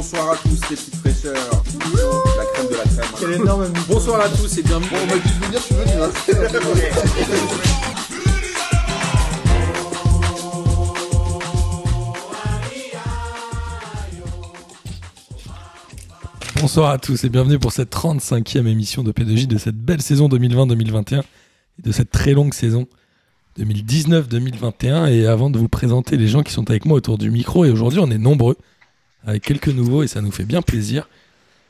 [0.00, 1.34] bonsoir à tous les petites fraîcheurs.
[2.38, 3.04] La crème de la crème.
[3.20, 4.88] Quel énorme Bonsoir à tous et bienvenue.
[4.94, 6.88] On tu veux venir.
[16.58, 20.28] Bonsoir à tous et bienvenue pour cette 35e émission de P2J de cette belle saison
[20.28, 21.22] 2020-2021 et
[21.82, 22.86] de cette très longue saison
[23.58, 25.10] 2019-2021.
[25.10, 27.70] Et avant de vous présenter les gens qui sont avec moi autour du micro, et
[27.70, 28.56] aujourd'hui on est nombreux,
[29.24, 31.08] avec quelques nouveaux et ça nous fait bien plaisir,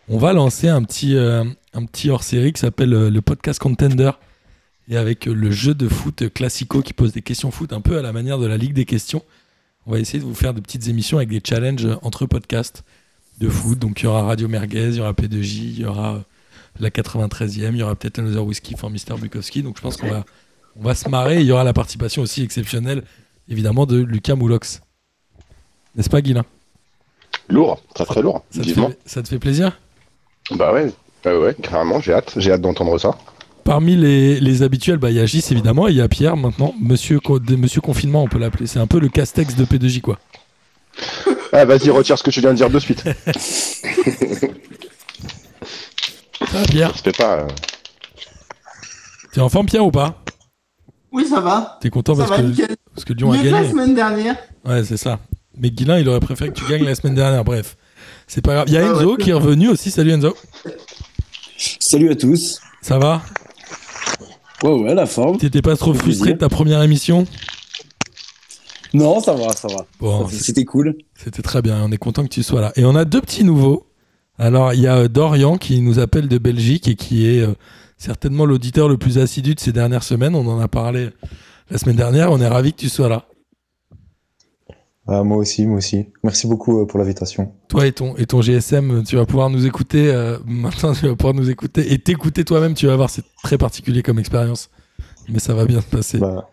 [0.08, 4.10] on va lancer un petit, euh, un petit hors-série qui s'appelle euh, le podcast Contender.
[4.88, 7.96] Et avec euh, le jeu de foot classico qui pose des questions foot un peu
[7.96, 9.22] à la manière de la Ligue des questions,
[9.86, 12.82] on va essayer de vous faire de petites émissions avec des challenges entre podcasts
[13.38, 13.78] de foot.
[13.78, 16.24] Donc il y aura Radio Merguez, il y aura P2J, il y aura
[16.80, 19.16] la 93e, il y aura peut-être Another Whiskey for Mr.
[19.16, 19.62] Bukowski.
[19.62, 20.24] Donc je pense qu'on va,
[20.74, 21.40] on va se marrer.
[21.40, 23.04] Il y aura la participation aussi exceptionnelle,
[23.48, 24.80] évidemment, de Lucas Moulox.
[25.94, 26.44] N'est-ce pas, Guilain
[27.48, 28.44] Lourd, très très lourd.
[28.50, 29.78] ça te, fait, ça te fait plaisir?
[30.52, 30.92] Bah ouais,
[31.24, 33.16] bah ouais, carrément, j'ai hâte, j'ai hâte d'entendre ça.
[33.64, 36.36] Parmi les, les habituels, bah, il y a Gis évidemment, et il y a Pierre
[36.36, 36.74] maintenant.
[36.80, 37.20] Monsieur,
[37.58, 38.66] Monsieur Confinement, on peut l'appeler.
[38.66, 40.18] C'est un peu le castex de P2J, quoi.
[41.52, 43.02] Ah vas-y, retire ce que tu viens de dire de suite.
[46.40, 46.92] Ça va, Pierre?
[47.18, 47.40] Pas.
[47.40, 47.48] euh,
[49.32, 50.22] T'es en forme, Pierre, ou pas?
[51.12, 51.78] Oui, ça va.
[51.80, 54.36] T'es content Ça parce va, que, parce que Lyon a que la gagné semaine dernière.
[54.64, 55.18] Ouais, c'est ça.
[55.60, 57.44] Mais Guilin, il aurait préféré que tu gagnes la semaine dernière.
[57.44, 57.76] Bref,
[58.26, 58.64] c'est pas grave.
[58.68, 59.90] Il y a Ah Enzo qui est revenu aussi.
[59.90, 60.34] Salut Enzo.
[61.78, 62.60] Salut à tous.
[62.80, 63.22] Ça va?
[64.62, 65.38] Ouais, ouais, la forme.
[65.38, 67.26] T'étais pas trop frustré de ta première émission?
[68.92, 69.86] Non, ça va, ça va.
[70.00, 70.96] Bon, C'était cool.
[71.14, 71.82] c'était très bien.
[71.84, 72.72] On est content que tu sois là.
[72.76, 73.86] Et on a deux petits nouveaux.
[74.38, 77.54] Alors, il y a euh, Dorian qui nous appelle de Belgique et qui est euh,
[77.98, 80.34] certainement l'auditeur le plus assidu de ces dernières semaines.
[80.34, 81.10] On en a parlé
[81.70, 82.32] la semaine dernière.
[82.32, 83.26] On est ravis que tu sois là.
[85.12, 86.06] Ah, moi aussi, moi aussi.
[86.22, 87.52] Merci beaucoup euh, pour l'invitation.
[87.68, 90.08] Toi et ton, et ton GSM, tu vas pouvoir nous écouter.
[90.12, 92.74] euh, maintenant, tu vas pouvoir nous écouter et t'écouter toi-même.
[92.74, 94.70] Tu vas voir, c'est très particulier comme expérience.
[95.28, 96.18] Mais ça va bien se passer.
[96.18, 96.48] Bah,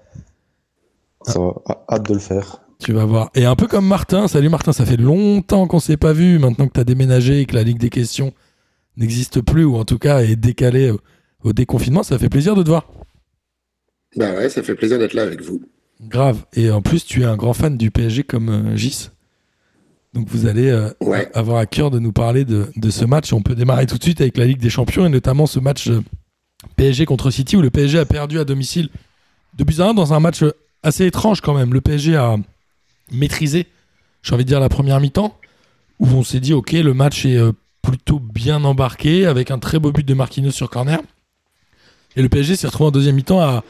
[1.23, 1.53] ça va.
[1.67, 2.61] Ah, Hâte de le faire.
[2.79, 3.29] Tu vas voir.
[3.35, 4.27] Et un peu comme Martin.
[4.27, 6.39] Salut Martin, ça fait longtemps qu'on s'est pas vu.
[6.39, 8.33] Maintenant que tu as déménagé et que la Ligue des questions
[8.97, 10.99] n'existe plus, ou en tout cas est décalée au,
[11.43, 12.87] au déconfinement, ça fait plaisir de te voir.
[14.15, 15.61] Bah ouais, ça fait plaisir d'être là avec vous.
[16.01, 16.45] Grave.
[16.53, 19.09] Et en plus, tu es un grand fan du PSG comme euh, Gis.
[20.13, 21.29] Donc vous allez euh, Ouais.
[21.33, 23.33] avoir à cœur de nous parler de, de ce match.
[23.33, 25.89] On peut démarrer tout de suite avec la Ligue des Champions et notamment ce match
[25.89, 26.03] euh,
[26.75, 28.89] PSG contre City où le PSG a perdu à domicile
[29.57, 30.43] 2 buts à 1 dans un match
[30.83, 31.73] assez étrange quand même.
[31.73, 32.35] Le PSG a
[33.11, 33.67] maîtrisé,
[34.23, 35.37] j'ai envie de dire, la première mi-temps
[35.99, 37.39] où on s'est dit, ok, le match est
[37.81, 40.99] plutôt bien embarqué avec un très beau but de Marquinhos sur corner.
[42.15, 43.63] Et le PSG s'est retrouvé en deuxième mi-temps à,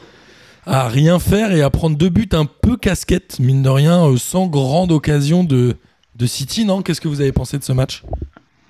[0.68, 4.16] à rien faire et à prendre deux buts un peu casquette, mine de rien, euh,
[4.18, 5.76] sans grande occasion de,
[6.14, 6.82] de City, non?
[6.82, 8.04] Qu'est-ce que vous avez pensé de ce match?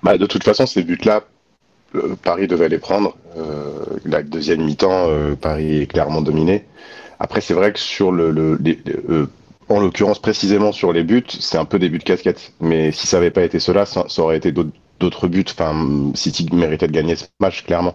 [0.05, 1.25] Bah de toute façon, ces buts-là,
[1.97, 3.17] euh, Paris devait les prendre.
[3.37, 5.09] Euh, la deuxième mi-temps,
[5.41, 6.65] Paris est clairement dominé.
[7.19, 8.59] Après, c'est vrai que sur le,
[9.69, 12.53] en l'occurrence précisément sur les buts, c'est un peu des buts de casquette.
[12.61, 14.71] Mais si ça n'avait pas été cela, ça, ça aurait été d'autres
[15.01, 15.45] d'autres buts.
[15.51, 17.95] Enfin, City méritait de gagner ce match clairement.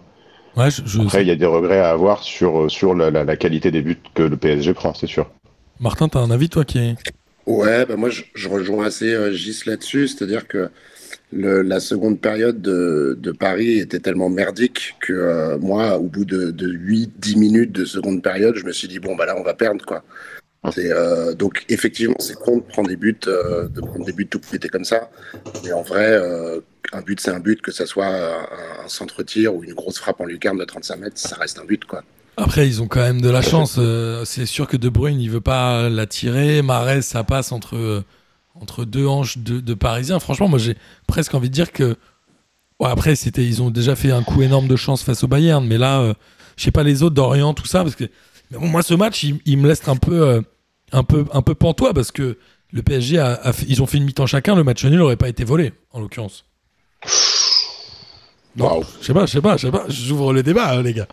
[0.56, 3.24] Ouais, je, je- Après, il y a des regrets à avoir sur sur la, la-
[3.24, 5.30] la qualité des buts que le PSG prend, c'est sûr.
[5.80, 6.94] Martin, t'as un avis, toi, qui est.
[7.46, 10.70] Ouais, bah moi je, je rejoins assez euh, Gis là-dessus, c'est-à-dire que
[11.32, 16.24] le, la seconde période de, de Paris était tellement merdique que euh, moi, au bout
[16.24, 19.42] de, de 8-10 minutes de seconde période, je me suis dit, bon, bah là, on
[19.44, 20.04] va perdre, quoi.
[20.78, 24.40] Euh, donc effectivement, c'est con de prendre des buts, euh, de prendre des buts tout
[24.40, 25.10] pétés comme ça,
[25.62, 26.60] mais en vrai, euh,
[26.92, 30.24] un but c'est un but, que ça soit un, centre-tir ou une grosse frappe en
[30.24, 32.02] lucarne de 35 mètres, ça reste un but, quoi.
[32.36, 33.78] Après, ils ont quand même de la chance.
[34.24, 36.62] c'est sûr que De Bruyne, il veut pas la tirer.
[36.62, 38.02] Marais, ça passe entre,
[38.56, 40.18] entre deux hanches de, Parisiens.
[40.18, 40.76] Franchement, moi, j'ai
[41.06, 41.96] presque envie de dire que.
[42.82, 45.64] Après, c'était, ils ont déjà fait un coup énorme de chance face au Bayern.
[45.64, 46.12] Mais là,
[46.56, 47.84] je sais pas les autres d'Orient, tout ça.
[47.84, 48.04] Parce que
[48.50, 50.42] moi, ce match, il, me laisse un peu,
[50.94, 51.92] un, peu, un peu pantois.
[51.94, 52.38] Parce que
[52.72, 54.54] le PSG, a, ils ont fait une mi-temps chacun.
[54.54, 56.44] Le match nul n'aurait pas été volé, en l'occurrence.
[58.58, 58.84] Waouh.
[59.00, 59.84] je sais pas, je sais pas, je sais pas.
[59.88, 61.08] J'ouvre le débat, hein, les gars.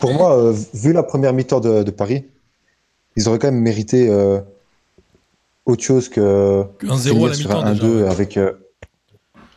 [0.00, 2.24] Pour moi, euh, vu la première mi-temps de, de Paris,
[3.16, 4.40] ils auraient quand même mérité euh,
[5.64, 7.60] autre chose que Un 0 à la mi-temps.
[7.64, 8.08] un déjà, 1-2 ouais.
[8.08, 8.36] avec.
[8.36, 8.52] euh,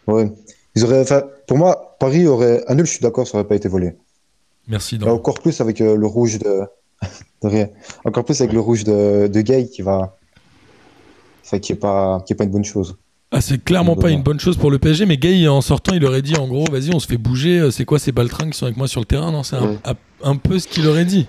[0.08, 0.32] Ouais.
[0.76, 1.06] Ils auraient,
[1.48, 2.86] pour moi, Paris aurait un nul.
[2.86, 3.94] Je suis d'accord, ça aurait pas été volé.
[4.68, 4.98] Merci.
[4.98, 5.16] Là, Dan.
[5.16, 6.62] encore plus avec le rouge de...
[7.44, 7.68] de rien.
[8.06, 10.18] Encore plus avec le rouge de, de Gay qui va,
[11.44, 12.98] enfin, qui est pas, qui est pas une bonne chose.
[13.34, 16.04] Ah, c'est clairement pas une bonne chose pour le PSG, mais Gay, en sortant, il
[16.06, 18.58] aurait dit en gros, vas-y, on se fait bouger, euh, c'est quoi ces baltringues qui
[18.58, 19.32] sont avec moi sur le terrain?
[19.32, 19.78] Non, c'est un, Ouais.
[19.86, 21.28] un- un peu ce qu'il aurait dit.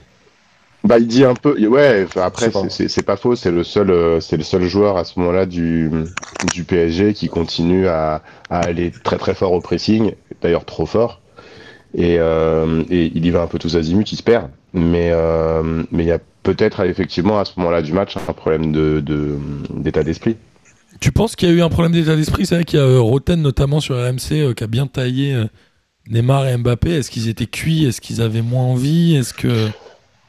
[0.83, 1.57] Bah, il dit un peu.
[1.69, 3.37] Ouais, après, c'est- pas faux.
[3.37, 5.89] C'est le seul, euh, c'est le seul joueur à ce moment-là du
[6.53, 8.21] du PSG qui continue à,
[8.51, 10.13] à aller très très fort au pressing.
[10.43, 11.21] D'ailleurs, trop fort.
[11.95, 14.51] Et, euh, et il y va un peu tous azimuts, il se perd.
[14.75, 18.73] Mais euh, mais il y a peut-être effectivement à ce moment-là du match un problème
[18.73, 19.03] de
[19.71, 20.37] d'état d'esprit.
[21.01, 22.87] Tu penses qu'il y a eu un problème d'état d'esprit C'est vrai qu'il y a
[22.87, 25.37] euh, Roten notamment sur RMC euh, qui a bien taillé
[26.09, 26.91] Neymar et Mbappé.
[26.91, 27.85] Est-ce qu'ils étaient cuits?
[27.87, 29.17] Est-ce qu'ils avaient moins envie?
[29.17, 29.69] Est-ce que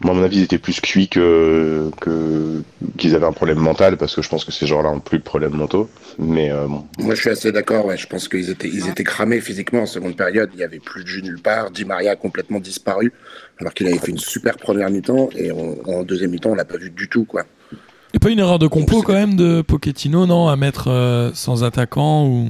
[0.02, 2.62] Moi, à mon avis, ils étaient plus cuits que que
[2.98, 5.24] qu'ils avaient un problème mental parce que je pense que ces gens-là ont plus de
[5.24, 5.90] problèmes mentaux.
[6.20, 6.86] Mais euh, bon.
[7.00, 7.86] Moi, je suis assez d'accord.
[7.86, 7.96] Ouais.
[7.96, 10.50] Je pense qu'ils étaient, ils étaient cramés physiquement en seconde période.
[10.54, 11.72] Il n'y avait plus de jus nulle part.
[11.72, 13.14] Di Maria a complètement disparu,
[13.62, 15.30] alors qu'il avait fait une super première mi-temps.
[15.38, 17.24] Et on- en deuxième mi-temps, on l'a pas vu du tout.
[17.24, 17.44] Quoi.
[17.72, 17.78] Il
[18.16, 21.32] n'y a pas une erreur de compo quand même de Pochettino, non À mettre euh,
[21.34, 22.50] sans attaquant ou.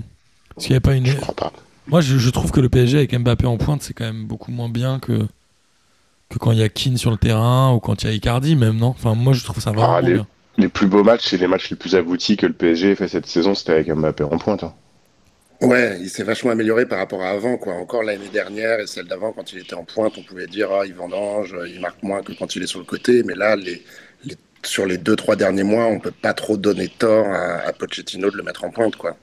[0.58, 1.06] Qu'il n'y avait pas une.
[1.06, 1.54] Je crois pas.
[1.88, 4.52] Moi, je, je trouve que le PSG avec Mbappé en pointe, c'est quand même beaucoup
[4.52, 5.20] moins bien que,
[6.34, 8.56] que quand il y a Keane sur le terrain ou quand il y a Icardi,
[8.56, 8.88] même, non?
[8.88, 10.28] Enfin, moi, je trouve ça vraiment Ah, les- bien.
[10.58, 13.08] Les plus beaux matchs et les matchs les plus aboutis que le PSG ait fait
[13.08, 14.64] cette saison, c'était avec Mbappé en pointe.
[14.64, 14.74] hein.
[15.62, 17.58] Ouais, il s'est vachement amélioré par rapport à avant.
[17.58, 17.74] Quoi.
[17.74, 20.86] Encore l'année dernière et celle d'avant, quand il était en pointe, on pouvait dire ah,
[20.86, 23.24] il vendange, il marque moins que quand il est sur le côté.
[23.24, 23.82] Mais là, les,
[24.26, 24.36] les-
[24.66, 28.30] sur les deux, trois derniers mois, on peut pas trop donner tort à, à Pochettino
[28.30, 28.96] de le mettre en pointe.
[28.96, 29.16] Quoi.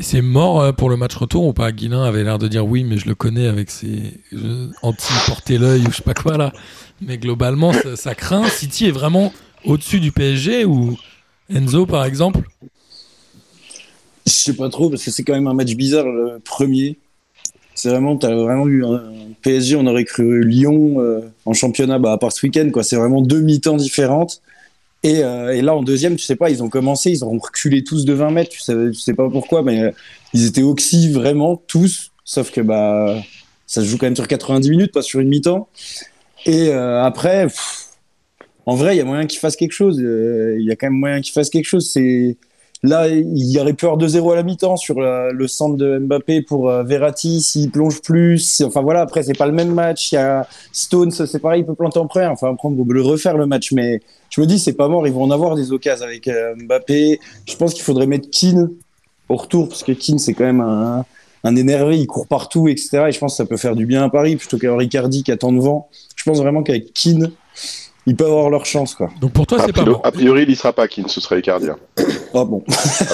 [0.00, 1.72] C'est mort euh, pour le match retour ou pas?
[1.72, 4.20] Guilin avait l'air de dire oui, mais je le connais avec ses
[4.82, 6.52] anti-porter l'œil ou je sais pas quoi là.
[7.00, 8.48] Mais globalement, ça, craint.
[8.48, 9.32] City est vraiment
[9.64, 10.96] au-dessus du PSG ou
[11.48, 12.40] Enzo, par exemple?
[14.26, 16.98] Je sais pas trop, parce que c'est quand même un match bizarre, le premier.
[17.74, 19.02] C'est vraiment, t'as vraiment eu un
[19.42, 22.82] PSG, on aurait cru Lyon euh, en championnat, bah, à part ce week-end, quoi.
[22.82, 24.42] C'est vraiment deux mi-temps différentes.
[25.02, 27.82] Et, euh, et là, en deuxième, tu sais pas, ils ont commencé, ils ont reculé
[27.84, 29.90] tous de 20 mètres, tu sais, tu sais pas pourquoi, mais euh,
[30.34, 33.16] ils étaient oxy vraiment, tous, sauf que bah,
[33.66, 35.68] ça se joue quand même sur 90 minutes, pas sur une mi-temps.
[36.46, 37.86] Et euh, après, pff,
[38.66, 39.98] en vrai, il y a moyen qu'ils fassent quelque chose.
[40.00, 41.90] euh, Il y a quand même moyen qu'ils fassent quelque chose.
[41.90, 42.36] C'est
[42.82, 46.40] Là, il y aurait pu avoir 2-0 à la mi-temps sur le centre de Mbappé
[46.40, 48.62] pour euh, Verratti s'il plonge plus.
[48.64, 50.12] Enfin voilà, après c'est pas le même match.
[50.12, 52.30] Il y a Stones, c'est pareil, il peut planter en première.
[52.32, 54.00] Enfin après on peut le refaire le match, mais
[54.30, 55.06] je me dis c'est pas mort.
[55.06, 57.20] Ils vont en avoir des occasions avec euh, Mbappé.
[57.46, 58.70] Je pense qu'il faudrait mettre Keane
[59.28, 61.04] au retour parce que Keane c'est quand même un,
[61.44, 63.04] un énervé, il court partout, etc.
[63.08, 65.32] Et je pense que ça peut faire du bien à Paris plutôt qu'avoir Icardi qui
[65.32, 65.88] attend devant.
[66.16, 67.30] Je pense vraiment qu'avec Keane,
[68.06, 69.10] ils peuvent avoir leur chance quoi.
[69.20, 70.00] Donc pour toi, c'est pas mort.
[70.04, 71.66] a priori, il y sera pas, Keane, ce serait Icardi.
[72.32, 72.62] Ah bon.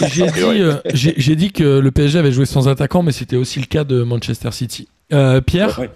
[0.08, 3.58] J'ai dit, euh, j'ai dit que le PSG avait joué sans attaquant, mais c'était aussi
[3.58, 4.88] le cas de Manchester City.
[5.10, 5.90] Euh, Pierre Ouais.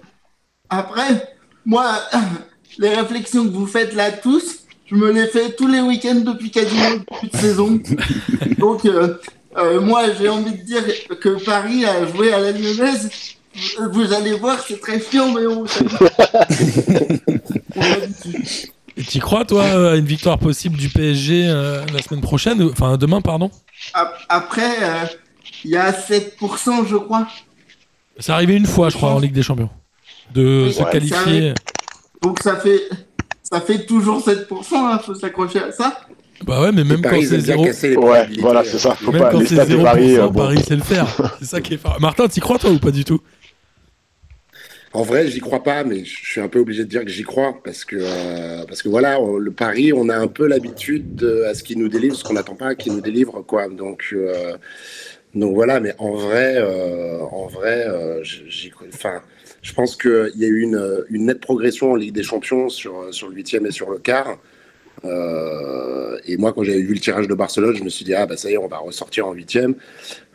[0.70, 1.34] Après,
[1.66, 2.00] moi,
[2.78, 6.50] les réflexions que vous faites là tous, je me les fais tous les week-ends depuis
[6.50, 7.81] quasiment début de saison.
[8.58, 9.14] Donc, euh,
[9.56, 10.82] euh, moi, j'ai envie de dire
[11.20, 13.10] que Paris a joué à la lyonnaise.
[13.92, 15.64] Vous allez voir, c'est très chiant, mais on
[19.06, 22.96] t'y crois, toi, euh, à une victoire possible du PSG euh, la semaine prochaine Enfin,
[22.96, 23.50] demain, pardon?
[23.94, 25.04] Ap- Après, euh,
[25.64, 27.26] il y a 7%, je crois.
[28.19, 29.70] C'est arrivé une fois, je crois, en Ligue des Champions.
[30.34, 31.54] De Oui, se ouais, qualifier.
[32.22, 32.82] Donc, ça fait,
[33.42, 36.00] ça fait toujours 7%, il faut s'accrocher à ça.
[36.46, 37.64] Bah ouais, mais même quand c'est aiment bien zéro.
[37.64, 38.64] casser les Ouais, probabilités, voilà, euh.
[38.64, 38.94] c'est ça.
[38.94, 40.16] Faut Même pas quand c'est stats de 0%, Paris.
[40.16, 40.40] euh, bon.
[40.40, 41.06] Paris sait le faire.
[41.38, 41.98] C'est ça qui est fort.
[42.00, 43.20] Martin, t'y crois, toi, ou pas du tout?
[44.92, 47.22] En vrai, j'y crois pas, mais je suis un peu obligé de dire que j'y
[47.22, 51.62] crois parce que euh, voilà, le pari, on a un peu l'habitude de- à ce
[51.62, 53.69] qu'il nous délivre, ce qu'on n'attend pas qu'il nous délivre, quoi.
[53.69, 54.56] Donc euh,
[55.35, 57.87] voilà, mais en vrai, euh, en vrai,
[58.92, 59.23] enfin,
[59.62, 63.28] je pense qu'il y a eu une, nette progression en Ligue des Champions sur sur
[63.28, 64.38] le huitième et sur le quart.
[66.26, 68.37] Et moi, quand j'avais vu le tirage de Barcelone, je me suis dit ah bah
[68.37, 69.76] ça y est, on va ressortir en huitième.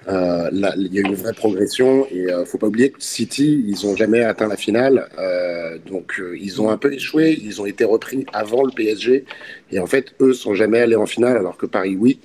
[0.08, 3.02] Euh, là, il y a eu une vraie progression et euh, faut pas oublier que
[3.02, 7.38] City, ils ont jamais atteint la finale, euh, donc euh, ils ont un peu échoué.
[7.42, 9.26] Ils ont été repris avant le PSG
[9.72, 12.20] et en fait, eux sont jamais allés en finale alors que Paris oui.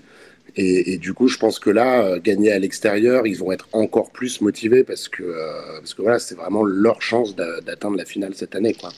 [0.57, 3.69] Et, et du coup, je pense que là, euh, gagner à l'extérieur, ils vont être
[3.73, 7.97] encore plus motivés parce que euh, parce que voilà, c'est vraiment leur chance d'a- d'atteindre
[7.97, 8.91] la finale cette année, quoi.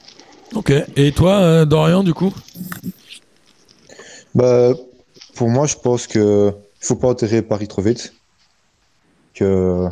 [0.55, 0.73] Ok.
[0.97, 2.33] Et toi, euh, Dorian, du coup?
[4.35, 4.75] Bah,
[5.37, 8.13] pour moi, je pense que faut pas enterrer Paris trop vite.
[9.35, 9.89] Que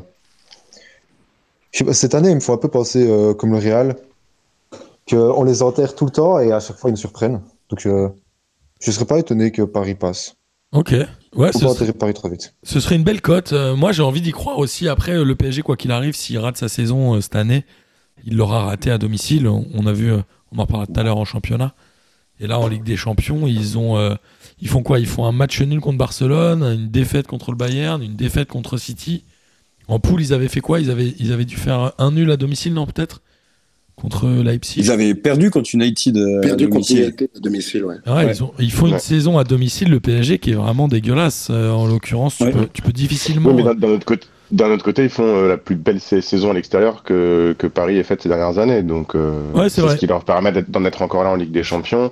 [1.84, 3.96] pas, cette année, il me faut un peu penser euh, comme le Real,
[5.06, 7.40] que on les enterre tout le temps et à chaque fois ils nous surprennent.
[7.70, 8.08] Donc, euh,
[8.80, 10.34] je serais pas étonné que Paris passe.
[10.72, 10.94] Ok.
[11.34, 12.54] Ouais, Faut ce, pas enterrer Paris trop vite.
[12.62, 13.52] ce serait une belle cote.
[13.52, 14.88] Euh, moi, j'ai envie d'y croire aussi.
[14.88, 17.64] Après, euh, le PSG, quoi qu'il arrive, s'il rate sa saison euh, cette année,
[18.24, 19.48] il l'aura raté à domicile.
[19.48, 20.18] On, a vu, euh,
[20.52, 21.74] on en parlera tout à l'heure en championnat.
[22.40, 24.14] Et là, en Ligue des Champions, ils ont, euh,
[24.60, 24.98] ils font quoi?
[24.98, 28.78] Ils font un match nul contre Barcelone, une défaite contre le Bayern, une défaite contre
[28.78, 29.24] City.
[29.90, 30.80] En poule, ils avaient fait quoi?
[30.80, 33.20] Ils avaient, ils avaient dû faire un nul à domicile, non peut-être?
[33.96, 34.80] Contre Leipzig?
[34.80, 36.98] Ils avaient perdu contre United euh, Perdu à contre domicile.
[37.04, 37.96] United à domicile, ouais.
[38.06, 38.32] Ouais, Ouais.
[38.32, 41.48] Ils, ont, ils font une saison à domicile, le PSG, qui est vraiment dégueulasse.
[41.50, 42.50] euh, en l'occurrence, tu, Ouais.
[42.52, 43.50] peux, tu peux difficilement.
[43.50, 46.22] Oui, mais d'un autre côté, d'un autre côté, ils font euh, la plus belle sa-
[46.22, 48.82] saison à l'extérieur que, que Paris ait faite ces dernières années.
[48.82, 49.96] Donc, euh, Ouais, c'est vrai.
[49.96, 52.10] ce qui leur permet d'en être encore là en Ligue des Champions.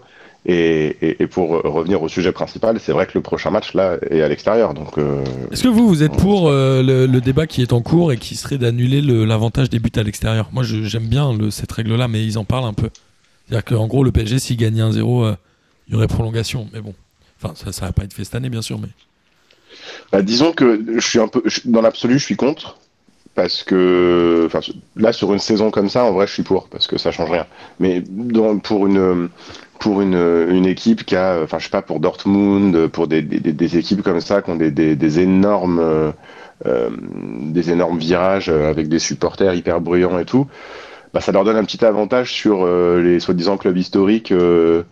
[0.50, 3.98] Et, et, et pour revenir au sujet principal, c'est vrai que le prochain match là
[4.10, 4.72] est à l'extérieur.
[4.72, 7.82] Donc, euh, Est-ce que vous, vous êtes pour euh, le, le débat qui est en
[7.82, 10.48] cours et qui serait d'annuler le- l'avantage des buts à l'extérieur?
[10.52, 12.88] Moi, j'aime bien le- cette règle-là, mais ils en parlent un peu.
[13.46, 15.34] C'est-à-dire qu'en gros, le PSG, s'il gagnait 1-0, euh,
[15.86, 16.66] il y aurait prolongation.
[16.72, 16.94] Mais bon,
[17.42, 18.78] enfin, ça ça va pas être fait cette année, bien sûr.
[18.78, 18.88] Mais
[20.12, 22.78] bah, disons que je suis un peu, dans l'absolu, je suis contre.
[23.34, 24.48] Parce que
[24.96, 27.30] là, sur une saison comme ça, en vrai, je suis pour, parce que ça change
[27.30, 27.46] rien.
[27.78, 29.28] Mais dans- pour une,
[29.78, 33.52] pour une, une équipe qui a, enfin, je sais pas, pour Dortmund, pour des, des,
[33.52, 36.10] des équipes comme ça, qui ont des, des, des énormes, euh,
[36.66, 36.90] euh,
[37.42, 40.46] des énormes virages euh, avec des supporters hyper bruyants et tout,
[41.14, 44.82] bah, ça leur donne un petit avantage sur euh, les soi-disant clubs historiques euh,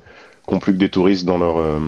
[0.47, 1.78] qui ont plus que des touristes dans leur, euh,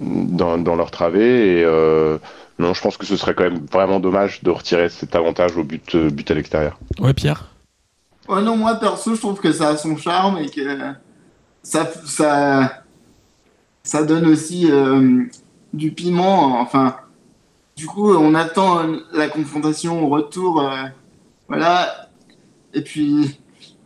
[0.00, 1.58] dans, dans leur travée.
[1.60, 2.18] Et euh,
[2.58, 5.64] non, je pense que ce serait quand même vraiment dommage de retirer cet avantage au
[5.64, 6.78] but, euh, but à l'extérieur.
[6.98, 7.46] ouais, Pierre?
[8.28, 10.60] Ouais, non, moi perso, je trouve que ça a son charme et que
[11.62, 12.82] ça, ça,
[13.82, 15.24] ça donne aussi euh,
[15.72, 16.60] du piment.
[16.60, 16.96] Enfin,
[17.76, 20.60] du coup, on attend la confrontation au retour.
[20.62, 20.84] euh,
[21.48, 22.08] voilà.
[22.74, 23.40] Et puis,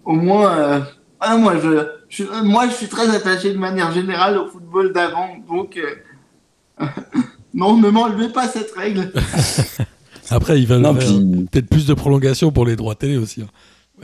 [0.04, 0.80] au moins, euh,
[1.20, 5.30] ah, moi, je, je, moi, je suis très attaché de manière générale au football d'avant.
[5.48, 6.86] Donc, euh,
[7.54, 9.10] non, ne m'enlevez pas cette règle.
[10.30, 13.42] Après, Non, faire puis, peut-être plus de prolongation pour les droits télé aussi.
[13.42, 13.48] hein.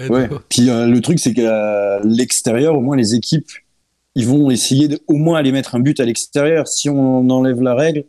[0.08, 3.50] Ouais, puis euh, le truc, c'est qu'à l'extérieur, au moins, les équipes,
[4.14, 6.66] ils vont essayer de, au moins aller mettre un but à l'extérieur.
[6.68, 8.04] Si on enlève la règle,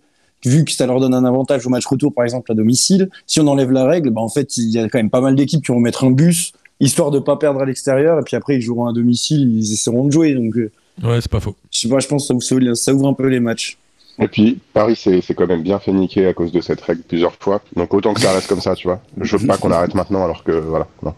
[0.46, 3.40] vu que ça leur donne un avantage au match retour, par exemple, à domicile, si
[3.40, 5.64] on enlève la règle, bah, en fait, il y a quand même pas mal d'équipes
[5.64, 8.62] qui vont mettre un bus, histoire de pas perdre à l'extérieur, et puis après, ils
[8.62, 10.34] joueront à domicile, ils essaieront de jouer.
[10.34, 10.72] Donc, euh,
[11.04, 11.56] Ouais, c'est pas faux.
[11.72, 13.78] je sais pas, je pense que ça ouvre, ça ouvre un peu les matchs.
[14.20, 17.02] Et puis, Paris s'est s'est quand même bien fait niquer à cause de cette règle
[17.02, 17.62] plusieurs fois.
[17.76, 19.02] Donc, autant que ça reste comme ça, tu vois.
[19.20, 20.88] Je veux pas qu'on arrête maintenant alors que, voilà.
[21.02, 21.14] non.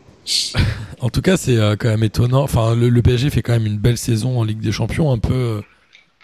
[0.99, 2.43] En tout cas, c'est euh, quand même étonnant.
[2.43, 5.17] Enfin, le, le PSG fait quand même une belle saison en Ligue des Champions, un
[5.17, 5.61] peu, euh,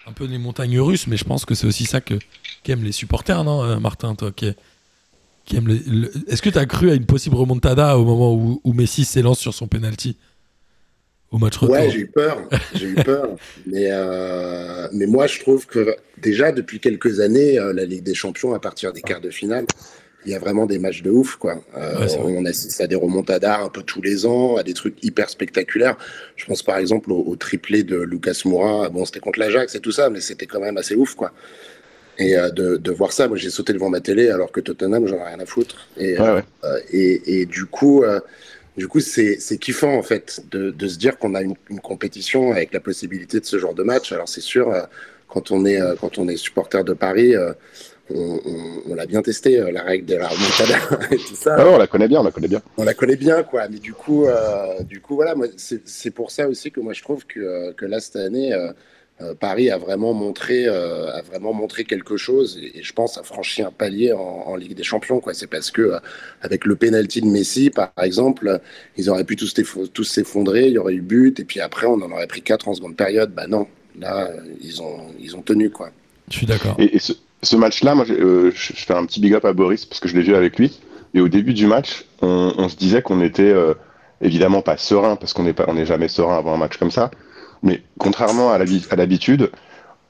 [0.08, 2.16] un peu des montagnes russes, mais je pense que c'est aussi ça que
[2.64, 4.54] qu'aiment les supporters, non, euh, Martin, toi, qui,
[5.46, 8.34] qui aime les- le- Est-ce que tu as cru à une possible remontada au moment
[8.34, 10.18] où, où Messi s'élance sur son penalty
[11.32, 11.76] au match retour?
[11.76, 12.38] Ouais, j'ai eu peur.
[12.74, 13.30] J'ai eu peur.
[13.68, 18.54] Mais, euh, mais moi, je trouve que déjà, depuis quelques années, la Ligue des Champions,
[18.54, 19.66] à partir des quarts de finale,
[20.26, 21.36] il y a vraiment des matchs de ouf.
[21.38, 21.64] Quoi.
[21.78, 25.02] Euh, Ouais, on assiste à des remontadas un peu tous les ans, à des trucs
[25.04, 25.98] hyper spectaculaires.
[26.36, 28.90] Je pense par exemple au, au triplé de Lucas Moura.
[28.90, 31.16] Bon, c'était contre l'Ajax et tout ça, mais c'était quand même assez ouf.
[31.16, 31.32] quoi.
[32.18, 35.08] Et euh, de, de voir ça, moi j'ai sauté devant ma télé alors que Tottenham,
[35.08, 35.88] j'en ai rien à foutre.
[35.98, 36.44] Et, Ouais, ouais.
[36.66, 38.04] euh, et, et du coup,
[38.78, 42.52] du coup, c'est kiffant en fait de, de se dire qu'on a une, une compétition
[42.52, 44.12] avec la possibilité de ce genre de match.
[44.12, 44.74] Alors c'est sûr,
[45.28, 47.34] quand on est quand on est supporter de Paris,
[48.14, 50.78] on, on- on l'a bien testé euh, la règle de la remontada
[51.12, 51.56] et tout ça.
[51.60, 52.62] Ah ouais, on la connaît bien, on la connaît bien.
[52.78, 53.68] On la connaît bien quoi.
[53.70, 56.94] Mais du coup, euh, du coup voilà, moi c'est c'est pour ça aussi que moi
[56.94, 58.54] je trouve que euh, que là cette année.
[58.54, 58.72] euh,
[59.38, 63.24] Paris a vraiment montré, euh, a vraiment montré quelque chose et, et je pense a
[63.24, 65.20] franchi un palier en, en Ligue des Champions.
[65.20, 65.34] Quoi.
[65.34, 66.00] C'est parce que euh,
[66.42, 68.62] avec le penalty de Messi, par exemple,
[68.96, 71.86] ils auraient pu tous, s'effo- tous s'effondrer, il y aurait eu but et puis après
[71.86, 73.32] on en aurait pris quatre en seconde période.
[73.34, 73.68] Bah non,
[74.00, 74.30] là
[74.62, 75.92] ils ont, ils ont tenu quoi.
[76.32, 76.76] Je suis d'accord.
[76.80, 77.12] Et, et ce,
[77.42, 80.16] ce match-là, moi, euh, je, fais un petit big up à Boris parce que je
[80.16, 80.80] l'ai vu avec lui.
[81.14, 83.74] Et au début du match, on, on se disait qu'on était euh,
[84.22, 86.92] évidemment pas serein parce qu'on n'est pas, on n'est jamais serein avant un match comme
[86.92, 87.12] ça.
[87.64, 89.52] Mais contrairement à l'habitude,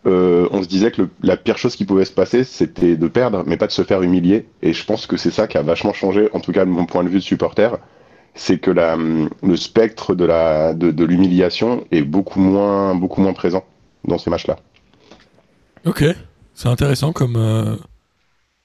[0.06, 3.08] euh, on se disait que le- la pire chose qui pouvait se passer, c'était de
[3.08, 4.48] perdre, mais pas de se faire humilier.
[4.62, 6.86] Et je pense que c'est ça qui a vachement changé, en tout cas de mon
[6.86, 7.78] point de vue de supporter,
[8.36, 13.34] c'est que la, le spectre de la de, de l'humiliation est beaucoup moins beaucoup moins
[13.34, 13.64] présent
[14.06, 14.58] dans ces matchs-là.
[15.86, 16.04] Ok,
[16.62, 17.76] c'est intéressant comme, euh,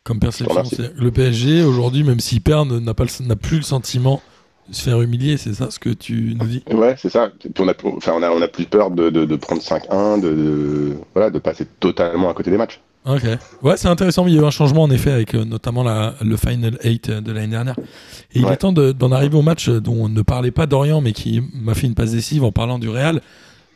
[0.02, 0.62] comme perception.
[0.96, 4.20] Le PSG, aujourd'hui, même s'il perd, n'a pas le- n'a plus le sentiment
[4.68, 6.62] de se faire humilier, c'est ça ce que tu nous dis?
[6.72, 7.30] Ouais, c'est ça.
[7.58, 10.28] On a, enfin, on a, on a plus peur de, de, de prendre 5-1, de,
[10.28, 12.80] de, voilà, de passer totalement à côté des matchs.
[13.06, 13.22] Ok.
[13.62, 14.26] Ouais, c'est intéressant.
[14.26, 17.10] Il y a eu un changement en effet avec euh, notamment la, le Final 8
[17.10, 17.76] de l'année dernière.
[18.32, 21.12] Et il est temps de- d'en arriver au match dont ne parlait pas Dorian, mais
[21.12, 23.20] qui m'a fait une passe décisive en parlant du Real.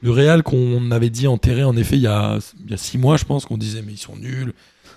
[0.02, 2.98] Le Real qu'on avait dit enterré en effet il y a, il y a six
[2.98, 4.52] mois, je pense, qu'on disait mais ils sont nuls,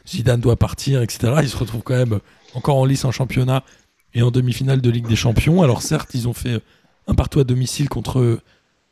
[0.08, 1.34] Zidane doit partir, etc.
[1.42, 2.20] Ils se retrouvent quand même
[2.54, 3.64] encore en lice en championnat
[4.14, 5.62] et en demi-finale de Ligue des Champions.
[5.64, 6.62] Alors certes, ils ont fait
[7.08, 8.40] un partout à domicile contre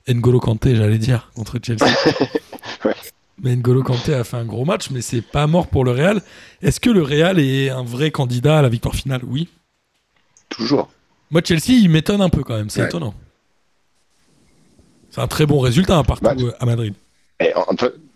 [0.08, 1.86] N'Golo Kanté, j'allais dire, contre Chelsea.
[2.86, 2.94] Ouais.
[3.42, 6.22] Mais N'Golo Kanté a fait un gros match, mais c'est pas mort pour le Real.
[6.62, 9.22] Est-ce que le Real est un vrai candidat à la victoire finale?
[9.26, 9.50] Oui.
[10.50, 10.90] Toujours.
[11.32, 12.88] Moi, Chelsea, il m'étonne un peu quand même, c'est Ouais.
[12.88, 13.14] étonnant.
[15.12, 16.94] C'est un très bon résultat hein, partout Bah, euh, à Madrid.
[17.40, 17.66] Et en-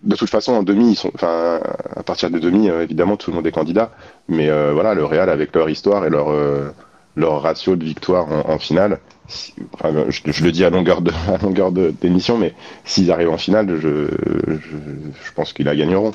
[0.04, 1.62] de toute façon, en demi, ils sont, enfin,
[1.96, 3.92] à partir de demi, euh, évidemment, tout le monde est candidat.
[4.28, 6.70] Mais euh, voilà, le Real, avec leur histoire et leur, euh,
[7.16, 11.02] leur ratio de victoire en, en finale, si- enfin, je, je le dis à longueur
[11.02, 14.08] de, à longueur de- d'émission, mais s'ils arrivent en finale, je,
[14.48, 16.12] je, je pense qu'ils la gagneront.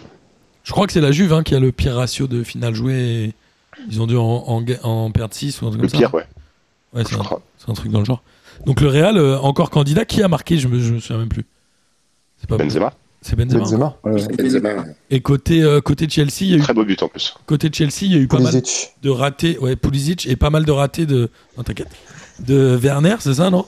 [0.64, 3.32] Je crois que c'est la Juve hein, qui a le pire ratio de finale jouée.
[3.90, 6.16] Ils ont dû en, en, en perdre 6 ou un truc Le comme pire, ça.
[6.16, 6.24] ouais,
[6.92, 8.22] Ouais, je c'est un, un truc dans le genre.
[8.66, 10.58] Donc le Real, euh, encore candidat, qui a marqué?
[10.58, 11.44] Je me, je me souviens même plus.
[12.38, 13.60] C'est pas Benzema, C'est Benzema.
[13.60, 14.26] Benzema, Ouais.
[14.36, 14.84] Benzema.
[15.10, 17.34] Et côté, euh, côté Chelsea, il y a eu très beau but en plus.
[17.46, 18.54] côté Chelsea, il y a eu pas mal
[19.02, 19.58] de ratés.
[19.58, 21.30] Ouais, Pulisic et pas mal de ratés de.
[21.56, 21.88] Non, t'inquiète.
[22.40, 23.64] De Werner, c'est ça, non?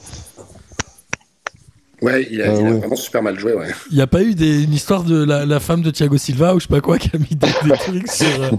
[2.01, 2.77] Ouais, il a, Euh, il a ouais.
[2.79, 3.67] vraiment super mal joué, ouais.
[3.91, 6.55] Il n'y a pas eu des, une histoire de la, la femme de Thiago Silva
[6.55, 8.49] ou je sais pas quoi qui a mis des, des trucs sur, euh,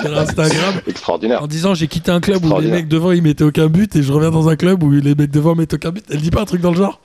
[0.00, 1.42] sur Instagram Extraordinaire.
[1.42, 4.02] en disant j'ai quitté un club où les mecs devant ils mettaient aucun but et
[4.02, 6.04] je reviens dans un club où les mecs devant mettent aucun but.
[6.10, 7.00] Elle dit pas un truc dans le genre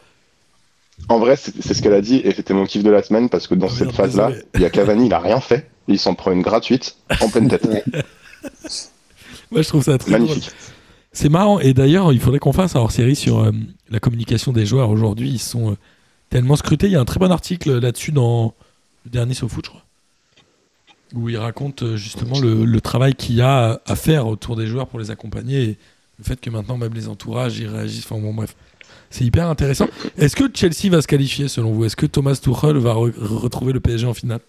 [1.10, 3.48] En vrai, c'est ce qu'elle a dit et c'était mon kiff de la semaine parce
[3.48, 5.70] que dans Ah, cette phase-là, il y a Cavani, il a rien fait.
[5.90, 7.66] et Il s'en prend une gratuite en pleine tête.
[9.52, 10.38] Moi je trouve ça très drôle.
[11.13, 13.51] C'est marrant et d'ailleurs il faudrait qu'on fasse un hors-série sur euh,
[13.89, 15.30] la communication des joueurs aujourd'hui.
[15.30, 15.77] Ils sont euh,
[16.30, 16.88] tellement scrutés.
[16.88, 18.53] Il y a un très bon article là-dessus dans
[19.06, 19.84] le dernier SoFoot, je crois.
[21.13, 24.88] Où il raconte euh, justement le, travail qu'il y a à faire autour des joueurs
[24.88, 25.77] pour les accompagner et
[26.18, 28.06] le fait que maintenant même les entourages ils réagissent.
[28.10, 28.56] Enfin bon bref.
[29.10, 29.89] C'est hyper intéressant.
[30.18, 31.84] Est-ce que Chelsea va se qualifier selon vous?
[31.84, 34.39] Est-ce que Thomas Tuchel va re- retrouver le PSG en finale?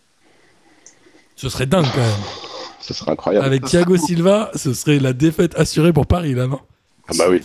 [1.34, 2.51] Ce serait dingue quand même.
[2.82, 3.46] Ce serait incroyable.
[3.46, 6.60] Avec Thiago Silva, ce serait la défaite assurée pour Paris là, non
[7.08, 7.40] Ah bah oui.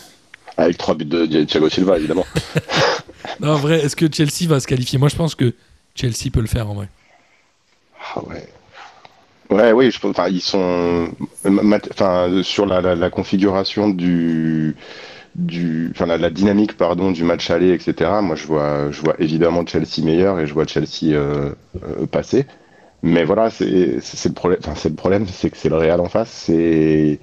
[0.58, 2.26] Avec trois buts de Thiago Silva, évidemment.
[3.40, 4.98] Non, en vrai, est-ce que Chelsea va se qualifier?
[4.98, 5.54] Moi, je pense que
[5.96, 6.90] Chelsea peut le faire en vrai.
[8.16, 8.48] Ah ouais.
[9.50, 10.12] Ouais, oui, je pense.
[10.12, 11.10] Enfin, ils sont.
[11.46, 14.76] Enfin, sur la, la, la configuration du.
[15.36, 19.14] Du, enfin, la, la dynamique pardon du match aller etc moi je vois je vois
[19.20, 21.54] évidemment Chelsea meilleur et je vois Chelsea euh,
[21.84, 22.48] euh, passer
[23.04, 26.10] mais voilà c'est le problème enfin c'est le problème c'est que c'est le Real en
[26.10, 27.20] face et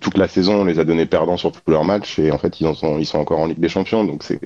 [0.00, 2.60] toute la saison on les a donnés perdants sur tous leurs matchs et en fait
[2.60, 4.40] ils en sont ils sont encore en Ligue des Champions donc c'est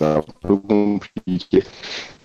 [0.00, 1.62] un peu compliqué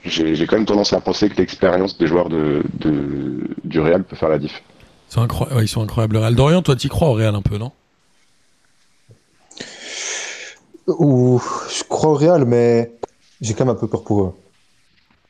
[0.05, 4.15] j'ai quand même tendance à penser que l'expérience des joueurs de, de, du Real peut
[4.15, 4.63] faire la diff.
[5.09, 6.13] Ils sont, incroy- ouais, ils sont incroyables.
[6.15, 7.73] Le Real Dorian, toi, t'y crois au Real un peu, non?
[10.87, 12.93] Ou je crois au Real, mais
[13.41, 14.33] j'ai quand même un peu peur pour eux.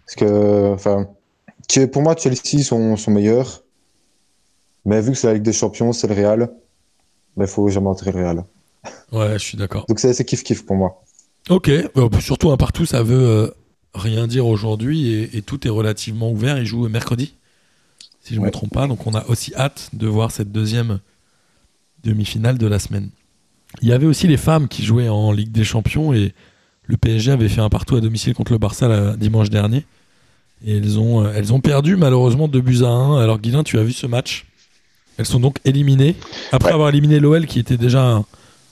[0.06, 1.10] Parce que, enfin, que-
[1.92, 3.64] pour moi, Chelsea sont, sont meilleurs.
[4.86, 6.50] Mais vu que c'est la Ligue des Champions, c'est le Real,
[7.38, 8.46] il faut jamais entrer le Real.
[9.12, 9.86] Ouais, je suis d'accord.
[9.88, 11.04] Donc c'est c'est kiff-kiff pour moi.
[11.50, 13.52] Ok, euh, surtout un partout, ça veut euh,
[13.94, 16.58] rien dire aujourd'hui et, et tout est relativement ouvert.
[16.58, 17.36] Ils jouent mercredi,
[18.22, 18.88] si je ne me trompe pas.
[18.88, 21.00] Donc on a aussi hâte de voir cette deuxième
[22.04, 23.10] demi-finale de la semaine.
[23.82, 26.34] Il y avait aussi les femmes qui jouaient en Ligue des Champions et
[26.86, 29.86] le PSG avait fait un partout à domicile contre le Barça la- dimanche dernier.
[30.66, 33.22] Et elles ont, euh, elles ont perdu malheureusement 2 buts à 1.
[33.22, 34.46] Alors Guilain, tu as vu ce match
[35.20, 36.16] Elles sont donc éliminées
[36.52, 36.74] après Ouais.
[36.74, 38.26] avoir éliminé l'OL qui était déjà un,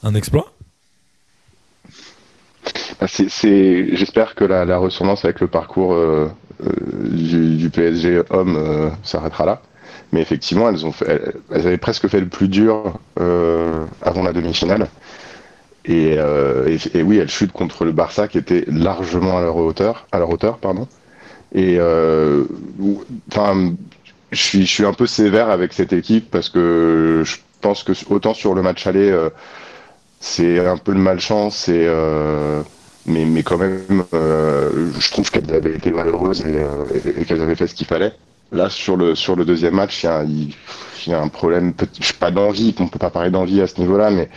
[0.04, 0.52] un exploit.
[3.00, 6.28] Bah, c'est- c'est- J'espère que la, la ressemblance avec le parcours euh,
[6.64, 6.70] euh,
[7.12, 9.62] du, du PSG homme euh, s'arrêtera là.
[10.12, 14.34] Mais effectivement, elles, ont fait, elles, elles avaient presque fait le plus dur avant la
[14.34, 14.88] demi-finale.
[15.86, 20.08] Et, et- et oui, elles chutent contre le Barça qui était largement à leur hauteur.
[20.12, 20.88] À leur hauteur pardon.
[21.56, 22.44] Et euh,
[23.32, 23.74] enfin,
[24.32, 28.54] je suis, un peu sévère avec cette équipe parce que je pense que autant sur
[28.54, 29.30] le match aller, euh,
[30.20, 32.62] c'est un peu de malchance et euh,
[33.06, 37.76] mais, mais quand même, je trouve qu'elles avaient été malheureuses et, qu'elles avaient fait ce
[37.76, 38.12] qu'il fallait.
[38.52, 40.54] Là, sur le, sur le deuxième match, il
[41.08, 43.80] y a, un problème, je sais pas d'envie, on peut pas parler d'envie à ce
[43.80, 44.30] niveau-là, mais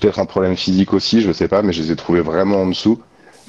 [0.00, 2.66] peut-être un problème physique aussi, je sais pas, mais je les ai trouvés vraiment en
[2.68, 2.98] dessous.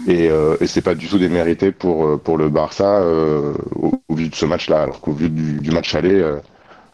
[0.05, 4.03] Et, euh, et c'est pas du tout démérité pour, euh, pour le Barça euh, au,
[4.09, 4.83] au vu de ce match-là.
[4.83, 6.39] Alors qu'au vu du, du match aller, euh,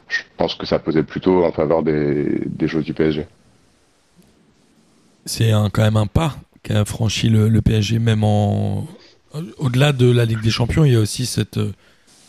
[0.10, 3.28] je pense que ça pesait plutôt en faveur des, des joueurs du PSG.
[5.26, 8.88] c'est un- quand même un pas qu'a franchi le, le PSG, même en.
[9.58, 11.60] Au-delà de la Ligue des Champions, il y a aussi cette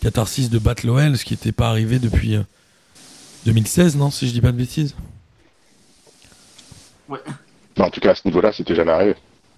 [0.03, 2.43] catharsis de battre l'OL, ce qui n'était pas arrivé depuis euh,
[3.47, 4.97] 2016, non Si je dis pas de bêtises?
[7.77, 9.17] Non, en tout cas, à ce niveau-là, c'était jamais arrivé.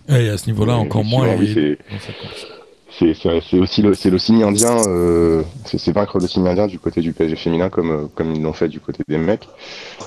[0.08, 1.28] Et à ce niveau-là, encore moins.
[1.38, 1.78] oui, c'est-
[3.58, 7.68] aussi le, signe indien, euh, c'est vaincre le signe indien du côté du PSG féminin
[7.68, 9.48] comme, euh, comme ils l'ont fait du côté des mecs.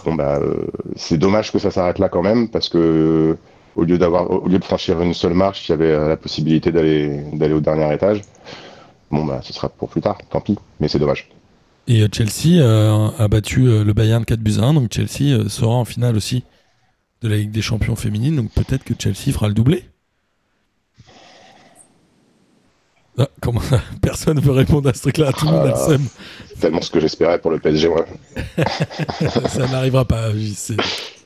[0.05, 3.37] Bon bah euh, c'est dommage que ça s'arrête là quand même parce que
[3.75, 6.71] au lieu d'avoir au lieu de franchir une seule marche, il y avait la possibilité
[6.71, 8.21] d'aller d'aller au dernier étage.
[9.11, 11.29] Bon bah ce sera pour plus tard, tant pis, mais c'est dommage.
[11.87, 15.85] Et Chelsea euh, a battu le Bayern 4 buts à 1, donc Chelsea sera en
[15.85, 16.43] finale aussi
[17.21, 19.85] de la Ligue des Champions féminines, donc peut-être que Chelsea fera le doublé.
[23.17, 25.31] Ah, comment ça Personne veut répondre à ce truc-là.
[25.31, 25.87] Tout le monde a le Ah.
[25.87, 26.05] seum.
[26.49, 28.05] C'est tellement ce que j'espérais pour le PSG, moi.
[29.49, 30.31] Ça n'arrivera pas.
[30.55, 30.75] C'est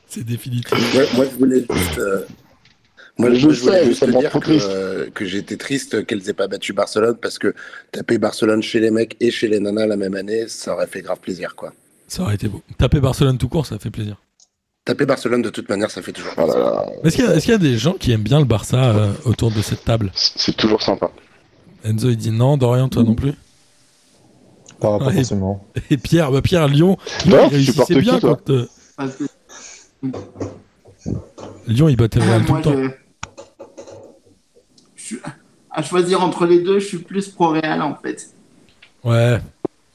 [0.06, 0.72] c'est définitif.
[0.94, 1.98] Ouais, moi, je voulais juste.
[1.98, 2.24] euh,
[3.18, 6.72] Moi, Je voulais juste te dire que, euh, que j'étais triste qu'elles aient pas battu
[6.72, 7.54] Barcelone parce que
[7.92, 11.02] taper Barcelone chez les mecs et chez les nanas la même année, ça aurait fait
[11.02, 11.72] grave plaisir, quoi.
[12.08, 12.60] Ça aurait été beau.
[12.78, 14.16] Taper Barcelone tout court, ça fait plaisir.
[14.84, 16.82] Taper Barcelone de toute manière, ça fait toujours plaisir.
[17.04, 19.60] Est-ce qu'il y, a- y des gens qui aiment bien le Barça euh, autour de
[19.60, 21.10] cette table c'est toujours sympa.
[21.84, 22.56] Enzo, il dit non.
[22.56, 23.32] Dorian, toi non plus
[24.80, 25.14] Pas, pas Ouais.
[25.14, 25.64] forcément.
[25.90, 28.50] Et Pierre, bah Pierre, Lyon, Lyon Non, il tu bien qui, toi quand.
[28.52, 28.66] euh,
[31.66, 32.72] Lyon, il battait le Real tout le temps.
[32.74, 32.88] je...
[34.96, 35.18] je suis-
[35.70, 38.30] à choisir entre les deux, je suis plus pro-Real en fait.
[39.04, 39.38] Ouais.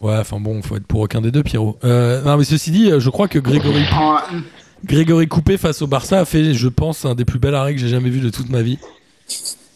[0.02, 1.78] Ouais, enfin bon, faut être pour aucun des deux, Pierrot.
[1.84, 3.84] Euh, non, mais ceci dit, je crois que Grégory,
[4.86, 7.82] Grégory Coupé face au Barça a fait, je pense, un des plus bels arrêts que
[7.82, 8.78] j'ai jamais vu de toute ma vie.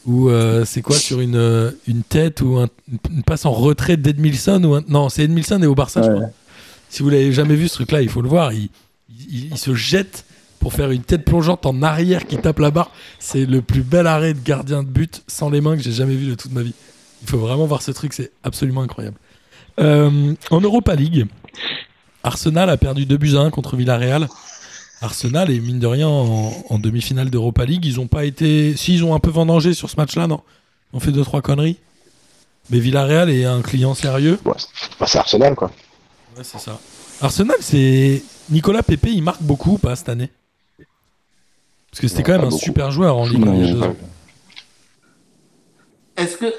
[0.05, 2.69] Ou euh, c'est quoi sur une, euh, une tête ou un-
[3.11, 6.29] une passe en retrait d'Edmilson ou un- non c'est Edmilson et au Barça je crois.
[6.89, 8.53] Si vous l'avez jamais vu ce truc là, il faut le voir.
[8.53, 8.69] Il,
[9.29, 10.25] il- il se jette
[10.59, 12.91] pour faire une tête plongeante en arrière qui tape la barre.
[13.19, 16.15] C'est le plus bel arrêt de gardien de but sans les mains que j'ai jamais
[16.15, 16.73] vu de toute ma vie.
[17.21, 19.17] Il faut vraiment voir ce truc, c'est absolument incroyable.
[19.79, 21.25] Euh, en Europa League,
[22.23, 24.27] Arsenal a perdu 2 buts à 1 contre Villarreal.
[25.01, 27.85] Arsenal est mine de rien en, en demi-finale d'Europa League.
[27.85, 28.75] Ils ont pas été.
[28.75, 30.41] Si, ils ont un peu vendangé sur ce match-là, non
[30.91, 31.77] Ils ont fait 2-3 conneries.
[32.69, 34.39] Mais Villarreal est un client sérieux.
[34.45, 35.71] Ouais, c'est bah, c'est Arsenal, quoi.
[36.37, 36.79] Ouais, c'est ça.
[37.21, 38.23] Arsenal, c'est.
[38.49, 40.29] Nicolas Pepe, il marque beaucoup ou pas cette année?
[41.91, 42.59] Parce que c'était quand même un beaucoup.
[42.59, 43.81] super joueur en Ligue deux.
[46.17, 46.53] Est-ce que,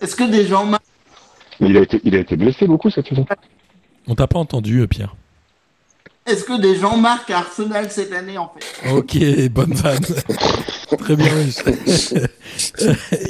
[0.00, 0.78] est-ce que des gens Mais
[1.60, 3.24] il a été, il a été blessé beaucoup cette saison.
[4.08, 5.14] On t'a pas entendu, euh, Pierre.
[6.26, 8.90] Est-ce que des gens marquent à Arsenal cette année en fait?
[8.90, 9.18] Ok,
[9.50, 10.04] bonne vanne.
[10.98, 11.32] Très bien.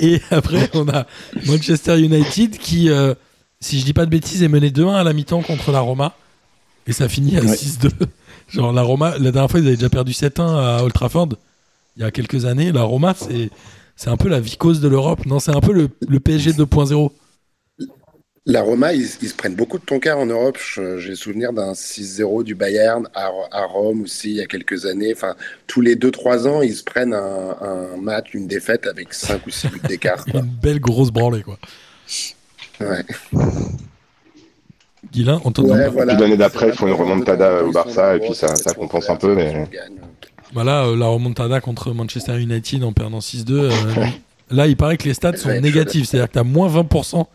[0.01, 1.07] Et après, on a
[1.47, 3.15] Manchester United qui, euh,
[3.61, 6.15] si je dis pas de bêtises, est mené 2-1 à la mi-temps contre la Roma.
[6.87, 7.57] Et ça finit à Ouais.
[7.57, 7.91] 6-2.
[8.49, 11.31] Genre, la Roma, la dernière fois, ils avaient déjà perdu 7-1 à Old Trafford,
[11.97, 12.71] il y a quelques années.
[12.73, 13.51] La Roma, c'est,
[13.97, 15.25] c'est un peu la vicose de l'Europe.
[15.27, 17.11] Non, c'est un peu le, le PSG 2.0.
[18.47, 20.59] La Roma, ils, ils se prennent beaucoup de ton en Europe.
[20.99, 25.13] J'ai souvenir d'un 6-0 du Bayern à, à Rome aussi il y a quelques années.
[25.17, 25.35] Enfin,
[25.67, 29.51] tous les 2-3 ans, ils se prennent un, un match, une défaite avec 5 ou
[29.51, 30.25] 6 buts d'écart.
[30.35, 31.59] Une belle grosse branlée, quoi.
[32.81, 33.05] Ouais.
[35.11, 36.13] Guilain, on t'entend Ouais, voilà.
[36.15, 39.17] Puis l'année d'après, ils font une remontada au Barça, et puis ça- ça compense un
[39.17, 39.69] peu, mais-.
[40.53, 43.71] Voilà, euh, la remontada contre Manchester United en perdant 6-2.
[43.71, 43.71] euh,
[44.51, 47.27] là, il paraît que les stats sont Ouais, négatifs, c'est-à-dire que tu as moins 20%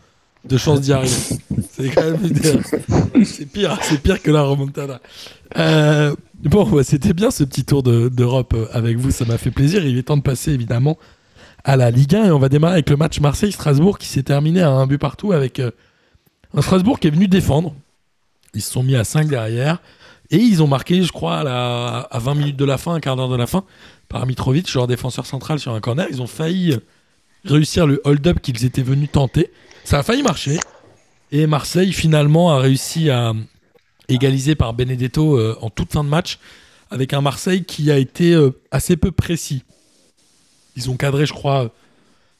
[0.44, 1.12] de chances d'y arriver.
[1.72, 1.90] c'est
[3.24, 5.00] c'est pire, c'est pire que la remontada.
[5.56, 9.50] Euh, bon, c'était bien ce petit tour de- d'Europe euh, avec vous, ça m'a fait
[9.50, 9.84] plaisir.
[9.84, 10.98] Il est temps de passer évidemment
[11.64, 14.62] à la Ligue 1 et on va démarrer avec le match Marseille-Strasbourg qui s'est terminé
[14.62, 15.70] à un but partout avec euh,
[16.56, 17.74] un Strasbourg qui est venu défendre.
[18.54, 19.80] Ils se sont mis à 5 derrière.
[20.32, 23.16] Et ils ont marqué, je crois, à, à 20 minutes de la fin, un quart
[23.16, 23.64] d'heure de la fin,
[24.08, 26.06] par Mitrovic, leur défenseur central sur un corner.
[26.08, 26.76] Ils ont failli
[27.44, 29.50] réussir le hold-up qu'ils étaient venus tenter.
[29.90, 30.60] Ça a failli marcher.
[31.32, 33.32] Et Marseille, finalement, a réussi à
[34.08, 36.38] égaliser par Benedetto euh, en toute fin de match,
[36.92, 39.64] avec un Marseille qui a été euh, assez peu précis.
[40.76, 41.72] Ils ont cadré, je crois,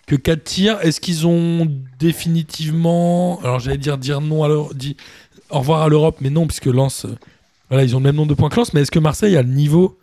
[0.06, 0.78] que 4 tirs.
[0.82, 1.66] Est-ce qu'ils ont
[1.98, 3.40] définitivement.
[3.42, 4.96] Alors, j'allais dire, dire non à l'Europe, dit
[5.50, 7.04] au revoir à l'Europe, mais non, puisque Lens.
[7.04, 7.16] euh,
[7.68, 9.42] voilà, ils ont le même nombre de points que Lens, mais est-ce que Marseille a
[9.42, 9.98] le niveau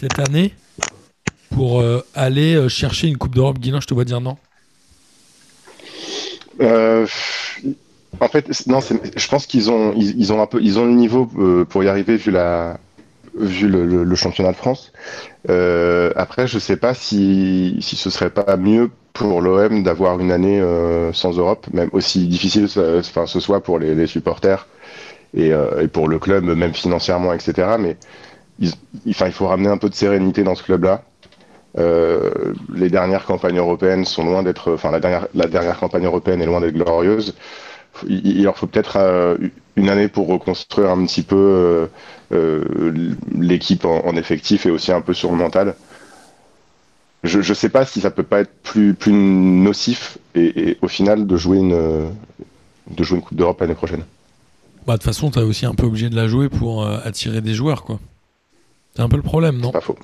[0.00, 0.54] cette année
[1.50, 3.58] pour euh, aller chercher une Coupe d'Europe?
[3.58, 4.38] Guilain, je te vois dire non.
[6.60, 7.06] Euh,
[8.20, 11.28] en fait, non, je pense qu'ils ont, ils, ont un peu, ils ont le niveau
[11.38, 12.78] euh, pour y arriver vu la,
[13.38, 14.92] vu le, le- le championnat de France.
[15.50, 20.32] Euh, après, je sais pas si, si ce serait pas mieux pour l'OM d'avoir une
[20.32, 22.68] année euh, sans Europe, même aussi difficile,
[23.00, 24.66] enfin, ce soit pour les, les supporters
[25.34, 27.76] et, euh, et pour le club, même financièrement, etc.
[27.78, 27.96] Mais
[28.60, 28.72] ils-
[29.06, 31.02] il, il faut ramener un peu de sérénité dans ce club-là.
[31.78, 36.40] Euh, les dernières campagnes européennes sont loin d'être, enfin la dernière, la dernière campagne européenne
[36.40, 37.34] est loin d'être glorieuse.
[38.08, 39.36] Il, il leur faut peut-être euh,
[39.76, 41.88] une année pour reconstruire un petit peu
[42.32, 42.92] euh,
[43.38, 45.74] l'équipe en, en effectif et aussi un peu sur le mental.
[47.24, 50.88] Je ne sais pas si ça peut pas être plus, plus nocif et, et au
[50.88, 52.10] final de jouer une,
[52.90, 54.04] de jouer une Coupe d'Europe l'année prochaine.
[54.86, 57.40] Bah, de toute façon, t'es aussi un peu obligé de la jouer pour euh, attirer
[57.40, 57.98] des joueurs, quoi.
[58.94, 59.72] C'est un peu le problème, non?
[59.72, 59.98] Pas faux.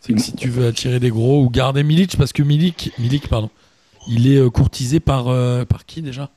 [0.00, 3.28] C'est que si tu veux attirer des gros ou garder Milic, parce que Milik, Milik
[3.28, 3.50] pardon,
[4.08, 6.30] il est euh, courtisé par, euh, par qui déjà?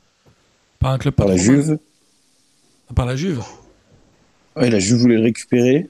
[0.79, 1.37] Par un club Par la.
[1.37, 1.77] Juve.
[2.93, 3.41] Par la Juve
[4.55, 5.89] Ouais, la Juve voulait le récupérer.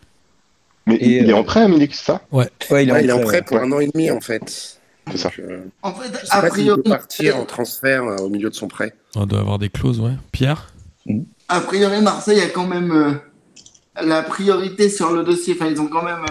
[0.85, 2.21] Mais Et, il est euh, en prêt, Milik, c'est ça?
[2.31, 3.41] Ouais, il est, Ouais, en il est en prêt, ouais.
[3.41, 4.79] pour un an et demi, en fait.
[5.11, 5.29] C'est ça.
[5.29, 8.17] Donc, euh, En fait, je sais a pas s'il peut priori, partir en transfert euh,
[8.17, 8.93] au milieu de son prêt.
[9.15, 10.13] On doit avoir des clauses, ouais.
[10.31, 10.73] Pierre?
[11.49, 13.13] A priori, Marseille a quand même euh,
[14.01, 15.55] la priorité sur le dossier.
[15.59, 16.23] Enfin, ils ont quand même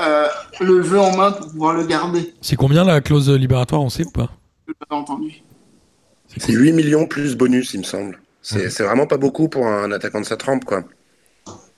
[0.00, 0.26] euh,
[0.60, 2.34] le jeu en main pour pouvoir le garder.
[2.40, 4.30] C'est combien la clause libératoire, on sait ou pas
[4.66, 5.42] Je l'ai entendu.
[6.36, 8.18] C'est 8 millions plus bonus, il me semble.
[8.40, 8.86] C'est Ouais.
[8.86, 10.82] vraiment pas beaucoup pour un attaquant de sa trempe, quoi.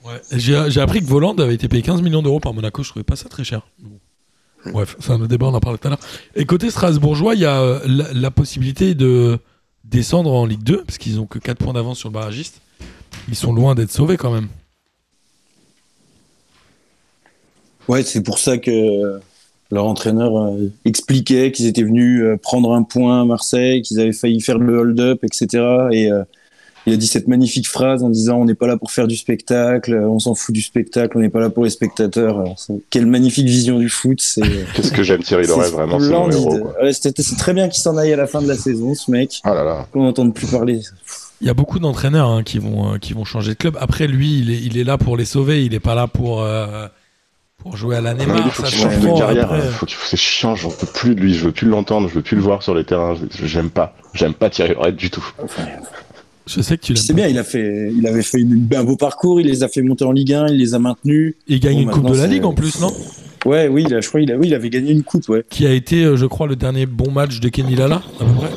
[0.05, 0.21] Ouais.
[0.31, 3.15] J'ai appris que Voland avait été payé 15 millions d'euros par Monaco, je trouvais pas
[3.15, 3.67] ça très cher.
[3.79, 3.99] Bon.
[4.71, 5.99] Bref, c'est un autre débat, on en parlait tout à l'heure.
[6.35, 9.37] Et côté Strasbourgeois, il y a euh, la, la possibilité de
[9.83, 12.61] descendre en Ligue 2, parce qu'ils ont que 4 points d'avance sur le barragiste.
[13.27, 14.47] Ils sont loin d'être sauvés quand même.
[17.87, 19.19] Ouais, c'est pour ça que
[19.71, 24.13] leur entraîneur euh, expliquait qu'ils étaient venus euh, prendre un point à Marseille, qu'ils avaient
[24.13, 25.63] failli faire le hold-up, etc.
[25.91, 26.23] Et euh,
[26.87, 29.15] il a dit cette magnifique phrase en disant on n'est pas là pour faire du
[29.15, 32.39] spectacle, on s'en fout du spectacle, on n'est pas là pour les spectateurs.
[32.39, 32.55] Alors,
[32.91, 34.19] quelle magnifique vision du foot.
[34.21, 34.41] C'est
[34.75, 36.57] Qu'est-ce que j'aime Thierry Loret, vraiment, c'est mon héros.
[36.59, 36.83] Quoi.
[36.83, 39.09] Ouais, c'était- c'est très bien qu'il s'en aille à la fin de la saison, ce
[39.09, 39.39] mec.
[39.43, 39.87] Ah là là.
[39.91, 40.81] Qu'on n'entende plus parler.
[41.41, 43.77] Il y a beaucoup d'entraîneurs hein, qui, vont, euh, qui vont changer de club.
[43.79, 45.65] Après, lui, il est, il est là pour les sauver.
[45.65, 46.87] Il est pas là pour, euh,
[47.57, 48.53] pour jouer à la Neymar.
[48.55, 48.93] ça change
[50.05, 51.33] C'est chiant, j'en peux plus de lui.
[51.33, 53.15] Je veux plus l'entendre, je veux plus le voir sur les terrains.
[53.15, 53.95] Je- J'aime pas.
[54.13, 55.25] J'aime pas Thierry Loret du tout.
[56.47, 57.03] je sais que tu l'aimes.
[57.03, 59.67] C'est bien, il a fait, il avait fait une- un beau parcours, il les a
[59.67, 61.35] fait monter en Ligue 1, il les a maintenus.
[61.47, 62.93] Il gagne Bon, une Coupe de la Ligue en plus, non?
[63.45, 65.43] Ouais, oui, il a, je crois, il a, oui, il avait gagné une coupe, ouais.
[65.49, 68.33] Qui a été, euh, je crois, le dernier bon match de Kenny Lala, à peu
[68.33, 68.51] près.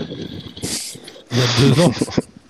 [1.31, 1.93] Il y a deux ans.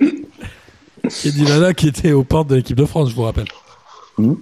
[1.22, 3.48] Kenny Lala qui était aux portes de l'équipe de France, je vous rappelle.
[4.18, 4.36] Mhm.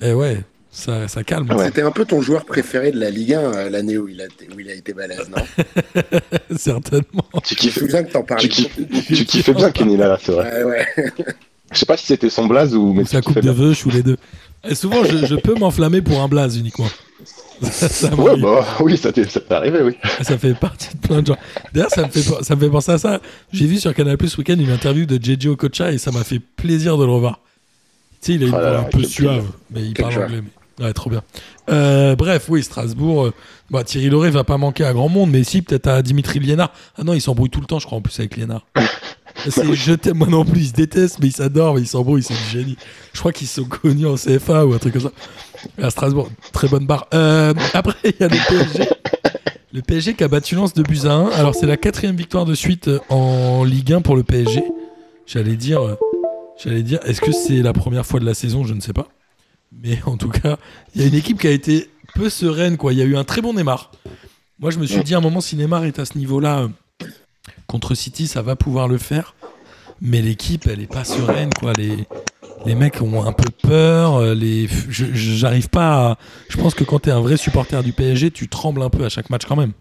[0.00, 0.38] Et ouais,
[0.78, 1.50] ça, ça calme.
[1.50, 1.66] Ouais.
[1.66, 4.24] C'était un peu ton joueur préféré de la Ligue 1 euh, l'année où, il a
[4.26, 5.42] été- où il a été balèze, non
[6.56, 7.24] Certainement.
[7.44, 10.64] Tu kiffes, souviens que t'en parlais tu kiffes, tu kiffais bien Kenny là, c'est vrai.
[10.64, 11.12] Ouais, ouais.
[11.72, 13.52] Je sais pas si c'était son blaze ou mais Ou sa coupe de bien.
[13.52, 14.16] veuche ou les deux.
[14.68, 16.88] Et souvent, je, je peux m'enflammer pour un blaze uniquement.
[17.62, 18.42] Ça, ça Ouais, m'arrive.
[18.42, 19.96] bah oui, ça t'est arrivé, oui.
[20.22, 21.36] Ça fait partie de plein de gens.
[21.74, 23.20] D'ailleurs, ça me fait, ça me fait penser à ça.
[23.52, 26.24] J'ai vu sur Canal Plus ce week-end une interview de JJ Okocha et ça m'a
[26.24, 27.40] fait plaisir de le revoir.
[28.22, 30.40] Tu sais, il a une Oh là un peu suave, mais il parle anglais.
[30.42, 31.22] mais- Ouais, trop bien.
[31.70, 33.26] Euh, bref, oui, Strasbourg.
[33.26, 33.34] euh,
[33.70, 36.72] bah, Thierry Lauré va pas manquer à grand monde, mais si, peut-être à Dimitri Liénard.
[36.96, 38.64] Ah non, il s'embrouille tout le temps, je crois, en plus, avec Liénard.
[39.50, 42.24] C'est je t'aime, moi non plus, ils se détestent, mais ils s'adorent, mais ils s'embrouillent,
[42.24, 42.76] c'est du génie.
[43.12, 45.12] Je crois qu'ils sont connus en CFA ou un truc comme ça.
[45.80, 47.06] À Strasbourg, très bonne barre.
[47.14, 48.88] Euh, après, il y a le PSG.
[49.72, 51.28] Le PSG qui a battu Lens de buts à 1.
[51.30, 54.64] Alors, c'est la quatrième victoire de suite en Ligue 1 pour le PSG.
[55.26, 55.82] J'allais dire,
[56.60, 58.64] j'allais dire, est-ce que c'est la première fois de la saison?
[58.64, 59.06] Je ne sais pas.
[59.72, 60.56] Mais en tout cas,
[60.94, 62.76] il y a une équipe qui a été peu sereine.
[62.76, 62.92] Quoi.
[62.92, 63.90] Il y a eu un très bon Neymar.
[64.58, 66.60] Moi, je me suis dit à un moment, si Neymar est à ce niveau-là
[67.02, 67.06] euh,
[67.66, 69.34] contre City, ça va pouvoir le faire.
[70.00, 71.50] Mais l'équipe, elle est pas sereine.
[71.58, 71.72] Quoi.
[71.76, 71.96] Les,
[72.66, 74.16] les mecs ont un peu peur.
[74.16, 76.16] euh, Les, j'arrive pas.
[76.48, 79.04] Je pense que quand tu es un vrai supporter du PSG, tu trembles un peu
[79.04, 79.72] à chaque match quand même.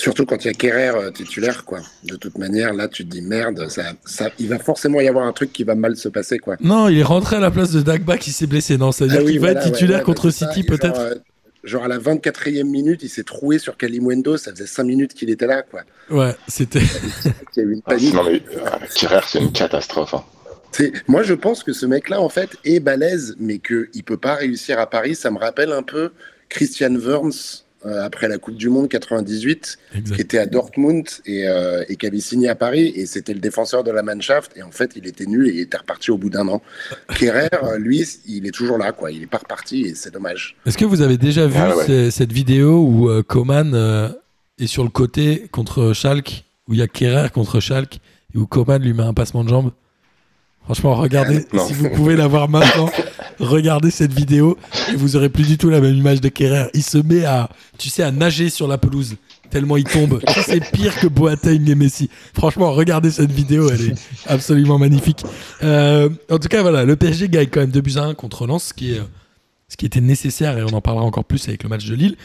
[0.00, 1.80] Surtout quand il y a Kerrer euh, titulaire, quoi.
[2.04, 5.26] De toute manière, là, tu te dis merde, ça, ça, il va forcément y avoir
[5.26, 6.54] un truc qui va mal se passer, quoi.
[6.60, 8.78] Non, il est rentré à la place de Dagba qui s'est blessé.
[8.78, 10.52] Non, c'est-à-dire Ah oui, qu'il va être titulaire ouais, contre bah, ça.
[10.52, 11.00] City peut-être.
[11.00, 11.14] euh,
[11.64, 15.28] Genre à la 24e minute, il s'est troué sur Kalimundo, ça faisait 5 minutes qu'il
[15.30, 15.82] était là, quoi.
[16.08, 16.78] Ouais, c'était.
[17.56, 18.14] Il y a eu une panique.
[18.14, 20.14] non mais euh, c'est une catastrophe.
[20.14, 20.22] hein.
[21.08, 24.78] Moi, je pense que ce mec-là, en fait, est balèze, mais qu'il peut pas réussir
[24.78, 25.16] à Paris.
[25.16, 26.12] Ça me rappelle un peu
[26.48, 27.32] Christian Wurms euh,
[27.84, 29.78] après la Coupe du Monde 98,
[30.14, 33.40] qui était à Dortmund et, euh, et qui avait signé à Paris, et c'était le
[33.40, 36.18] défenseur de la Mannschaft, et en fait, il était nul et il était reparti au
[36.18, 36.60] bout d'un an.
[37.16, 39.10] Kerrer, euh, lui, il est toujours là, quoi.
[39.12, 40.56] Il est pas reparti, et c'est dommage.
[40.66, 42.10] Est-ce que vous avez déjà vu Ah ouais.
[42.10, 44.08] cette vidéo où euh, Coman euh,
[44.58, 48.00] est sur le côté contre Schalke, où il y a Kerrer contre Schalke,
[48.34, 49.70] et où Coman lui met un passement de jambe?
[50.68, 51.66] Franchement, regardez, Non.
[51.66, 52.90] si vous pouvez la voir maintenant,
[53.40, 54.58] regardez cette vidéo
[54.92, 56.66] et vous aurez plus du tout la même image de Kerrer.
[56.74, 59.16] Il se met à, tu sais, à nager sur la pelouse
[59.50, 60.20] tellement il tombe.
[60.44, 62.10] C'est pire que Boateng et Messi.
[62.34, 63.94] Franchement, regardez cette vidéo, elle est
[64.26, 65.24] absolument magnifique.
[65.62, 68.46] Euh, en tout cas, voilà, le PSG gagne quand même 2 buts à 1 contre
[68.46, 69.00] Lens, ce qui est,
[69.68, 72.16] ce qui était nécessaire et on en parlera encore plus avec le match de Lille.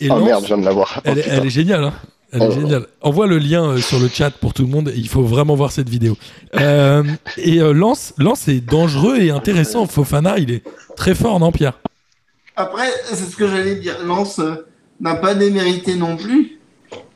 [0.00, 1.02] Et Oh Lens, merde, je viens de l'avoir.
[1.04, 1.92] elle, Oh, elle est géniale, hein.
[2.32, 2.52] Elle est Oh.
[2.52, 2.86] géniale.
[3.00, 4.92] Envoie le lien euh, sur le chat pour tout le monde.
[4.96, 6.16] Il faut vraiment voir cette vidéo.
[6.56, 7.02] Euh,
[7.36, 9.86] et euh, Lens, Lens est dangereux et intéressant.
[9.86, 10.62] Fofana, il est
[10.96, 11.78] très fort, non, Pierre?
[12.56, 13.96] Après, c'est ce que j'allais dire.
[14.38, 14.54] Euh,
[15.00, 16.58] n'a pas démérité non plus.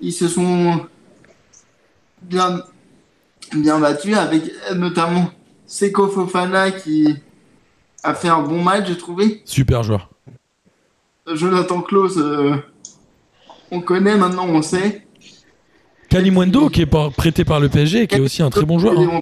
[0.01, 0.81] Ils se sont
[2.23, 2.63] bien,
[3.55, 5.31] bien battus avec notamment
[5.67, 7.15] Seko Fofana qui
[8.03, 9.43] a fait un bon match, j'ai trouvé.
[9.45, 10.11] Super joueur.
[11.27, 12.55] Jonathan Klaus, euh,
[13.71, 15.07] on connaît maintenant, on sait.
[16.09, 18.99] Kalimundo, qui est par- prêté par le PSG qui est aussi un très bon joueur.
[18.99, 19.21] hein.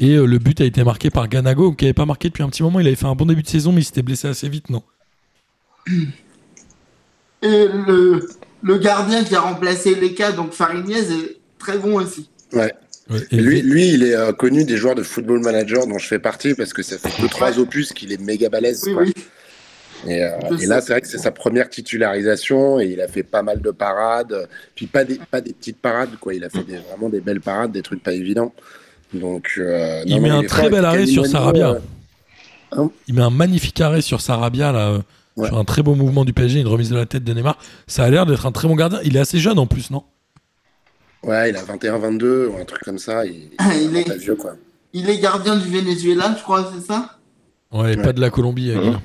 [0.00, 2.48] Et euh, le but a été marqué par Ganago, qui n'avait pas marqué depuis un
[2.48, 2.78] petit moment.
[2.80, 4.82] Il avait fait un bon début de saison, mais il s'était blessé assez vite, non?
[7.42, 8.28] Et le,
[8.62, 12.28] le gardien qui a remplacé Leka, donc Farignez, est très bon aussi.
[12.52, 12.72] Ouais.
[13.10, 16.06] Ouais, et Lui, lui, il est euh, connu des joueurs de football manager dont je
[16.06, 18.84] fais partie parce que ça fait deux trois opus qu'il est méga balèze.
[18.86, 19.02] Oui, quoi.
[19.04, 19.14] oui.
[20.06, 20.30] Et, euh,
[20.60, 23.60] et là, c'est vrai que c'est sa première titularisation et il a fait pas mal
[23.60, 24.48] de parades.
[24.74, 26.34] Puis pas des, pas des petites parades, quoi.
[26.34, 28.52] Il a fait des- vraiment des belles parades, des trucs pas évidents.
[29.12, 30.70] Donc, euh, Il non, met un très fort.
[30.70, 31.78] bel arrêt sur Sarabia.
[32.76, 34.98] euh, Il met un magnifique arrêt sur Sarabia, là,
[35.36, 35.46] Ouais.
[35.48, 37.58] sur un très beau mouvement du PSG, une remise de la tête de Neymar.
[37.86, 38.98] Ça a l'air d'être un très bon gardien.
[39.04, 40.02] Il est assez jeune en plus, non?
[41.22, 43.24] Ouais, il a 21-22 ou un truc comme ça.
[43.24, 44.54] Il, il Ah, Il est- pas vieux, quoi.
[44.92, 47.18] Il est gardien du Venezuela, je crois, c'est ça?
[47.72, 48.02] Ouais, et Ouais.
[48.02, 48.70] pas de la Colombie.
[48.70, 48.98] euh, Mhm.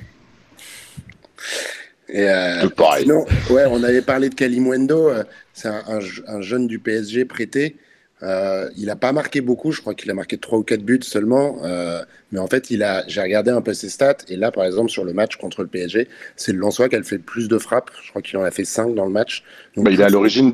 [2.10, 3.04] Et, euh, pareil.
[3.04, 5.10] sinon, ouais, on avait parlé de Kalimundo.
[5.10, 7.76] euh, c'est un, un je- un jeune du PSG prêté.
[8.22, 9.72] Euh, il a pas marqué beaucoup.
[9.72, 11.58] Je crois qu'il a marqué 3 ou 4 buts seulement.
[11.64, 12.02] euh,
[12.32, 13.04] mais en fait, il a.
[13.08, 14.18] J'ai regardé un peu ses stats.
[14.30, 17.04] Et là, par exemple, sur le match contre le PSG, c'est le Lensois qui a
[17.04, 17.90] fait le plus de frappes.
[18.04, 19.44] Je crois qu'il en a fait 5 dans le match.
[19.76, 20.54] Donc, Bah, il est à l'origine,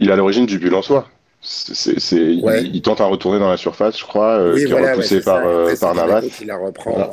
[0.00, 0.72] il est à l'origine du but.
[1.40, 2.64] C'est, c'est- Ouais.
[2.64, 5.20] il, il tente à retourner dans la surface, je crois, Oui, qui voilà, est repoussé
[5.20, 5.42] par,
[5.80, 6.22] par Navas.
[6.22, 6.90] Qui la reprend.
[6.92, 7.10] Voilà.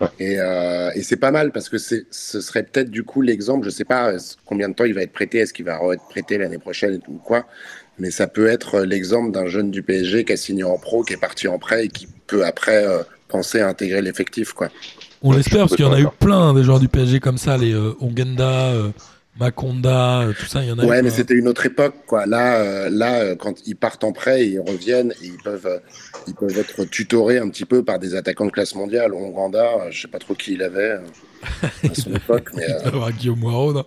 [0.00, 0.10] Euh, ouais.
[0.18, 3.64] Et, euh, et c'est pas mal parce que ce serait peut-être du coup l'exemple.
[3.66, 5.38] Je sais pas euh, combien de temps il va être prêté.
[5.38, 7.46] Est-ce qu'il va être prêté l'année prochaine ou quoi
[7.98, 11.02] Mais ça peut être euh, l'exemple d'un jeune du PSG qui a signé en pro,
[11.02, 14.68] qui est parti en prêt et qui peut après euh, penser à intégrer l'effectif, quoi.
[15.22, 17.38] On Ouais, l'espère parce qu'il y en a eu plein des joueurs du PSG comme
[17.38, 18.72] ça, les euh, Ongenda,
[19.38, 21.16] Makonda, euh, tout ça, il y en a Ouais, mais quoi.
[21.18, 22.26] c'était une autre époque, quoi.
[22.26, 25.80] Là, euh, là, euh, quand ils partent en prêt, ils reviennent et ils peuvent,
[26.26, 29.12] ils peuvent être tutorés un petit peu par des attaquants de classe mondiale.
[29.14, 30.98] Onganda, je sais pas trop qui il avait
[31.84, 33.84] à son époque, mais euh, Alors, Guillaume Moirot, non?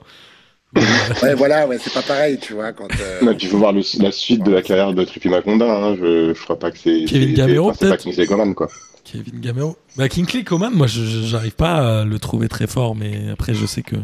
[1.22, 2.72] Ouais, voilà, ouais, c'est pas pareil, tu vois.
[2.72, 5.66] Quand euh, il faut voir le- la suite de la carrière de Tripi Maconda.
[5.70, 5.96] Hein.
[6.00, 7.04] Je, je crois pas que c'est.
[7.08, 8.04] Kevin Gamero, c'est pas peut-être?
[8.06, 8.70] Kingsley Coman, quoi.
[9.04, 9.76] Kevin Gamero.
[9.98, 13.82] Bah, Kingsley Coman, moi, j'arrive pas à le trouver très fort, mais après, je sais
[13.82, 13.98] que.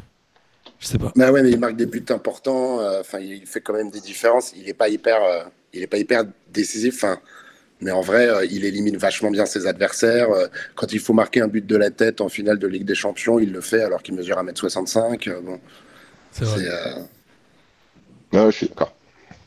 [0.80, 1.12] Je sais pas.
[1.16, 2.80] Bah ouais, mais il marque des buts importants.
[2.82, 4.54] euh, Enfin, il fait quand même des différences.
[4.56, 6.96] Il est pas hyper, euh, il est pas hyper décisif.
[7.04, 7.18] Enfin,
[7.82, 10.30] mais en vrai, euh, il élimine vachement bien ses adversaires.
[10.32, 12.96] euh, quand il faut marquer un but de la tête en finale de Ligue des
[12.96, 15.28] Champions, il le fait alors qu'il mesure 1m65.
[15.30, 15.60] euh, bon,
[16.32, 16.60] C'est vrai.
[16.60, 17.02] c'est, euh,
[18.34, 18.94] Non, je suis d'accord.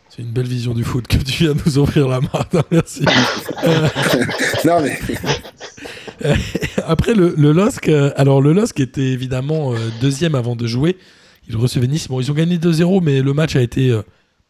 [0.09, 2.63] C'est une belle vision du foot que tu viens de nous offrir là, Martin.
[2.73, 3.05] Merci.
[3.65, 3.89] Euh,
[4.65, 4.99] Non mais
[6.87, 10.99] Après, le, le LOSC, euh, alors le LOSC était évidemment euh, deuxième avant de jouer.
[11.49, 12.09] Ils recevaient Nice.
[12.09, 14.03] Bon, ils ont gagné 2-0, mais le match a été euh,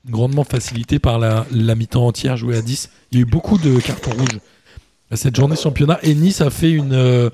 [0.09, 2.91] grandement facilité par la, mi-temps entière jouée à 10.
[3.13, 4.41] Il y a eu beaucoup de cartons rouges
[5.11, 5.99] à cette journée championnat.
[6.03, 7.31] Et Nice a fait une, euh,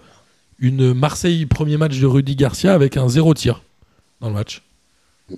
[0.59, 3.63] une Marseille premier match de Rudy Garcia avec un zéro tir
[4.21, 4.63] dans le match.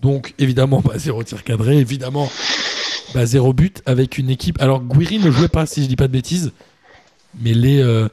[0.03, 1.79] Donc, évidemment, bah, zéro tir cadré.
[1.79, 2.31] Évidemment,
[3.15, 4.61] bah, zéro but avec une équipe.
[4.61, 6.53] Alors, Guiri ne jouait pas, si je dis pas de bêtises.
[7.41, 7.81] Mais les.
[7.81, 8.09] euh,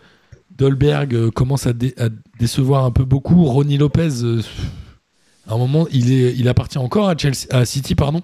[0.58, 2.08] Dolberg euh, commence à, dé- à
[2.40, 3.44] décevoir un peu beaucoup.
[3.44, 4.08] Ronnie Lopez,
[5.48, 8.22] à un moment, il, est, il appartient encore à, Chelsea, à City, pardon.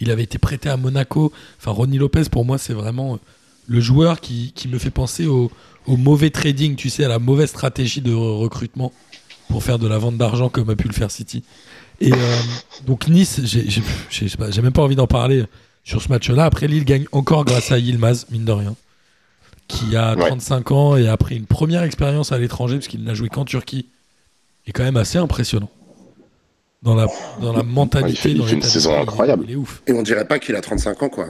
[0.00, 1.32] Il avait été prêté à Monaco.
[1.58, 3.18] Enfin, Ronnie Lopez, pour moi, c'est vraiment euh,
[3.66, 5.50] le joueur qui, qui me fait penser au,
[5.86, 8.92] au mauvais trading, tu sais, à la mauvaise stratégie de re- recrutement
[9.48, 11.42] pour faire de la vente d'argent comme a pu le faire City.
[12.00, 12.16] Et euh,
[12.86, 15.44] donc Nice, j'ai même pas envie d'en parler
[15.84, 16.44] sur ce match-là.
[16.44, 18.74] Après, Lille gagne encore grâce à Yilmaz, mine de rien
[19.68, 20.28] qui a Ouais.
[20.28, 23.44] 35 ans et a pris une première expérience à l'étranger, parce qu'il n'a joué qu'en
[23.44, 23.86] Turquie,
[24.66, 25.70] est quand même assez impressionnant.
[26.82, 27.06] Dans la,
[27.40, 29.44] dans la mentalité, Ouais, il fait- il dans fait une saison d'esprit, il est- incroyable.
[29.48, 29.82] Il est ouf.
[29.86, 31.28] et on dirait pas qu'il a 35 ans quoi.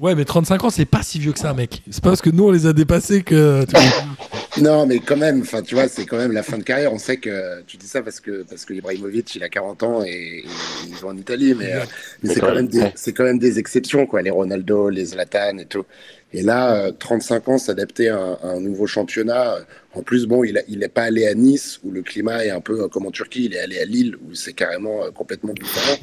[0.00, 1.80] Ouais, mais 35 ans, c'est pas si vieux que ça, mec.
[1.90, 3.64] C'est pas parce que nous, on les a dépassés que.
[4.60, 6.92] Non mais quand même, enfin tu vois, c'est quand même la fin de carrière.
[6.92, 10.04] On sait que tu dis ça parce que parce que Ibrahimovic il a 40 ans
[10.04, 10.44] et, et
[10.86, 11.80] il joue en Italie, mais, euh,
[12.22, 14.20] mais c'est quand même des, c'est quand même des exceptions quoi.
[14.20, 15.84] Les Ronaldo, les Zlatan et tout.
[16.34, 19.54] Et là, euh, 35 ans, s'adapter à, un- à un nouveau championnat.
[19.56, 19.60] euh,
[19.94, 22.80] En plus, bon, il n'est pas allé à Nice, où le climat est un peu
[22.82, 23.44] euh, comme en Turquie.
[23.44, 25.98] Il est allé à Lille, où c'est carrément euh, complètement différent.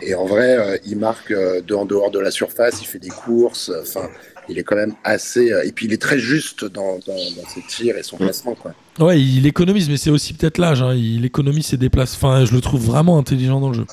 [0.00, 2.98] Et en vrai, euh, il marque euh, de en dehors de la surface, il fait
[2.98, 3.68] des courses.
[3.68, 4.08] euh, Enfin,
[4.48, 5.52] il est quand même assez.
[5.52, 8.54] euh, et puis, il est très juste dans, dans, dans ses tirs et son placement.
[8.54, 8.72] Quoi.
[8.98, 10.80] Ouais, il économise, mais c'est aussi peut-être l'âge.
[10.80, 10.94] hein.
[10.94, 12.30] Il économise ses déplacements.
[12.30, 13.86] Enfin, je le trouve vraiment intelligent dans le jeu.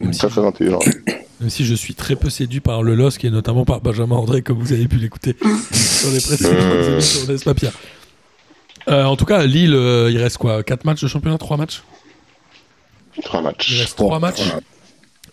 [0.00, 0.78] Même si, Très, très intelligent.
[1.40, 4.42] Même si je suis très peu séduit par le LOSC et notamment par Benjamin André,
[4.42, 5.36] comme vous avez pu l'écouter
[5.72, 6.92] sur les précédentes Euh.
[6.94, 7.72] émissions, pas, Pierre
[8.88, 11.82] Euh, En tout cas, Lille, euh, il reste quoi 4 matchs de championnat 3 matchs
[13.22, 13.78] Trois Il matchs.
[13.80, 14.42] reste 3 matchs.
[14.44, 14.60] Voilà.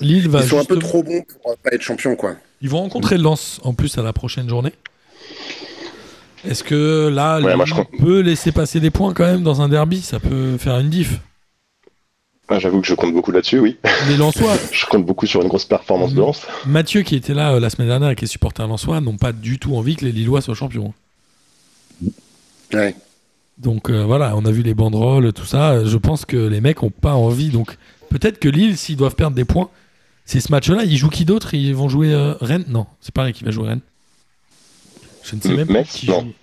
[0.01, 2.15] Lille va Ils sont un peu trop bons pour pas être champion.
[2.15, 2.35] Quoi.
[2.61, 4.73] Ils vont rencontrer Lens en plus à la prochaine journée.
[6.47, 9.41] Est-ce que là, Ouais, Lille moi, je crois- peut laisser passer des points quand même
[9.43, 10.01] dans un derby?
[10.01, 11.19] Ça peut faire une diff.
[12.47, 13.77] Ah, J'avoue que je compte beaucoup là-dessus, oui.
[14.07, 16.45] Les Lensois, Je compte beaucoup sur une grosse performance de Lens.
[16.67, 19.31] Mathieu qui était là euh, la semaine dernière et qui est supporter Lensois, n'ont pas
[19.31, 20.93] du tout envie que les Lillois soient champions.
[22.73, 22.95] Ouais.
[23.57, 25.83] Donc euh, voilà, on a vu les banderoles, tout ça.
[25.85, 27.49] Je pense que les mecs ont pas envie.
[27.49, 27.77] Donc
[28.09, 29.69] peut-être que Lille, s'ils doivent perdre des points,
[30.25, 30.83] c'est ce match-là.
[30.83, 31.53] Ils jouent qui d'autre?
[31.53, 32.65] Ils vont jouer euh, Rennes?
[32.67, 33.81] Non, c'est pareil qui va jouer Rennes.
[35.23, 35.87] Je ne sais même pas Metz?
[35.89, 36.21] qui Non.
[36.21, 36.33] joue.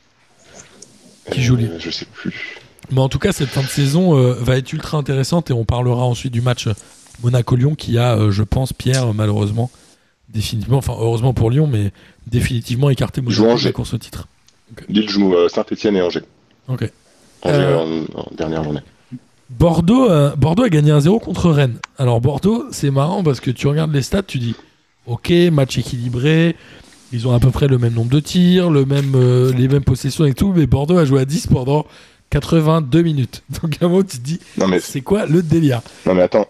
[1.30, 2.58] Qui joue Lille Je sais plus.
[2.92, 5.64] Mais en tout cas, cette fin de saison euh, va être ultra intéressante et on
[5.64, 6.74] parlera ensuite du match euh,
[7.22, 9.70] Monaco-Lyon qui a, euh, je pense, Pierre, malheureusement,
[10.28, 11.90] définitivement, enfin heureusement pour Lyon, mais
[12.26, 13.68] définitivement écarté Monaco de Angers.
[13.68, 14.28] la course au titre.
[14.88, 16.22] Lille joue euh, Saint-Etienne et Angers.
[16.68, 16.82] Ok.
[17.42, 18.80] Angers Euh, en, en dernière journée.
[19.50, 21.76] Bordeaux, euh, Bordeaux a gagné 1-0 contre Rennes.
[21.98, 24.54] Alors Bordeaux, c'est marrant parce que tu regardes les stats, tu dis,
[25.06, 26.56] ok, match équilibré,
[27.12, 29.84] ils ont à peu près le même nombre de tirs, le même, euh, les mêmes
[29.84, 31.84] possessions et tout, mais Bordeaux a joué à 10 pendant
[32.32, 33.42] 82 minutes.
[33.62, 35.82] Donc à un moment, tu te dis, mais, c'est quoi le délire?
[36.06, 36.46] Non mais attends.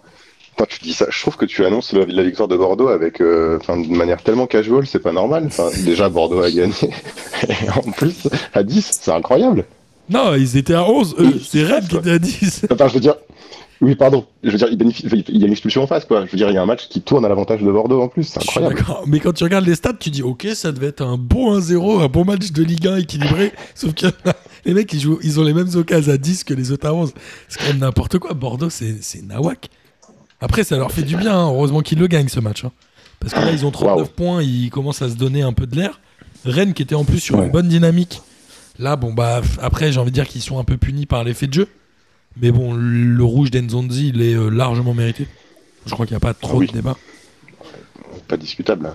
[0.55, 1.07] Attends, tu dis ça.
[1.11, 4.47] Je trouve que tu annonces la, la victoire de Bordeaux avec, euh, de manière tellement
[4.47, 5.49] casual, c'est pas normal.
[5.85, 6.74] Déjà Bordeaux a gagné.
[7.49, 9.64] Et en plus, à 10, c'est incroyable.
[10.11, 11.24] Non, ils étaient à 11, eux.
[11.35, 12.66] Oui, C'est Rennes qui était à 10.
[12.70, 13.14] Attends, je veux dire.
[13.80, 14.24] Oui, pardon.
[14.45, 16.24] Je veux dire, il, bénéficie- il y a une expulsion en face, quoi.
[16.26, 18.07] Je veux dire, il y a un match qui tourne à l'avantage de Bordeaux en
[18.09, 18.22] plus.
[18.24, 18.85] C'est incroyable.
[19.07, 22.01] Mais quand tu regardes les stats, tu dis, ok, ça devait être un bon 1-0,
[22.03, 23.53] un bon match de Ligue 1 équilibré.
[23.74, 24.07] Sauf que
[24.65, 26.95] les mecs, ils, jouent, ils ont les mêmes occasions à 10 que les autres à
[26.95, 27.13] 11.
[27.49, 28.35] C'est quand même n'importe quoi.
[28.35, 29.71] Bordeaux, c'est c'est nawak.
[30.41, 31.35] Après, ça leur fait du bien.
[31.39, 31.47] hein.
[31.49, 32.65] Heureusement qu'ils le gagnent, ce match.
[32.65, 32.73] hein.
[33.21, 34.07] Parce que là, ils ont 39 Waouh.
[34.09, 34.43] points.
[34.43, 36.01] Ils commencent à se donner un peu de l'air.
[36.45, 37.47] Rennes, qui était en plus sur Ouais.
[37.47, 38.21] une bonne dynamique.
[38.79, 41.47] Là, bon, bah, après, j'ai envie de dire qu'ils sont un peu punis par l'effet
[41.47, 41.69] de jeu.
[42.41, 45.29] Mais bon, le rouge d'Enzonzi, il est euh, largement mérité.
[45.87, 46.67] Je crois qu'il n'y a pas trop Ah oui.
[46.67, 46.97] de débat.
[48.29, 48.87] Pas discutable.
[48.87, 48.95] hein.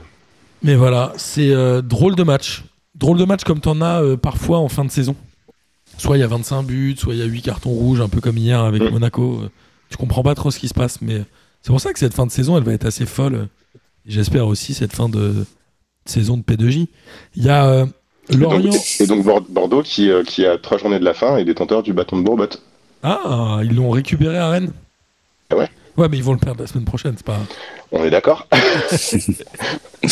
[0.63, 2.63] Mais voilà, c'est euh, drôle de match.
[2.95, 5.15] Drôle de match comme t'en as euh, parfois en fin de saison.
[5.97, 8.21] Soit il y a 25 buts, soit il y a 8 cartons rouges, un peu
[8.21, 8.89] comme hier avec Mm.
[8.89, 9.39] Monaco.
[9.43, 9.49] Euh,
[9.89, 11.21] Tu comprends pas trop ce qui se passe, mais
[11.61, 13.47] c'est pour ça que cette fin de saison, elle va être assez folle.
[14.05, 15.45] J'espère aussi cette fin de
[16.05, 16.87] saison de P2J.
[17.35, 17.85] Il y a euh,
[18.29, 18.71] Et donc, Lorient.
[18.99, 21.83] et donc Bord- Bordeaux qui, euh, qui a trois journées de la fin est détenteur
[21.83, 22.47] du bâton de Bourbot.
[23.03, 24.71] Ah, ils l'ont récupéré à Rennes
[25.51, 27.39] Ah ouais Ouais, mais ils vont le perdre la semaine prochaine, c'est pas.
[27.91, 28.47] On est d'accord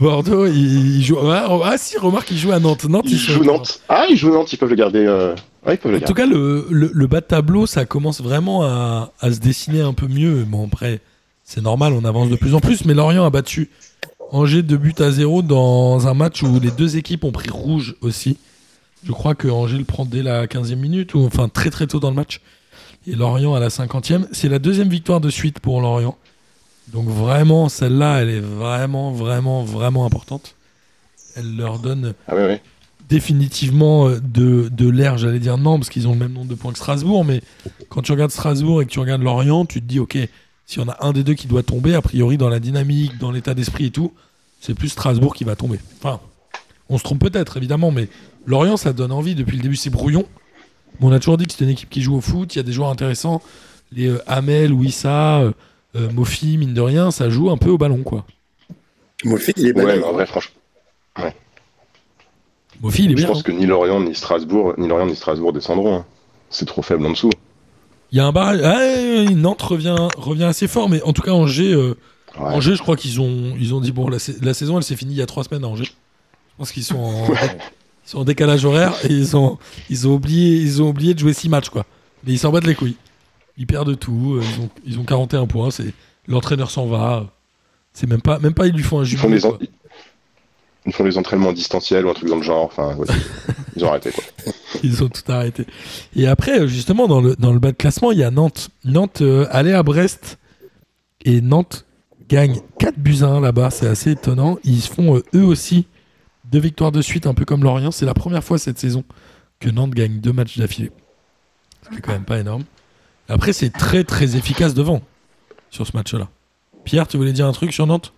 [0.00, 1.18] Bordeaux, ils jouent.
[1.30, 2.84] Ah, ah, si, remarque, ils jouent à Nantes.
[2.88, 3.80] Nantes, Ils sont- jouent Nantes.
[3.88, 5.04] Ah, ils jouent Nantes, ils peuvent le garder.
[5.06, 5.34] euh,
[5.66, 8.20] Ouais, ils peuvent le En tout cas, le, le, le bas de tableau, ça commence
[8.20, 10.44] vraiment à, à se dessiner un peu mieux.
[10.44, 11.00] Bon, après,
[11.44, 12.84] c'est normal, on avance de plus en plus.
[12.84, 13.70] Mais Lorient a battu
[14.30, 17.94] Angers de but à zéro dans un match où les deux équipes ont pris rouge
[18.00, 18.36] aussi.
[19.06, 22.00] Je crois que Angers le prend dès la 15e minute, ou enfin très très tôt
[22.00, 22.40] dans le match.
[23.06, 24.26] Et Lorient à la 50e.
[24.32, 26.16] C'est la deuxième victoire de suite pour Lorient.
[26.92, 30.54] Donc vraiment, celle-là, elle est vraiment, vraiment, vraiment importante.
[31.36, 32.34] Elle leur donne Ah
[33.08, 36.54] définitivement euh, de, de l'air, j'allais dire non, parce qu'ils ont le même nombre de
[36.54, 37.42] points que Strasbourg, mais
[37.88, 40.16] quand tu regardes Strasbourg et que tu regardes Lorient, tu te dis, ok,
[40.66, 43.30] si on a un des deux qui doit tomber, a priori dans la dynamique, dans
[43.30, 44.12] l'état d'esprit et tout,
[44.60, 45.78] c'est plus Strasbourg qui va tomber.
[45.98, 46.20] Enfin,
[46.88, 48.08] on se trompe peut-être, évidemment, mais
[48.46, 50.24] Lorient, ça donne envie depuis le début, c'est brouillon.
[51.00, 52.60] Mais on a toujours dit que c'était une équipe qui joue au foot, il y
[52.60, 53.42] a des joueurs intéressants,
[53.92, 55.52] les euh, Hamel, Wissa, euh,
[55.96, 58.24] euh, Mofi, mine de rien, ça joue un peu au ballon, quoi.
[59.24, 60.00] Mofi, il est Ouais, balèze.
[60.00, 60.54] mais en vrai, franchement,
[62.80, 63.26] Mofi, il est je bien.
[63.28, 63.42] pense hein.
[63.44, 65.96] que ni Lorient, ni Strasbourg, ni Lorient, ni Strasbourg descendront.
[65.98, 66.04] hein.
[66.50, 67.30] C'est trop faible en dessous.
[68.12, 68.60] Il y a un barrage.
[68.62, 71.96] Ah, ouais, ouais, Nantes revient, revient assez fort, mais en tout cas, Angers, euh,
[72.38, 72.46] Ouais.
[72.52, 74.96] Angers, je crois qu'ils ont, ils ont dit bon, la, sa- la saison, elle s'est
[74.96, 75.84] finie il y a trois semaines à Angers.
[75.84, 75.92] Je
[76.58, 79.56] pense qu'ils sont en, ils sont en décalage horaire et ils ont,
[79.88, 81.86] ils ont oublié, ils ont oublié de jouer six matchs quoi.
[82.26, 82.96] Mais ils s'en battent les couilles.
[83.56, 84.34] Ils perdent tout.
[84.36, 85.70] euh, Ils ont, ils ont 41 points.
[85.70, 85.92] C'est
[86.26, 87.26] l'entraîneur s'en va.
[87.92, 89.40] C'est même pas, même pas ils lui font un Ils font, jubilé.
[89.40, 89.58] des en-
[90.86, 92.64] ils font des entraînements distanciels ou un truc dans le genre.
[92.64, 93.06] Enfin, ouais,
[93.76, 94.24] ils ont arrêté quoi.
[94.82, 95.66] Ils ont tout arrêté.
[96.16, 98.70] Et après, euh, justement, dans le, dans le bas de classement, il y a Nantes.
[98.84, 100.38] Nantes euh, allait à Brest
[101.24, 101.86] et Nantes
[102.28, 103.70] gagne 4 buts à 1 là-bas.
[103.70, 104.58] C'est assez étonnant.
[104.64, 105.86] Ils se font euh, eux aussi
[106.50, 107.90] deux victoires de suite, un peu comme Lorient.
[107.92, 109.04] C'est la première fois cette saison
[109.60, 110.90] que Nantes gagne deux matchs d'affilée.
[111.84, 112.64] Ce qui est quand même pas énorme.
[113.28, 115.00] Après, c'est très très efficace devant
[115.70, 116.28] sur ce match-là.
[116.84, 118.12] Pierre, tu voulais dire un truc sur Nantes?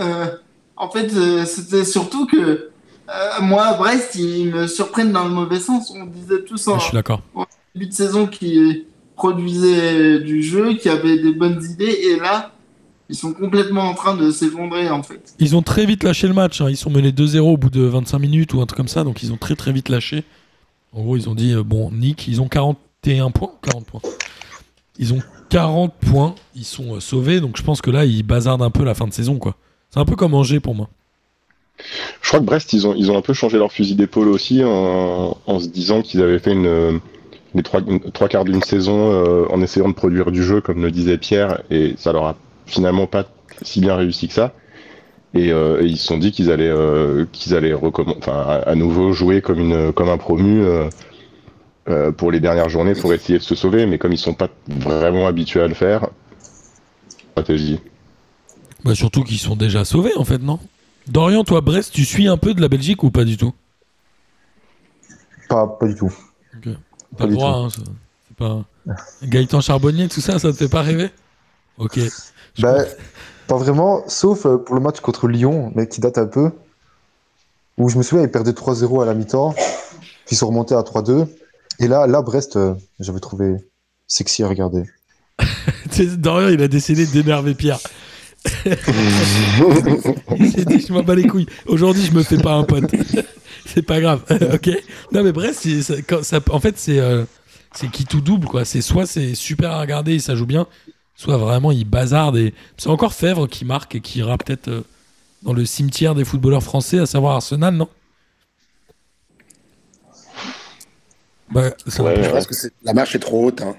[0.00, 0.26] Euh,
[0.76, 5.60] en fait, euh, c'était surtout que euh, moi, Brest, ils me surprennent dans le mauvais
[5.60, 5.92] sens.
[5.94, 7.22] On disait tous en Je suis d'accord.
[7.74, 8.86] début de saison qu'ils
[9.16, 12.52] produisaient du jeu, qui avaient des bonnes idées, et là,
[13.08, 15.34] ils sont complètement en train de s'effondrer, en fait.
[15.38, 16.60] Ils ont très vite lâché le match.
[16.60, 16.68] hein.
[16.70, 19.04] Ils sont menés 2-0 au bout de 25 minutes ou un truc comme ça.
[19.04, 20.24] Donc ils ont très très vite lâché.
[20.92, 22.48] En gros, ils ont dit euh, bon, Nick, ils ont
[23.02, 23.52] 41 points.
[23.62, 24.00] 40 points.
[24.98, 26.34] Ils ont 40 points.
[26.54, 27.40] Ils sont euh, sauvés.
[27.40, 29.38] Donc je pense que là, ils bazardent un peu la fin de saison.
[29.38, 29.56] quoi.
[29.90, 30.88] C'est un peu comme Angers pour moi.
[32.22, 34.62] Je crois que Brest, ils ont, ils ont un peu changé leur fusil d'épaule aussi
[34.64, 37.00] en, se disant qu'ils avaient fait une,
[37.54, 37.80] les trois,
[38.12, 41.62] trois quarts d'une saison euh, en essayant de produire du jeu, comme le disait Pierre,
[41.70, 42.36] et ça leur a
[42.66, 43.26] finalement pas
[43.62, 44.54] si bien réussi que ça.
[45.34, 46.74] Et, euh, ils se sont dit qu'ils allaient,
[47.30, 47.74] qu'ils allaient
[48.66, 50.64] à nouveau jouer comme, une, comme un promu,
[51.88, 54.48] euh, pour les dernières journées pour essayer de se sauver, mais comme ils sont pas
[54.68, 56.08] vraiment habitués à le faire,
[57.32, 57.80] stratégie.
[58.84, 60.58] Bah, surtout qu'ils sont déjà sauvés, en fait, non?
[61.06, 63.52] Dorian, toi, Brest, tu suis un peu de la Belgique ou pas du tout?
[65.48, 66.12] Pas, pas du tout.
[66.62, 66.70] T'as
[67.16, 68.62] Pas le du droit, hein, c'est pas...
[69.22, 71.10] Gaëtan Charbonnier, tout ça, ça te fait pas rêver?
[71.78, 71.98] Ok.
[71.98, 72.94] Je Bah, pense-
[73.46, 76.50] pas vraiment, sauf euh, pour le match contre Lyon, mais qui date un peu.
[77.78, 80.82] Où je me souviens, ils perdaient 3-0 à la mi-temps, puis ils sont remontés à
[80.82, 81.26] 3-2.
[81.78, 83.56] Et là, là Brest, euh, j'avais trouvé
[84.06, 84.84] sexy à regarder.
[86.18, 87.78] Dorian, il a décidé d'énerver Pierre.
[88.64, 88.72] Je
[90.92, 91.46] m'en bats les couilles.
[91.66, 92.90] Aujourd'hui, je me fais pas un pote.
[93.66, 94.22] c'est pas grave.
[94.54, 94.70] ok.
[95.12, 97.24] Non, mais ça- en fait, c'est euh,
[97.74, 98.64] c'est qui tout double, quoi.
[98.64, 100.66] C'est soit c'est super à regarder et ça joue bien,
[101.14, 102.36] soit vraiment il bazarde.
[102.36, 102.54] Et...
[102.76, 104.84] C'est encore Fèvre qui marque et qui ira peut-être euh,
[105.42, 107.88] dans le cimetière des footballeurs français, à savoir Arsenal, non?
[111.50, 113.62] Bah, ça- Ouais, Je pense que la marche est trop haute.
[113.62, 113.74] Hein.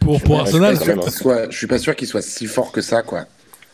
[0.00, 0.76] Pour, Arsenal,
[1.10, 3.26] soit- je suis pas sûr qu'il soit si fort que ça, quoi.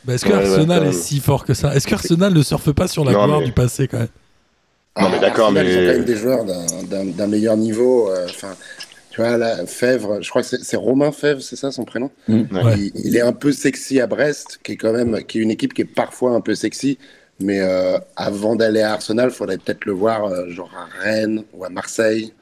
[0.04, 0.92] bah, est-ce que Ouais, ouais, Arsenal quand est même.
[0.92, 1.74] si fort que ça?
[1.74, 4.08] Est-ce que Arsenal ne surfe pas sur la Non, gloire mais- du passé quand même?
[5.00, 8.10] Non, mais d'accord, Arsenal, mais- Ils ont quand même des joueurs d'un- meilleur niveau.
[8.10, 8.26] euh,
[9.10, 12.10] tu vois, là, Fèvre, je crois que c'est- Romain Fèvre, c'est ça son prénom?
[12.28, 12.44] Ouais.
[12.76, 15.50] il, il est un peu sexy à Brest, qui est quand même qui est une
[15.52, 16.98] équipe qui est parfois un peu sexy.
[17.40, 21.44] Mais euh, avant d'aller à Arsenal, il faudrait peut-être le voir euh, genre à Rennes
[21.54, 22.32] ou à Marseille.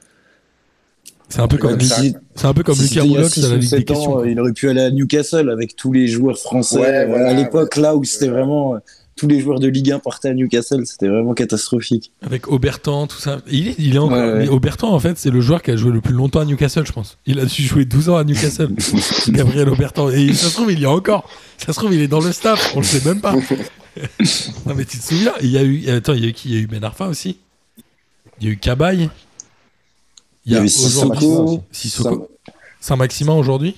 [1.28, 4.24] C'est un peu comme, c'est un peu Lucas Moulox à la Ligue des questions.
[4.24, 6.78] il aurait pu aller à Newcastle avec tous les joueurs français.
[6.78, 7.82] Ouais, euh, voilà, à l'époque, ouais.
[7.82, 8.74] là où c'était vraiment.
[8.74, 8.78] euh,
[9.16, 12.12] tous les joueurs de Ligue 1 partaient à Newcastle, c'était vraiment catastrophique.
[12.20, 13.40] Avec Aubertan, tout ça.
[13.50, 14.18] Il est, il est encore.
[14.18, 14.38] Ouais, ouais.
[14.40, 16.86] Mais Aubertan, en fait, c'est le joueur qui a joué le plus longtemps à Newcastle,
[16.86, 17.16] je pense.
[17.24, 18.68] Il a dû jouer 12 ans à Newcastle.
[19.28, 20.10] Gabriel Aubertan.
[20.10, 21.30] Et ça se trouve, il y a encore.
[21.56, 22.72] Ça se trouve, il est dans le staff.
[22.76, 23.32] On le sait même pas.
[24.66, 25.88] non, mais tu te souviens Il y a eu.
[25.88, 26.50] Attends, il y a eu qui?
[26.50, 27.38] Il y a eu Ben Arfa aussi.
[28.40, 29.08] Il y a eu Cabaye.
[30.46, 31.64] Il y avait Sissoko.
[31.72, 32.30] Sissoko.
[32.80, 33.76] Saint-Maximin aujourd'hui.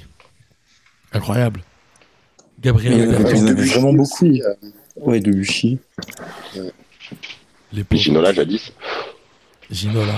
[1.12, 1.62] Incroyable.
[2.60, 3.48] Gabriel Il y en.
[3.58, 4.26] Il y vraiment beaucoup.
[4.96, 5.78] Ouais, de Buchy.
[7.72, 8.02] Les pauvres.
[8.02, 8.72] Ginola, jadis.
[9.70, 10.14] Ginola,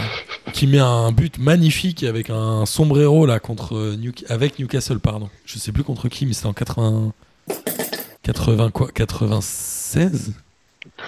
[0.53, 5.29] qui met un but magnifique avec un sombrero là contre euh, New- avec Newcastle, pardon.
[5.45, 7.13] Je sais plus contre qui, mais c'était en 80,
[8.23, 10.35] 80 quoi, 96.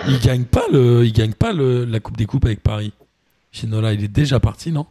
[0.09, 2.93] Il gagne pas le, il gagne pas le, la Coupe des Coupes avec Paris.
[3.53, 4.87] Ginola, il est déjà parti, non?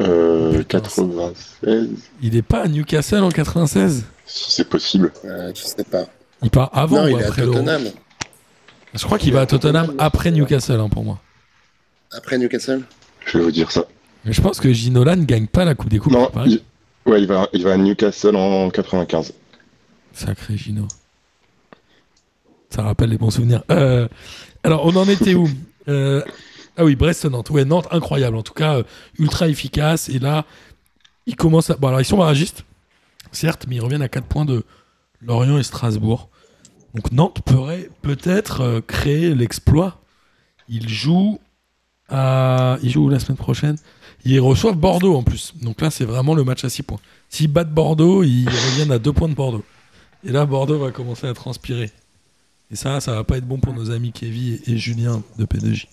[0.00, 1.88] Euh, Putain, 96,
[2.22, 5.10] Il est pas à Newcastle en 96 si c'est possible.
[5.24, 6.04] euh, je sais pas.
[6.42, 7.82] Il part avant non, ou il est à après Tottenham.
[8.94, 11.18] Je crois qu'il va à Tottenham après Newcastle hein, pour moi.
[12.12, 12.82] Après Newcastle.
[13.26, 13.86] Je vais vous dire ça.
[14.24, 16.60] Mais je pense que Ginola ne gagne pas la Coupe des Coupes Non, il...
[17.06, 19.32] Ouais, il va, il va à Newcastle en 95.
[20.12, 20.86] Sacré Gino.
[22.70, 23.62] Ça rappelle les bons souvenirs.
[23.70, 24.08] Euh,
[24.62, 25.48] alors, on en était où?
[25.88, 26.22] Euh,
[26.78, 27.50] Ah oui, Brest-Nantes.
[27.50, 28.36] Ouais, Nantes, incroyable.
[28.36, 28.82] En tout cas, euh,
[29.18, 30.08] ultra efficace.
[30.08, 30.46] Et là,
[31.26, 31.76] ils commencent à.
[31.76, 32.64] Bon, alors, ils sont barragistes,
[33.32, 34.64] certes, mais ils reviennent à 4 points de
[35.20, 36.28] Lorient et Strasbourg.
[36.94, 40.00] Donc, Nantes pourrait peut-être euh, créer l'exploit.
[40.68, 41.40] Ils jouent
[42.08, 42.78] à.
[42.82, 43.76] Ils jouent la semaine prochaine?
[44.24, 45.54] Ils reçoivent Bordeaux en plus.
[45.60, 47.00] Donc là, c'est vraiment le match à 6 points.
[47.28, 49.64] S'ils battent Bordeaux, ils reviennent à 2 points de Bordeaux.
[50.24, 51.90] Et là, Bordeaux va commencer à transpirer.
[52.70, 55.86] Et ça, ça va pas être bon pour nos amis Kevin et, Julien de P2J.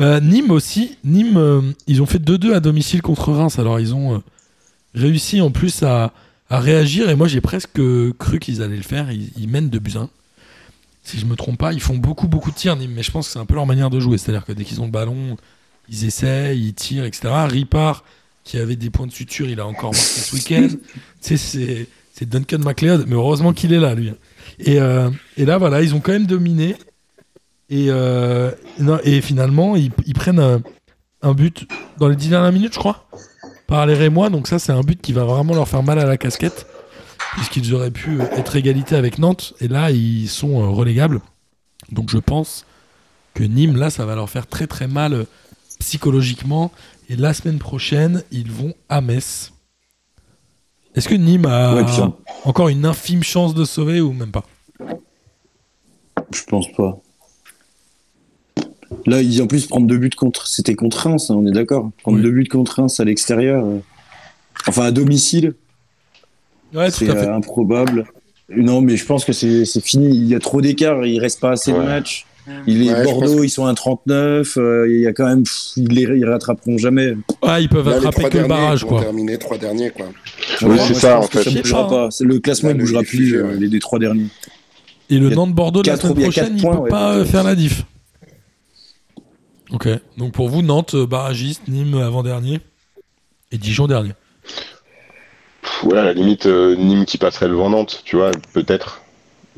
[0.00, 0.96] Euh, Nîmes aussi.
[1.04, 3.58] Nîmes, euh, ils ont fait 2-2 à domicile contre Reims.
[3.58, 4.18] Alors, ils ont euh,
[4.94, 6.12] réussi en plus à,
[6.50, 7.10] à réagir.
[7.10, 7.80] Et moi, j'ai presque
[8.18, 9.10] cru qu'ils allaient le faire.
[9.10, 10.08] Ils, ils mènent de buts 1.
[11.02, 12.92] Si je me trompe pas, ils font beaucoup, beaucoup de tirs, Nîmes.
[12.92, 14.18] Mais je pense que c'est un peu leur manière de jouer.
[14.18, 15.36] C'est-à-dire que dès qu'ils ont le ballon,
[15.88, 17.28] ils essayent, ils tirent, etc.
[17.48, 18.04] Ripard,
[18.42, 20.68] qui avait des points de suture, il a encore marqué ce week-end.
[21.22, 23.04] tu sais, c'est, Duncan McLeod.
[23.06, 24.12] Mais heureusement qu'il est là, lui.
[24.58, 24.76] Et,
[25.36, 26.76] et là, voilà, ils ont quand même dominé.
[27.70, 30.62] Et, euh, non, et finalement, ils, ils prennent un,
[31.22, 31.66] un but
[31.98, 33.06] dans les 10 dernières minutes, je crois,
[33.66, 34.30] par les Rémois.
[34.30, 36.66] Donc, ça, c'est un but qui va vraiment leur faire mal à la casquette,
[37.34, 39.54] puisqu'ils auraient pu être égalité avec Nantes.
[39.60, 41.20] Et là, ils sont euh, relégables.
[41.90, 42.66] Donc, je pense
[43.34, 45.24] que Nîmes, là, ça va leur faire très très mal euh,
[45.80, 46.70] psychologiquement.
[47.08, 49.52] Et la semaine prochaine, ils vont à Metz.
[50.94, 51.84] Est-ce que Nîmes a Ouais,
[52.44, 54.44] encore une infime chance de sauver ou même pas?
[56.30, 56.98] Je pense pas.
[59.06, 60.46] Là, ils en plus prendre deux buts contre.
[60.46, 61.90] C'était contre Reims, hein, on est d'accord.
[62.02, 62.22] Prendre Oui.
[62.22, 63.64] deux buts contre Reims à l'extérieur.
[63.64, 63.78] euh,
[64.66, 65.54] Enfin, à domicile,
[66.74, 68.04] Ouais, c'est euh, improbable.
[68.54, 70.08] Non, mais je pense que c'est c'est fini.
[70.08, 71.04] Il y a trop d'écart.
[71.06, 72.26] Il reste pas assez de matchs.
[72.66, 74.56] Il est Ouais, Bordeaux, que- ils sont à 39.
[74.58, 75.44] euh, il y a quand même.
[75.44, 77.14] pff, ils les ils rattraperont jamais.
[77.42, 79.00] Ouais, ils peuvent Là, les attraper trois que le barrage, quoi.
[79.02, 80.06] terminer trois derniers, quoi.
[80.62, 81.38] Oui, c'est je ça, en fait.
[81.42, 82.10] Ça Je sais bougera pas, pas.
[82.10, 83.34] C'est- Le classement ne bougera les plus.
[83.36, 83.56] euh, ouais.
[83.58, 84.26] Les des trois derniers.
[85.10, 87.54] Et le a Nantes-Bordeaux de la semaine prochaine, il points, peut ouais, pas faire la
[87.54, 87.84] diff.
[89.74, 89.88] Ok.
[90.16, 92.60] Donc pour vous, Nantes, euh, barragiste, Nîmes avant-dernier
[93.52, 94.12] et Dijon dernier.
[95.82, 99.02] Ouais, à la limite, euh, Nîmes qui passerait le vent Nantes, tu vois, peut-être.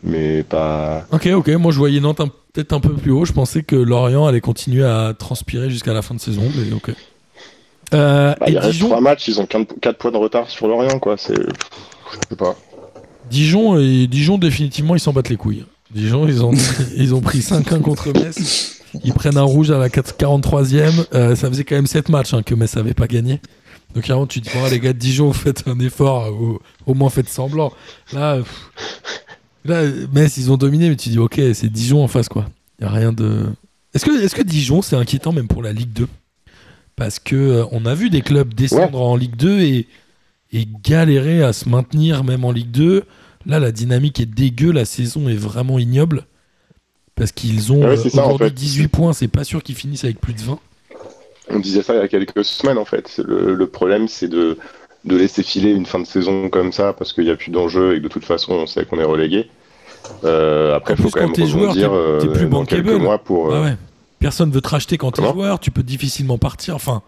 [0.02, 1.06] Mais pas.
[1.12, 1.48] Ok, ok.
[1.50, 2.20] Moi, je voyais Nantes
[2.52, 3.24] peut-être un peu plus haut.
[3.24, 6.90] Je pensais que Lorient allait continuer à transpirer jusqu'à la fin de saison, mais ok.
[7.94, 10.66] Euh, Bah, et il reste Dijon, trois matchs, ils ont 4 points de retard sur
[10.66, 11.16] l'Orient, quoi.
[11.16, 11.34] C'est.
[11.36, 12.56] Je sais pas.
[13.30, 15.64] Dijon et Dijon définitivement ils s'en battent les couilles.
[15.90, 16.52] Dijon ils ont
[16.96, 18.75] ils ont pris 5-1 contre Metz.
[19.04, 21.06] Ils prennent un rouge à la 4- 43e.
[21.14, 23.40] Euh, ça faisait quand même 7 matchs hein, que Metz avait pas gagné.
[23.94, 26.94] Donc clairement tu te dis bon, les gars de Dijon faites un effort ou au
[26.94, 27.72] moins faites semblant.
[28.12, 28.70] Là pff,
[29.64, 29.82] là
[30.12, 32.46] Metz ils ont dominé mais tu dis OK, c'est Dijon en face quoi.
[32.78, 33.44] Il a rien de
[33.94, 36.08] Est-ce que est-ce que Dijon c'est inquiétant même pour la Ligue 2
[36.96, 39.86] Parce que euh, on a vu des clubs descendre en Ligue 2 et
[40.52, 43.04] et galérer à se maintenir même en Ligue 2.
[43.46, 46.26] Là, la dynamique est dégueu, la saison est vraiment ignoble.
[47.16, 48.54] Parce qu'ils ont Ouais, euh, ça, en aujourd'hui fait.
[48.54, 50.58] 18 points, c'est pas sûr qu'ils finissent avec plus de 20.
[51.50, 53.20] On disait ça il y a quelques semaines, en fait.
[53.24, 54.58] Le, le problème, c'est de,
[55.04, 57.94] de laisser filer une fin de saison comme ça, parce qu'il n'y a plus d'enjeu
[57.94, 59.48] et que de toute façon, on sait qu'on est relégué.
[60.24, 62.64] Euh, après, il faut quand quand même t'es joueur, rebondir t'es- t'es euh, plus dans
[62.64, 63.02] quelques bankable.
[63.02, 63.50] mois pour.
[63.52, 63.76] euh, Ah ouais.
[64.18, 66.74] Personne veut te racheter quand t'es joueur, tu peux difficilement partir.
[66.74, 67.02] Enfin,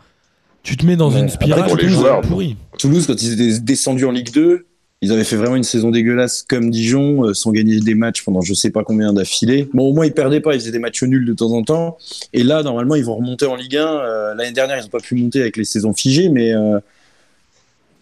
[0.62, 1.18] tu te mets dans Ouais.
[1.20, 2.56] une Après, spirale pour les joueurs, pourrie.
[2.78, 4.66] Toulouse, quand ils étaient descendus en Ligue 2,
[5.00, 8.40] ils avaient fait vraiment une saison dégueulasse comme Dijon, euh, sans gagner des matchs pendant
[8.40, 9.68] je sais pas combien d'affilée.
[9.72, 11.98] Bon, au moins, ils perdaient pas, ils faisaient des matchs nuls de temps en temps.
[12.32, 13.86] Et là, normalement, ils vont remonter en Ligue 1.
[13.86, 16.80] Euh, L'année dernière, ils n'ont pas pu monter avec les saisons figées, mais euh,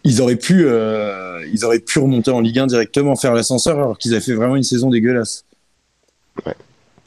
[0.03, 0.65] ils, auraient pu,
[1.51, 4.55] ils auraient pu remonter en Ligue 1 directement, faire l'ascenseur, alors qu'ils avaient fait vraiment
[4.55, 5.45] une saison dégueulasse.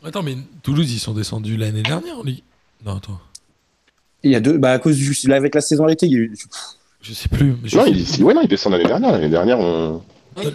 [0.04, 2.42] Attends, mais Toulouse, ils sont descendus l'année dernière en Ligue.
[2.86, 3.20] Non, attends.
[4.22, 6.16] Il y a deux, bah, à cause du, là, avec la saison arrêtée, il y
[6.16, 6.36] a eu,
[7.02, 7.54] Je sais plus.
[7.62, 9.12] mais je Non, sais- il, ouais, non, il descend l'année dernière.
[9.12, 10.02] L'année dernière, on.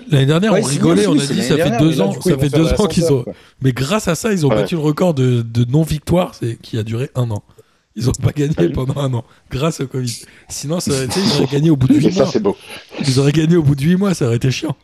[0.09, 2.49] L'année dernière, Ouais, on rigolait, on a dit ça fait deux ans, coup, ça fait
[2.49, 3.23] deux ans qu'ils ont.
[3.23, 3.33] quoi.
[3.61, 4.55] Mais grâce à ça, ils ont Ouais.
[4.55, 7.43] battu le record de, de non-victoire c'est- qui a duré un an.
[7.97, 10.23] Ils ont pas gagné Ah pendant un an, grâce au Covid.
[10.49, 12.31] Sinon, ça aurait été, ils auraient gagné au bout de Et 8 ça, mois.
[12.31, 12.57] c'est beau.
[13.05, 14.75] Ils auraient gagné au bout de 8 mois, ça aurait été chiant.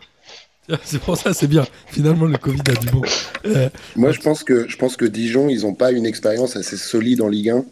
[0.84, 1.66] C'est pour ça, c'est bien.
[1.88, 3.02] Finalement, le Covid a du bon.
[3.46, 6.78] Euh, Moi, je pense que je pense que Dijon, ils n'ont pas une expérience assez
[6.78, 7.66] solide en Ligue 1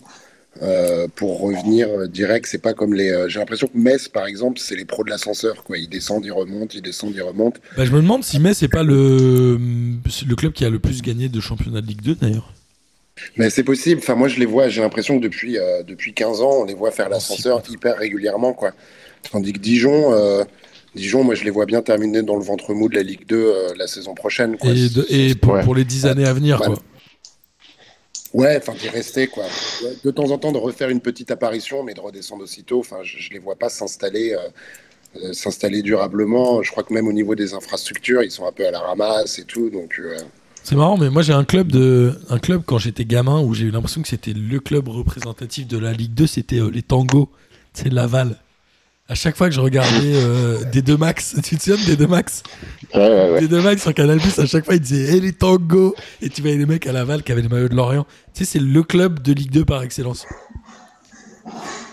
[0.62, 2.48] euh, pour revenir direct.
[2.50, 3.10] C'est pas comme les.
[3.12, 5.64] euh, J'ai l'impression que Metz, par exemple, c'est les pros de l'ascenseur.
[5.64, 7.60] Quoi, ils descendent, ils remontent, ils descendent, ils remontent.
[7.78, 11.02] bah, je me demande si Metz c'est pas le, le club qui a le plus
[11.02, 12.52] gagné de championnat de Ligue 2 d'ailleurs.
[13.38, 14.00] Mais c'est possible.
[14.02, 14.70] Enfin, moi, je les vois.
[14.70, 18.54] J'ai l'impression que depuis euh, depuis 15 ans, on les voit faire l'ascenseur hyper régulièrement,
[18.54, 18.72] quoi.
[19.32, 20.14] Tandis que Dijon.
[20.14, 20.44] euh,
[20.96, 23.36] Dijon, moi je les vois bien terminer dans le ventre mou de la Ligue 2
[23.38, 24.58] euh, la saison prochaine.
[24.58, 24.72] Quoi.
[24.72, 25.64] Et, de- et pour, Ouais.
[25.64, 26.82] pour les 10 années à venir, quoi.
[28.34, 29.46] Ouais, enfin d'y rester quoi.
[30.04, 32.80] De temps en temps de refaire une petite apparition, mais de redescendre aussitôt.
[32.80, 36.62] Enfin, je, je les vois pas s'installer, euh, euh, s'installer durablement.
[36.62, 39.40] Je crois que même au niveau des infrastructures, ils sont un peu à la ramasse
[39.40, 39.72] et tout.
[39.74, 40.18] Euh,
[40.64, 43.66] C'est marrant, mais moi j'ai un club de un club quand j'étais gamin où j'ai
[43.66, 47.30] eu l'impression que c'était le club représentatif de la Ligue 2, c'était les tangos,
[47.74, 48.38] c'est Laval.
[49.10, 52.06] À chaque fois que je regardais euh, des deux max, tu te souviens des deux
[52.06, 52.44] max?
[52.94, 53.40] Ouais, ouais, ouais.
[53.42, 56.42] Des deux max sur Canal à chaque fois ils disaient hey, les tangos et tu
[56.42, 58.06] voyais les mecs à Laval qui avaient le maillot de Lorient.
[58.36, 60.28] Tu sais, c'est le club de Ligue 2 par excellence.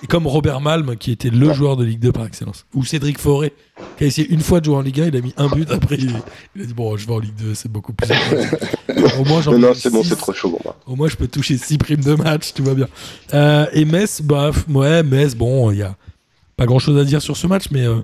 [0.02, 2.66] Et comme Robert Malm qui était le joueur de Ligue 2 par excellence.
[2.74, 3.54] Ou Cédric Forêt
[3.96, 5.70] qui a essayé une fois de jouer en Ligue 1, il a mis un but,
[5.70, 6.12] après il,
[6.54, 8.08] il a dit bon je vais en Ligue 2, c'est beaucoup plus.
[9.18, 10.76] Au moins j'en Non, c'est bon, c'est trop chaud pour moi.
[10.86, 12.88] Au moins, je peux toucher 6 primes de match, tout va bien.
[13.34, 15.96] Euh, et Metz, bah, ouais, Metz, bon, il y a
[16.56, 18.00] pas grand chose à dire sur ce match, mais euh,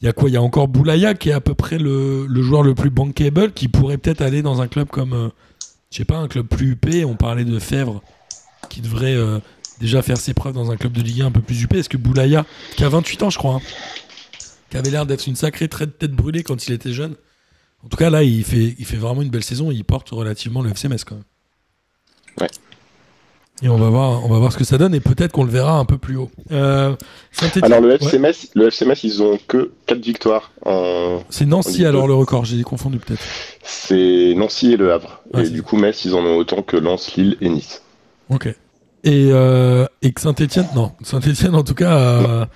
[0.00, 0.28] il y a quoi?
[0.28, 3.52] Il y a encore Boulaya qui est à peu près le, joueur le plus bankable
[3.52, 5.28] qui pourrait peut-être aller dans un club comme, euh,
[5.90, 6.86] je sais pas, un club plus UP.
[7.06, 8.02] On parlait de Fèvre
[8.68, 9.38] qui devrait euh,
[9.80, 11.72] déjà faire ses preuves dans un club de Ligue 1 un peu plus UP.
[11.74, 12.44] Est-ce que Boulaya,
[12.76, 13.60] qui a 28 ans, je crois, hein,
[14.70, 17.14] qui avait l'air d'être une sacrée tête brûlée quand il était jeune,
[17.84, 19.70] en tout cas, là, il fait, il fait vraiment une belle saison.
[19.70, 21.24] Il porte relativement le FC Metz quand même.
[22.40, 22.48] Ouais.
[23.62, 25.50] Et on va voir, on va voir ce que ça donne et peut-être qu'on le
[25.50, 26.30] verra un peu plus haut.
[26.50, 26.94] Euh,
[27.62, 28.18] Alors, le FC, Ouais.
[28.18, 30.50] Metz, le FC Metz, ils ont que 4 victoires.
[30.66, 31.20] En...
[31.30, 32.44] c'est Nancy alors le record.
[32.44, 33.22] J'ai confondu peut-être.
[33.62, 35.22] C'est Nancy et Le Havre.
[35.32, 37.82] Ah, et du coup, Metz, ils en ont autant que Lens, Lille et Nice.
[38.28, 38.46] Ok.
[39.04, 42.48] Et, euh, et que Saint-Etienne, non, Saint-Etienne en tout cas a,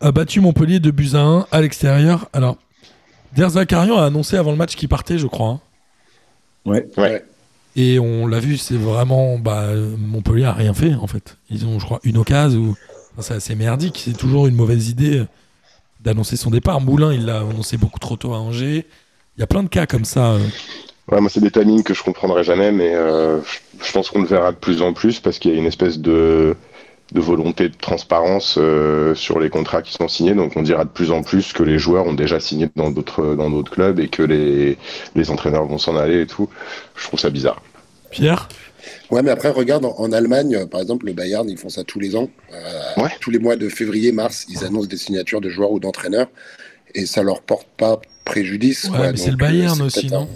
[0.00, 2.28] a battu Montpellier de buts à 1 à l'extérieur.
[2.32, 2.56] Alors,
[3.36, 5.48] Der Zakarian a annoncé avant le match qu'il partait, je crois.
[5.48, 5.60] hein.
[6.64, 6.88] Ouais.
[6.96, 7.24] Ouais.
[7.76, 9.38] Et on l'a vu, c'est vraiment.
[9.38, 9.68] Bah,
[9.98, 11.36] Montpellier a rien fait en fait.
[11.50, 12.74] Ils ont, je crois, une occasion.
[13.12, 14.00] Enfin, c'est assez merdique.
[14.04, 15.24] C'est toujours une mauvaise idée
[16.00, 16.80] d'annoncer son départ.
[16.80, 18.86] Moulin, il l'a annoncé beaucoup trop tôt à Angers.
[19.36, 20.32] Il y a plein de cas comme ça.
[20.32, 20.38] euh.
[21.10, 23.40] Ouais, moi, c'est des timings que je comprendrai jamais, mais euh,
[23.82, 25.98] je pense qu'on le verra de plus en plus parce qu'il y a une espèce
[25.98, 26.56] de,
[27.12, 30.34] de volonté de transparence euh, sur les contrats qui sont signés.
[30.34, 33.34] Donc, on dira de plus en plus que les joueurs ont déjà signé dans d'autres
[33.34, 34.78] dans d'autres clubs et que les,
[35.14, 36.48] les entraîneurs vont s'en aller et tout.
[36.96, 37.62] Je trouve ça bizarre.
[38.10, 38.48] Pierre?
[39.10, 41.84] Ouais, mais après, regarde, en, en Allemagne, euh, par exemple, le Bayern, ils font ça
[41.84, 42.28] tous les ans.
[42.52, 43.10] Euh, Ouais.
[43.20, 46.26] Tous les mois de février, mars, ils annoncent des signatures de joueurs ou d'entraîneurs.
[46.94, 48.84] Et ça leur porte pas préjudice.
[48.84, 49.10] Ouais, quoi.
[49.12, 50.28] mais c'est le Bayern c'est aussi, un- non?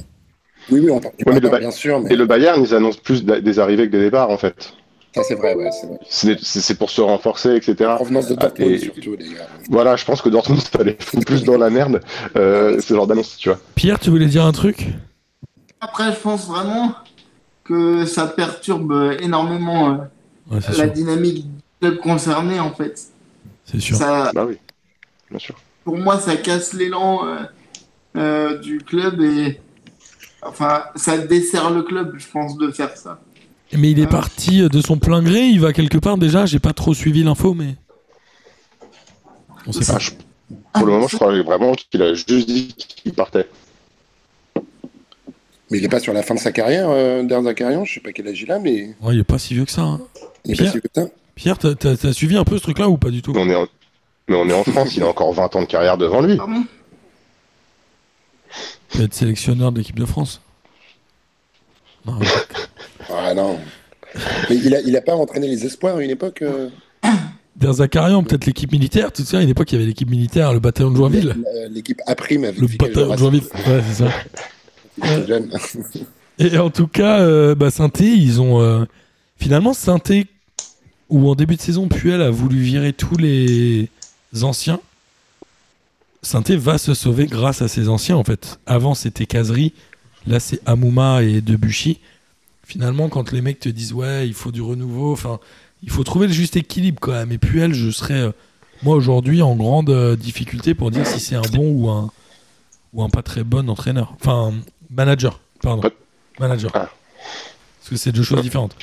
[0.70, 2.26] Oui, oui, on parle du Ouais, mais le Bayern, Ba- bien sûr, mais Et le
[2.26, 4.72] Bayern, ils annoncent plus des arrivées que des départs, en fait.
[5.14, 5.70] Ça, c'est vrai, ouais,
[6.08, 7.92] c'est pour se renforcer, etc.
[7.92, 9.46] En provenance de Ah, Dortmund, et- surtout, les gars.
[9.70, 12.00] Voilà, je pense que Dortmund, ça les fout plus dans la merde,
[12.36, 13.58] euh, ce genre d'annonce, tu vois.
[13.76, 14.88] Pierre, tu voulais dire un truc?
[15.80, 16.94] Après, je pense vraiment
[17.62, 19.96] que ça perturbe énormément euh,
[20.50, 20.92] Ouais, la sûr.
[20.92, 23.00] dynamique du club concerné, en fait.
[23.64, 23.96] C'est sûr.
[23.96, 24.58] Ça, Bah oui,
[25.30, 25.54] bien sûr.
[25.84, 27.36] pour moi, ça casse l'élan euh,
[28.16, 29.60] euh, du club et
[30.42, 33.20] enfin, ça dessert le club, je pense, de faire ça.
[33.76, 34.08] Mais il est Ah.
[34.08, 37.54] parti de son plein gré, il va quelque part déjà, j'ai pas trop suivi l'info,
[37.54, 37.74] mais.
[39.66, 39.98] On sait Ah, pas.
[39.98, 40.10] je-
[40.74, 43.48] pour le moment, je crois vraiment qu'il a juste dit qu'il partait.
[45.70, 48.12] Mais il est pas sur la fin de sa carrière, euh, Zakarian, je sais pas
[48.12, 49.82] quel âge il a, mais Ouais, il est pas si vieux que ça.
[49.82, 50.00] hein.
[50.44, 51.08] il est Pierre pas si vieux que ça.
[51.34, 51.58] Pierre,
[51.96, 53.32] t'as- suivi un peu ce truc-là ou pas du tout?
[53.32, 53.66] Mais on est en,
[54.28, 56.36] mais on est en France, il a encore 20 ans de carrière devant lui.
[56.36, 56.64] Pardon?
[58.90, 60.40] Tu vas être sélectionneur de l'équipe de France.
[62.06, 62.18] Non,
[63.36, 63.58] Ah non.
[64.48, 66.68] Mais il a, il a pas entraîné les espoirs à une époque euh,
[67.56, 69.38] Der Zakarian, peut-être l'équipe militaire, tout ça.
[69.38, 71.36] À une époque, il y avait l'équipe militaire, le bataillon de Joinville.
[71.70, 73.42] L'équipe A-Prime avec Le bataillon de Joinville.
[73.66, 75.24] Ouais, c'est ça.
[75.26, 75.50] jeune.
[76.38, 78.60] Et en tout cas, euh, bah, Sainté, ils ont.
[78.60, 78.84] euh,
[79.36, 80.26] finalement, Sainté,
[81.08, 83.88] où en début de saison, Puel a voulu virer tous les
[84.42, 84.80] anciens.
[86.22, 88.58] Sainté va se sauver grâce à ses anciens, en fait.
[88.66, 89.72] Avant, c'était Casery.
[90.26, 92.00] Là, c'est Amouma et Debuchy.
[92.66, 95.38] Finalement, quand les mecs te disent, ouais, il faut du renouveau, enfin,
[95.82, 97.30] il faut trouver le juste équilibre, quand même.
[97.32, 98.32] Et Puel, je serais, euh,
[98.82, 102.10] moi, aujourd'hui, en grande euh, difficulté pour dire si c'est un bon ou un,
[102.94, 104.14] ou un pas très bon entraîneur.
[104.20, 104.54] Enfin,
[104.90, 105.82] manager, pardon.
[106.40, 106.70] Manager.
[106.74, 106.90] Ah.
[107.80, 108.76] Parce que c'est deux choses différentes.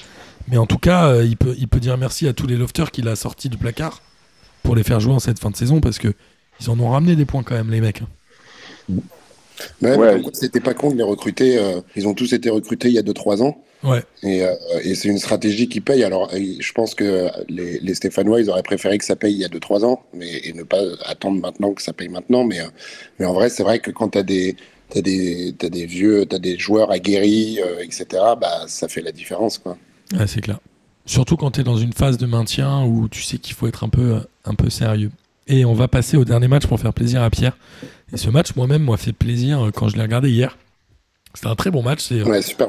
[0.47, 2.91] Mais en tout cas, euh, il, peut, il peut dire merci à tous les lofters
[2.91, 4.01] qu'il a sortis du placard
[4.63, 6.13] pour les faire jouer en cette fin de saison parce que
[6.59, 8.01] ils en ont ramené des points quand même, les mecs.
[8.03, 8.07] hein.
[8.89, 8.99] Ouais,
[9.81, 10.21] mais Ouais.
[10.33, 11.57] c'était pas con de les recruter.
[11.57, 13.63] euh, ils ont tous été recrutés il y a 2-3 ans.
[13.83, 14.03] Ouais.
[14.23, 14.53] Et, euh,
[14.83, 16.03] et c'est une stratégie qui paye.
[16.03, 19.45] Alors, je pense que les, les Stéphanois, ils auraient préféré que ça paye il y
[19.45, 22.43] a 2-3 ans mais, et ne pas attendre maintenant que ça paye maintenant.
[22.43, 22.65] Mais, euh,
[23.19, 24.55] mais en vrai, c'est vrai que quand tu as des,
[24.89, 28.05] t'as des, t'as des vieux, tu as des joueurs aguerris, euh, etc.,
[28.39, 29.57] bah, ça fait la différence.
[29.57, 29.77] Quoi.
[30.13, 30.59] Ouais, c'est clair.
[31.05, 33.83] Surtout quand tu es dans une phase de maintien où tu sais qu'il faut être
[33.83, 35.09] un peu, un peu sérieux.
[35.47, 37.57] Et on va passer au dernier match pour faire plaisir à Pierre.
[38.13, 40.57] Et ce match, moi-même, m'a fait plaisir quand je l'ai regardé hier.
[41.33, 42.01] C'était un très bon match.
[42.01, 42.67] C'est Ouais, super.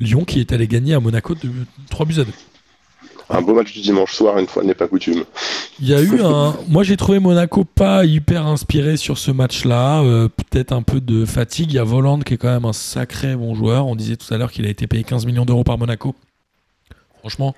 [0.00, 1.50] Lyon qui est allé gagner à Monaco de
[1.90, 2.32] 3 buts à 2.
[3.32, 5.22] Un beau match du dimanche soir, une fois n'est pas coutume.
[5.78, 6.56] Il y a eu un.
[6.66, 10.02] Moi, j'ai trouvé Monaco pas hyper inspiré sur ce match-là.
[10.02, 11.70] Euh, Peut-être un peu de fatigue.
[11.70, 13.86] Il y a Voland qui est quand même un sacré bon joueur.
[13.86, 16.16] On disait tout à l'heure qu'il a été payé 15 millions d'euros par Monaco.
[17.20, 17.54] Franchement,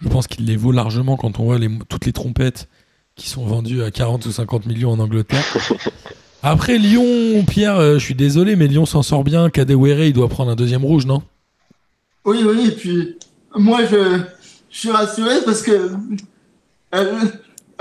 [0.00, 2.68] je pense qu'il les vaut largement quand on voit les, toutes les trompettes
[3.16, 5.42] qui sont vendues à 40 ou 50 millions en Angleterre.
[6.44, 9.50] Après Lyon, Pierre, euh, je suis désolé, mais Lyon s'en sort bien.
[9.50, 11.22] Kadewere, il doit prendre un deuxième rouge, non?
[12.26, 13.16] Oui, oui, et puis
[13.54, 14.20] moi je,
[14.70, 15.90] je suis rassuré parce que
[16.94, 17.12] euh,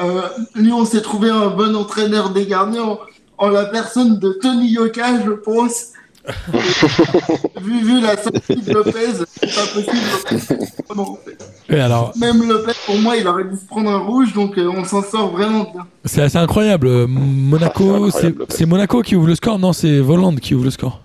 [0.01, 0.21] euh,
[0.55, 2.99] Lyon s'est trouvé un bon entraîneur des gardiens en,
[3.37, 5.87] en la personne de Tony Yoka, je pense.
[7.61, 10.65] vu, vu la sortie de Lopez, c'est pas possible.
[10.95, 11.37] Non, en fait.
[11.69, 14.67] Et alors, Même Lopez, pour moi, il aurait dû se prendre un rouge, donc euh,
[14.75, 15.85] on s'en sort vraiment bien.
[16.03, 16.87] C'est assez incroyable.
[16.89, 18.09] Ah, c'est Monaco,
[18.49, 19.59] c'est Monaco qui ouvre le score?
[19.59, 21.01] Non, c'est Voland qui ouvre le score.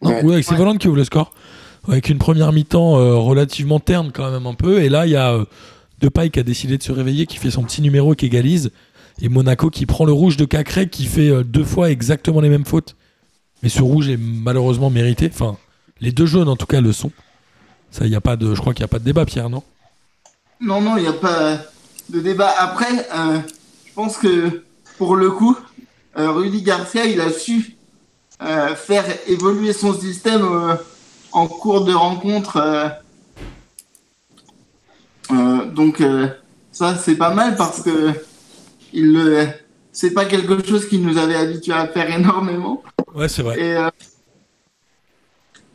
[0.00, 0.22] Non, Ouais.
[0.24, 0.58] ouais, c'est Ouais.
[0.58, 1.32] Voland qui ouvre le score.
[1.88, 4.82] Avec une première mi-temps euh, relativement terne quand même un peu.
[4.82, 5.44] Et là, il y a euh,
[6.00, 8.70] Depay qui a décidé de se réveiller, qui fait son petit numéro, qui égalise.
[9.20, 12.48] Et Monaco qui prend le rouge de Cacré, qui fait euh, deux fois exactement les
[12.48, 12.94] mêmes fautes.
[13.62, 15.28] Mais ce rouge est malheureusement mérité.
[15.32, 15.56] Enfin,
[16.00, 17.10] les deux jaunes en tout cas le sont.
[17.90, 19.62] Ça, y a pas de, je crois qu'il n'y a pas de débat, Pierre, non?
[20.60, 21.58] Non, non, il n'y a pas
[22.08, 22.52] de débat.
[22.58, 23.38] Après, euh,
[23.86, 24.62] je pense que
[24.98, 25.56] pour le coup,
[26.14, 27.76] Rudy Garcia, il a su
[28.76, 30.44] faire évoluer son système
[31.32, 32.56] en cours de rencontre.
[32.58, 32.88] euh.
[35.30, 36.28] Euh, donc, euh,
[36.72, 38.10] ça, c'est pas mal parce que
[38.92, 39.46] il le-
[39.92, 42.82] c'est pas quelque chose qui nous avait habitués à faire énormément.
[43.14, 43.58] Ouais, c'est vrai.
[43.60, 43.88] Et euh,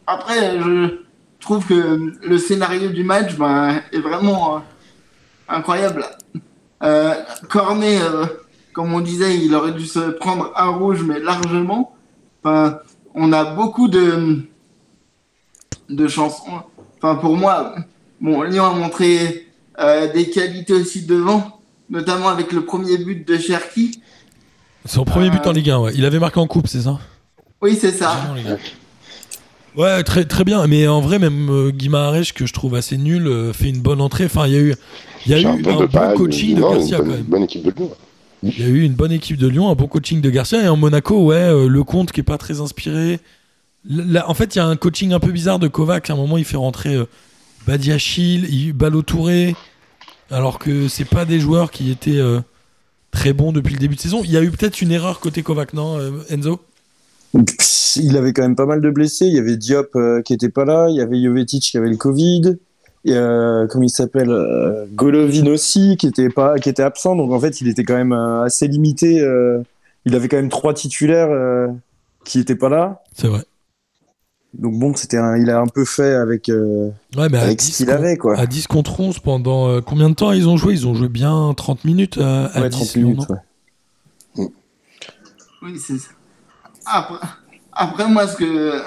[0.06, 1.00] après, je
[1.40, 4.60] trouve que le scénario du match ben, est vraiment euh,
[5.48, 6.06] incroyable.
[6.84, 7.14] Euh,
[7.50, 8.00] Cornet,
[8.74, 11.96] comme on disait, il aurait dû se prendre un rouge, mais largement.
[12.44, 12.80] Enfin,
[13.16, 14.42] on a beaucoup de,
[15.90, 16.44] de chansons.
[17.02, 17.76] Enfin, pour moi,
[18.22, 19.48] bon, Lyon a montré
[19.80, 21.60] euh, des qualités aussi devant,
[21.90, 24.02] notamment avec le premier but de Cherki.
[24.86, 25.92] Son premier but en Ligue 1, ouais.
[25.96, 27.00] Il avait marqué en coupe, c'est ça?
[27.62, 28.16] Oui, c'est ça.
[28.36, 28.58] Génial, les gars.
[29.76, 30.66] Ouais, très, très bien.
[30.68, 34.26] Mais en vrai, même euh, que je trouve assez nul, euh, fait une bonne entrée.
[34.26, 34.76] Enfin, il y a eu,
[35.26, 37.16] il y a eu J'ai un bon pas- coaching de non, Garcia une quand bonne,
[37.18, 37.26] même.
[37.26, 37.92] bonne équipe de Lyon.
[38.44, 40.64] Il y a eu une bonne équipe de Lyon, un bon coaching de Garcia.
[40.64, 43.20] Et en Monaco, ouais, euh, le compte qui est pas très inspiré.
[43.90, 46.10] Là, en fait, il y a un coaching un peu bizarre de Kovac.
[46.10, 47.06] À un moment, il fait rentrer euh,
[47.66, 49.56] Badiachil, il- Balo Touré,
[50.30, 52.40] alors que c'est pas des joueurs qui étaient euh,
[53.12, 54.22] très bons depuis le début de saison.
[54.24, 56.60] Il y a eu peut-être une erreur côté Kovac, non, euh, Enzo?
[57.96, 59.26] Il avait quand même pas mal de blessés.
[59.26, 60.88] Il y avait Diop euh, qui était pas là.
[60.90, 62.58] Il y avait Jovetic qui avait le Covid.
[63.06, 63.14] Et,
[63.70, 64.30] comment il s'appelle
[64.94, 67.16] Golovin aussi qui était pas, qui était absent.
[67.16, 69.26] Donc en fait, il était quand même assez limité.
[70.06, 71.30] il avait quand même trois titulaires
[72.26, 73.02] qui étaient pas là.
[73.14, 73.44] C'est vrai.
[74.58, 77.60] Donc bon, c'était un- il a un peu fait avec, euh, Ouais, mais à avec
[77.60, 78.38] 10 ce qu'il avait quoi.
[78.40, 80.74] À 10 contre 11 pendant euh, combien de temps ils ont joué?
[80.74, 83.30] Ils ont joué bien 30 minutes euh, à Ouais, 10, 30 Lyon, minutes.
[83.30, 84.48] ouais.
[85.64, 86.10] Oui, c'est ça.
[86.86, 87.28] Après,
[87.74, 88.82] après, moi, ce que.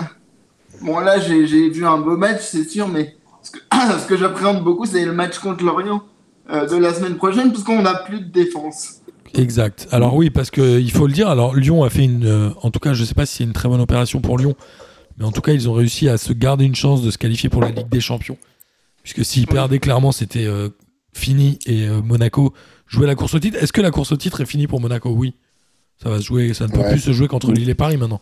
[0.82, 3.58] Bon, là, j'ai j'ai vu un beau match, c'est sûr, mais ce que,
[4.00, 6.02] ce que j'appréhende beaucoup, c'est le match contre l'Orient
[6.50, 9.00] euh, de la semaine prochaine, puisqu'on n'a plus de défense.
[9.34, 9.86] Exact.
[9.92, 11.28] Alors oui, parce que il faut le dire.
[11.28, 13.52] Alors Lyon a fait une, euh, en tout cas, je sais pas si c'est une
[13.52, 14.54] très bonne opération pour Lyon,
[15.20, 17.48] mais en tout cas, ils ont réussi à se garder une chance de se qualifier
[17.50, 18.38] pour la Ligue des Champions.
[19.02, 20.70] Puisque s'ils perdaient clairement, c'était euh,
[21.12, 22.52] fini et euh, Monaco
[22.86, 23.62] jouait la course au titre.
[23.62, 25.10] Est-ce que la course au titre est finie pour Monaco?
[25.10, 25.34] Oui.
[26.02, 26.52] Ça va se jouer.
[26.54, 26.90] Ça ne peut Ouais.
[26.90, 28.20] plus se jouer qu'entre Lille et Paris maintenant.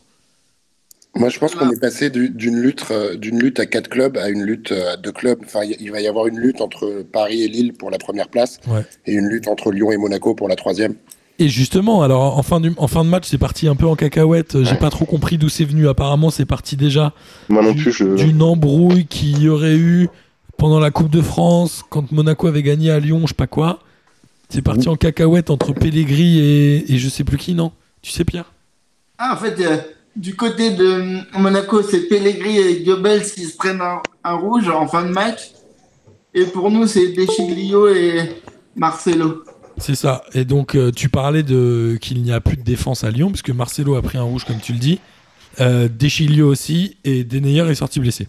[1.15, 4.17] Moi, je pense qu'on est passé du- d'une lutte, euh, d'une lutte à quatre clubs
[4.19, 5.39] à une lutte à deux clubs.
[5.45, 8.61] Enfin, il va y avoir une lutte entre Paris et Lille pour la première place
[8.69, 8.83] Ouais.
[9.07, 10.95] et une lutte entre Lyon et Monaco pour la troisième.
[11.41, 13.95] Et justement, alors en fin, du, en fin de match, c'est parti un peu en
[13.95, 14.63] cacahuète.
[14.65, 15.89] J'ai pas trop compris d'où c'est venu.
[15.89, 17.13] Apparemment, c'est parti déjà
[17.49, 18.17] Moi non Du- plus, je.
[18.17, 20.09] d'une embrouille qu'il y aurait eu
[20.57, 23.79] pendant la Coupe de France quand Monaco avait gagné à Lyon, je sais pas quoi.
[24.49, 27.71] C'est parti en cacahuète entre Pellegrini et, et je sais plus qui, non?
[28.03, 28.51] Tu sais, Pierre?
[29.19, 29.77] Ah, en fait, euh,
[30.17, 34.89] du côté de Monaco, c'est Pellegrini et Goebbels qui se prennent un, un rouge en
[34.89, 35.51] fin de match.
[36.35, 38.23] Et pour nous, c'est Deschiglio et
[38.75, 39.43] Marcelo.
[39.81, 40.23] C'est ça.
[40.35, 43.51] Et donc, euh, tu parlais de qu'il n'y a plus de défense à Lyon, puisque
[43.51, 45.01] Marcelo a pris un rouge, comme tu le dis.
[45.61, 48.29] Euh, Deschilio aussi, et Deneyer est sorti blessé.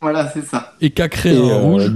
[0.00, 0.74] Voilà, c'est ça.
[0.80, 1.92] Et Cacré Et, un euh, rouge.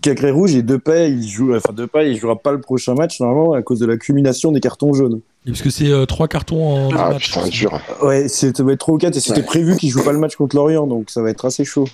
[0.00, 3.52] Cacré rouge et Depay, il joue, enfin Depay, il jouera pas le prochain match normalement
[3.54, 5.20] à cause de l'accumulation des cartons jaunes.
[5.44, 7.32] Et Parce que c'est euh, trois cartons en Ah matchs.
[7.32, 7.80] putain, dur.
[8.02, 9.46] Ouais, c'est- ça va être 3 ou 4 et c'était Ouais.
[9.46, 11.88] prévu qu'il joue pas le match contre l'Orient, donc ça va être assez chaud.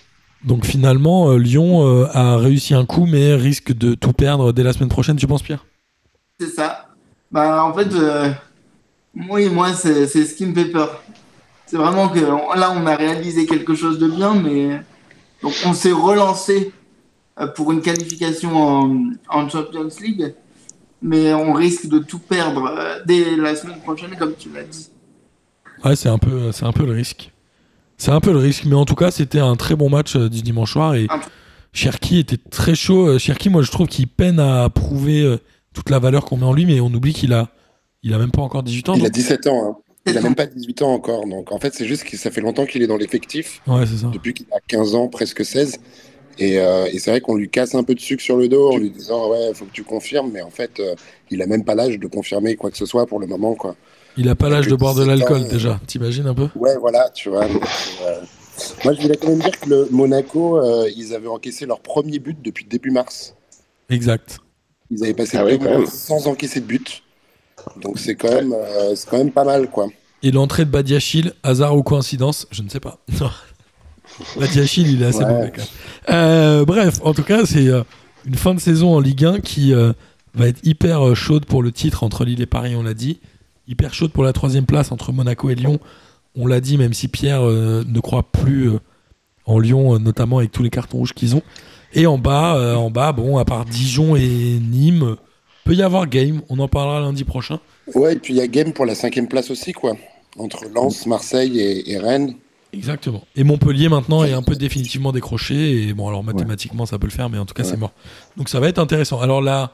[0.44, 4.62] Donc finalement, euh, Lyon euh, a réussi un coup, mais risque de tout perdre dès
[4.62, 5.64] la semaine prochaine, tu penses, Pierre?
[6.38, 6.88] C'est ça.
[7.30, 8.30] Bah, en fait, euh,
[9.30, 11.02] oui, moi, c'est ce qui me fait peur.
[11.66, 14.80] C'est vraiment que on- là, on a réalisé quelque chose de bien, mais
[15.42, 16.72] donc on s'est relancé
[17.40, 20.34] euh, pour une qualification en, en Champions League,
[21.00, 24.90] mais on risque de tout perdre dès la semaine prochaine, comme tu l'as dit.
[25.84, 27.30] Ouais, c'est un peu, un peu le risque.
[27.96, 30.28] C'est un peu le risque, mais en tout cas, c'était un très bon match euh,
[30.28, 31.06] du dimanche soir et
[31.72, 33.06] Cherki était très chaud.
[33.08, 35.38] Euh, Cherki, moi, je trouve qu'il peine à prouver euh,
[35.72, 37.48] toute la valeur qu'on met en lui, mais on oublie qu'il a,
[38.02, 38.94] il a même pas encore 18 ans.
[38.94, 39.64] Il non a 17 ans.
[39.70, 39.76] hein.
[40.06, 41.26] Il a 17 même pas 18 ans encore.
[41.26, 43.96] Donc en fait, c'est juste que ça fait longtemps qu'il est dans l'effectif, Ouais, c'est
[44.02, 44.10] ça.
[44.12, 45.78] depuis qu'il a 15 ans, presque 16.
[46.38, 48.70] Et, euh, et c'est vrai qu'on lui casse un peu de sucre sur le dos
[48.72, 50.94] en lui disant ouais, faut que tu confirmes, mais en fait, euh,
[51.30, 53.76] il a même pas l'âge de confirmer quoi que ce soit pour le moment, quoi.
[54.16, 55.80] Il a pas l'âge de boire de 17 ans, l'alcool euh, déjà.
[55.86, 57.46] T'imagines un peu Ouais, voilà, tu vois.
[57.48, 57.62] donc,
[58.02, 58.20] euh,
[58.84, 62.18] moi, je voulais quand même dire que le Monaco, euh, ils avaient encaissé leur premier
[62.20, 63.34] but depuis début mars.
[63.90, 64.38] Exact.
[64.90, 67.02] Ils avaient passé Ah deux mois sans encaisser de but.
[67.80, 69.88] Donc c'est quand même, euh, c'est quand même pas mal, quoi.
[70.22, 72.98] Et l'entrée de Badiachil, hasard ou coïncidence, je ne sais pas.
[74.38, 75.32] Badiachil, il est assez Ouais.
[75.32, 76.16] mauvais quand même.
[76.16, 77.82] Euh, bref, en tout cas, c'est euh,
[78.26, 79.92] une fin de saison en Ligue 1 qui euh,
[80.34, 83.20] va être hyper euh, chaude pour le titre entre Lille et Paris, on l'a dit.
[83.66, 85.78] Hyper chaude pour la troisième place entre Monaco et Lyon.
[86.36, 88.80] On l'a dit, même si Pierre euh, ne croit plus euh,
[89.46, 91.42] en Lyon, euh, notamment avec tous les cartons rouges qu'ils ont.
[91.92, 95.14] Et en bas, en bas, bon, à part Dijon et Nîmes,
[95.64, 96.42] peut y avoir game.
[96.48, 97.60] On en parlera lundi prochain.
[97.94, 99.96] Ouais, et puis il y a game pour la cinquième place aussi, quoi.
[100.36, 102.34] Entre Lens, Marseille et, et Rennes.
[102.74, 103.22] Exactement.
[103.36, 105.88] Et Montpellier maintenant est un peu définitivement décroché.
[105.88, 107.92] Et bon, alors mathématiquement ça peut le faire, mais en tout cas c'est mort.
[108.36, 109.20] Donc ça va être intéressant.
[109.20, 109.72] Alors la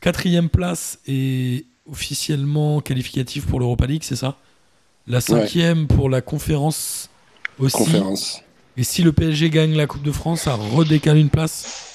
[0.00, 4.36] quatrième place est officiellement qualificative pour l'Europa League, c'est ça?
[5.06, 7.10] La cinquième pour la conférence
[7.58, 7.76] aussi.
[7.76, 8.40] Conférence.
[8.76, 11.90] Et si le PSG gagne la Coupe de France, ça redécale une place?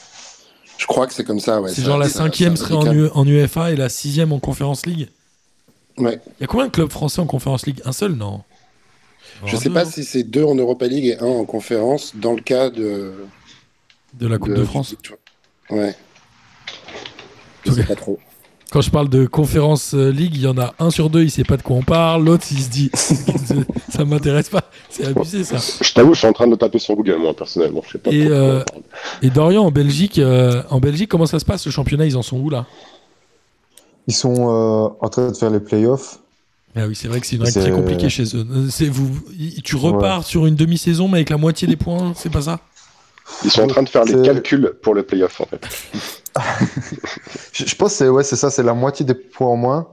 [0.77, 1.71] Je crois que c'est comme ça, ouais.
[1.73, 2.97] c'est genre la cinquième serait en, décale.
[2.97, 5.09] U- en UEFA et la sixième en Conférence League.
[5.97, 6.19] Ouais.
[6.39, 7.81] Il y a combien de clubs français en Conférence League?
[7.83, 8.43] Un seul, non?
[9.45, 12.15] Je Alors, sais deux, pas si c'est deux en Europa League et un en conférence
[12.15, 13.13] dans le cas de.
[14.13, 14.95] De la Coupe de, France.
[15.69, 15.95] Ouais.
[17.65, 18.19] Je sais pas trop.
[18.71, 21.31] Quand je parle de conférence euh, league, il y en a un sur deux, il
[21.31, 22.25] sait pas de quoi on parle.
[22.25, 22.91] L'autre, il se dit,
[23.89, 24.63] ça m'intéresse pas.
[24.89, 25.55] C'est abusé ça.
[25.81, 27.81] Je t'avoue, je suis en train de taper sur Google, moi, personnellement.
[27.85, 28.63] Je sais pas Et, trop de quoi euh.
[29.21, 32.05] Et Dorian, en Belgique, euh, en Belgique, comment ça se passe le championnat?
[32.05, 32.65] Ils en sont où là?
[34.07, 36.19] Ils sont euh, en train de faire les playoffs.
[36.75, 38.45] Ah oui, c'est vrai que c'est une règle très compliquée chez eux.
[38.69, 39.09] C'est vous,
[39.63, 42.59] tu repars sur une demi-saison, mais avec la moitié des points, c'est pas ça?
[43.43, 45.65] Ils sont en train de faire les calculs pour le playoff, en fait.
[47.53, 49.87] Je, je pense que c'est ouais, c'est ça, c'est la moitié des points en moins.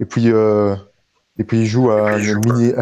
[0.00, 0.74] Et puis, euh,
[1.38, 2.18] et puis ils jouent à un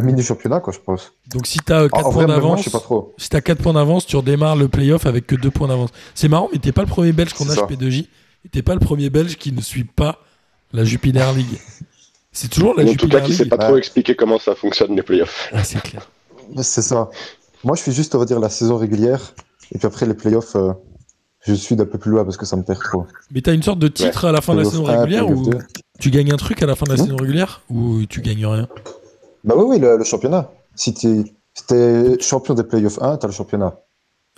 [0.03, 1.13] mini, championnat, quoi, je pense.
[1.31, 3.15] Donc si t'as 4 En, en points d'avance, je sais pas trop.
[3.19, 5.91] si t'as 4 points d'avance, tu redémarres le playoff avec que 2 points d'avance.
[6.15, 7.67] C'est marrant, mais t'es pas le premier Belge qu'on a ça.
[7.69, 8.07] chez P2J.
[8.45, 10.19] Et t'es pas le premier Belge qui ne suit pas
[10.73, 11.61] la Jupiler League.
[12.33, 13.51] C'est toujours la en tout cas, qui sait League.
[13.51, 15.51] pas trop expliquer comment ça fonctionne, les playoffs.
[15.53, 16.09] Ah, c'est clair.
[16.63, 17.11] C'est ça.
[17.63, 19.35] Moi, je fais juste, on va dire, la saison régulière.
[19.71, 20.73] Et puis après, les playoffs, euh,
[21.43, 23.07] je suis d'un peu plus loin parce que ça me perd trop.
[23.33, 25.51] Mais t'as une sorte de titre à la fin de la saison 1, régulière ou
[25.51, 25.59] 2.
[25.99, 27.05] tu gagnes un truc à la fin de la Non.
[27.05, 28.69] saison régulière ou tu gagnes rien?
[29.45, 30.51] Bah oui, oui, le, le championnat.
[30.75, 31.25] Si t'es
[31.55, 33.75] si t'es champion des playoffs 1, t'as le championnat.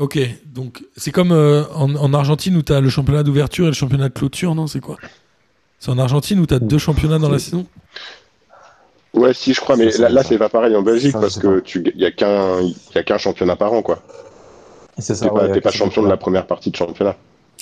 [0.01, 3.75] Ok, donc c'est comme euh, en, en Argentine où t'as le championnat d'ouverture et le
[3.75, 4.97] championnat de clôture, non C'est quoi?
[5.79, 7.67] C'est en Argentine où t'as deux championnats dans la saison?
[9.13, 11.61] Ouais, si, je crois, mais là, c'est pas pareil en Belgique Ça, parce sais que
[11.61, 14.03] tu y a qu'un y a qu'un championnat par an, quoi.
[14.99, 17.17] C'est T'es pas, t'es pas champion de la première partie de championnat.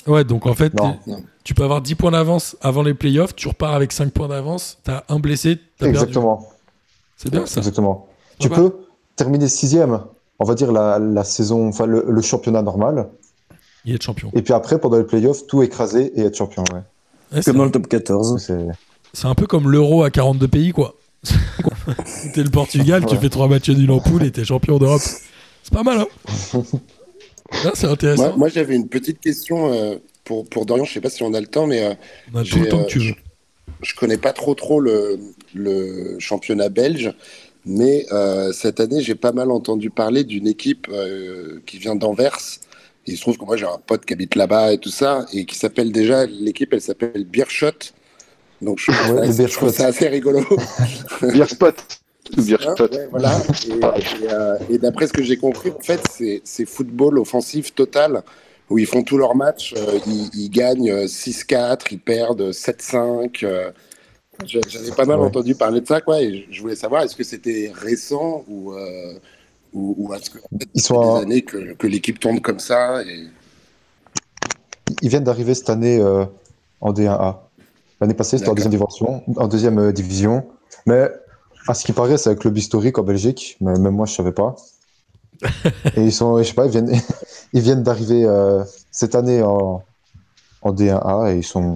[0.05, 0.97] Ouais, donc en fait, Non.
[1.43, 4.77] tu peux avoir 10 points d'avance avant les playoffs, tu repars avec 5 points d'avance,
[4.83, 5.95] t'as un blessé, t'as perdu.
[5.95, 6.47] Exactement.
[7.17, 7.59] C'est bien ça.
[7.61, 8.07] Exactement.
[8.39, 8.55] Tu va.
[8.55, 8.75] peux
[9.15, 10.01] terminer sixième,
[10.39, 13.07] on va dire la, la saison, enfin le, le championnat normal.
[13.85, 14.29] Il est champion.
[14.33, 16.63] Et puis après, pendant les playoffs, tout écraser et être champion.
[16.73, 16.79] Ouais.
[16.79, 18.51] Ouais, c'est Comme dans le top 14.
[19.13, 20.95] C'est un peu comme l'euro à 42 pays, quoi.
[22.33, 23.21] t'es le Portugal, tu Ouais.
[23.21, 25.01] fais 3 matchs nuls en poule et t'es champion d'Europe.
[25.01, 26.61] C'est pas mal, hein
[27.73, 28.23] C'est intéressant.
[28.29, 30.85] Moi, moi, j'avais une petite question euh, pour, pour Dorian.
[30.85, 31.93] Je sais pas si on a le temps, mais euh,
[32.33, 33.15] On a tout le temps euh, que tu veux.
[33.81, 35.19] je connais pas trop trop le,
[35.53, 37.13] le championnat belge,
[37.65, 42.37] mais euh, cette année j'ai pas mal entendu parler d'une équipe euh, qui vient d'Anvers.
[43.05, 45.25] Et il se trouve que moi j'ai un pote qui habite là-bas et tout ça,
[45.33, 47.71] et qui s'appelle déjà l'équipe, elle s'appelle Beershot.
[48.61, 50.45] Donc je, trouve Ouais, je trouve ça assez rigolo.
[51.21, 51.47] Beer
[52.25, 52.45] spot.
[52.45, 52.91] Beer Hein, spot.
[52.95, 53.31] ouais, voilà.
[53.67, 56.01] Et, et, euh, et d'après ce que j'ai compris, en fait,
[56.43, 58.21] c'est football offensif total,
[58.69, 63.43] où ils font tous leurs matchs, euh, ils, ils gagnent euh, 6-4, ils perdent 7-5.
[63.43, 63.71] euh.
[64.45, 65.27] J'a- J'avais pas mal Ouais.
[65.27, 69.13] entendu parler de ça, quoi, et je voulais savoir, est-ce que c'était récent ou, euh,
[69.73, 72.59] ou, ou est-ce que en fait, Ils sont des années que, que l'équipe tourne comme
[72.59, 73.25] ça et...
[75.01, 76.25] Ils viennent d'arriver cette année euh,
[76.81, 77.37] en D1A.
[78.01, 80.45] L'année passée, c'était en deuxième division, en deuxième euh, division.
[80.85, 81.09] Mais
[81.67, 83.57] à ce qui paraît, c'est un club historique en Belgique.
[83.61, 84.55] Mais même moi, je savais pas.
[85.97, 86.91] Et ils sont, je sais pas, ils viennent,
[87.53, 89.83] ils viennent d'arriver euh, cette année en,
[90.61, 91.75] en D1A et ils sont.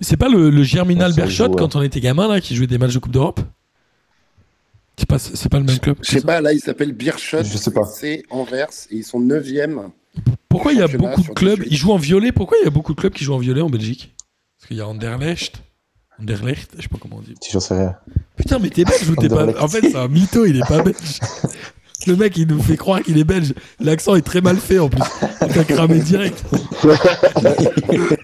[0.00, 2.94] C'est pas le, le Germinal Berchot quand on était gamin là qui jouait des matchs
[2.94, 3.40] de Coupe d'Europe?
[4.96, 7.56] C'est pas, c'est pas le même club Je sais pas, là, il s'appelle Beershot, Je
[7.56, 7.84] sais pas.
[7.84, 9.90] c'est Anvers, et ils sont 9e.
[10.48, 11.68] Pourquoi il y a beaucoup de clubs 18.
[11.70, 12.32] Ils jouent en violet?
[12.32, 14.14] Pourquoi il y a beaucoup de clubs qui jouent en violet en Belgique?
[14.58, 15.62] Parce qu'il y a Anderlecht.
[16.18, 17.34] Anderlecht, je sais pas comment on dit.
[17.40, 17.96] Si j'en sais rien.
[18.40, 19.46] Putain, mais t'es belge ou t'es pas.
[19.60, 20.96] En fait, c'est un mytho, il est pas belge.
[22.06, 23.52] Le mec, il nous fait croire qu'il est belge.
[23.78, 25.02] L'accent est très mal fait en plus.
[25.42, 26.42] Il t'a cramé direct.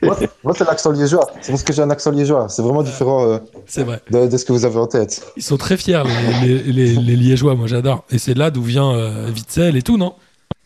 [0.03, 1.31] Moi, moi, c'est l'accent liégeois.
[1.43, 2.49] C'est parce que j'ai un accent liégeois.
[2.49, 3.39] C'est vraiment différent euh,
[3.85, 4.01] vrai.
[4.11, 5.27] de, de ce que vous avez en tête.
[5.37, 6.03] Ils sont très fiers,
[6.43, 8.05] les, les- les- les Liégeois, moi j'adore.
[8.11, 10.15] Et c'est là d'où vient euh, Witzel et tout, non?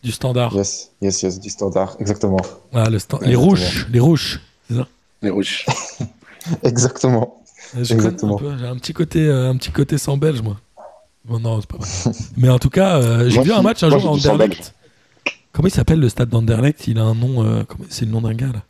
[0.03, 0.53] Du standard.
[0.55, 1.97] Yes, yes, yes, du standard.
[1.99, 2.39] Exactement.
[2.73, 3.41] Ah, le sta- Ouais, les exactement.
[3.49, 4.39] rouges, les rouges.
[5.21, 5.65] Les rouges.
[6.63, 7.40] Exactement.
[7.75, 8.39] Je Exactement.
[8.41, 10.57] un J'ai un petit côté, euh, un petit côté sans belge, moi.
[11.25, 11.87] Bon, non, c'est pas vrai.
[12.37, 14.73] Mais en tout cas, euh, j'ai vu un match un Moi, jour à Anderlecht.
[15.53, 16.87] Comment il s'appelle le stade d'Anderlecht?
[16.87, 17.43] Il a un nom.
[17.45, 18.63] euh, c'est le nom d'un gars là.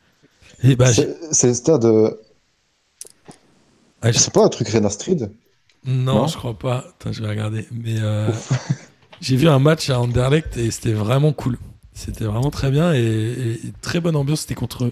[0.64, 1.86] Et bah, j'ai- C'est le stade.
[1.86, 2.12] euh,
[4.02, 5.32] ah, C'est pas un truc Renastrid
[5.84, 6.86] non, Non je crois pas.
[7.00, 7.68] Attends, je vais regarder.
[7.72, 7.96] Mais
[9.22, 11.58] j'ai vu un match à Anderlecht et c'était vraiment cool.
[11.94, 14.42] C'était vraiment très bien et, et- et très bonne ambiance.
[14.42, 14.92] C'était contre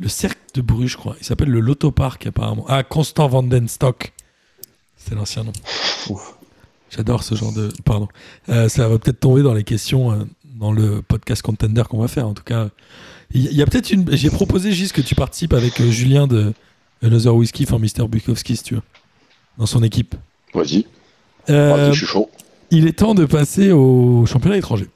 [0.00, 1.14] le Cercle de Bruges, je crois.
[1.20, 2.64] Il s'appelle le Lotto Park apparemment.
[2.68, 4.12] Ah, Constant Vandenstock.
[4.96, 5.52] C'est l'ancien nom.
[6.08, 6.36] Ouf.
[6.90, 7.68] J'adore ce genre de.
[7.84, 8.08] Pardon.
[8.48, 10.24] Euh, ça va peut-être tomber dans les questions euh,
[10.58, 12.26] dans le podcast contender qu'on va faire.
[12.26, 12.70] En tout cas,
[13.32, 14.10] il y, a peut-être une.
[14.16, 16.52] J'ai proposé juste que tu participes avec euh, Julien de
[17.02, 18.08] Another Whiskey for Mr.
[18.08, 18.82] Bukowski, si tu veux,
[19.56, 20.16] dans son équipe.
[20.52, 20.86] Vas-y,
[21.46, 22.28] vas-y, je suis chaud.
[22.70, 24.88] il est temps de passer au championnat étranger.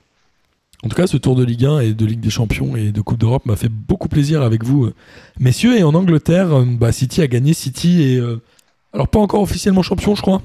[0.82, 3.00] En tout cas, ce tour de Ligue 1 et de Ligue des Champions et de
[3.00, 4.94] Coupe d'Europe m'a fait beaucoup plaisir avec vous, euh,
[5.38, 5.78] messieurs.
[5.78, 7.54] Et en Angleterre, euh, bah, City a gagné.
[7.54, 8.22] City et
[8.92, 10.42] alors pas encore officiellement champion, je crois,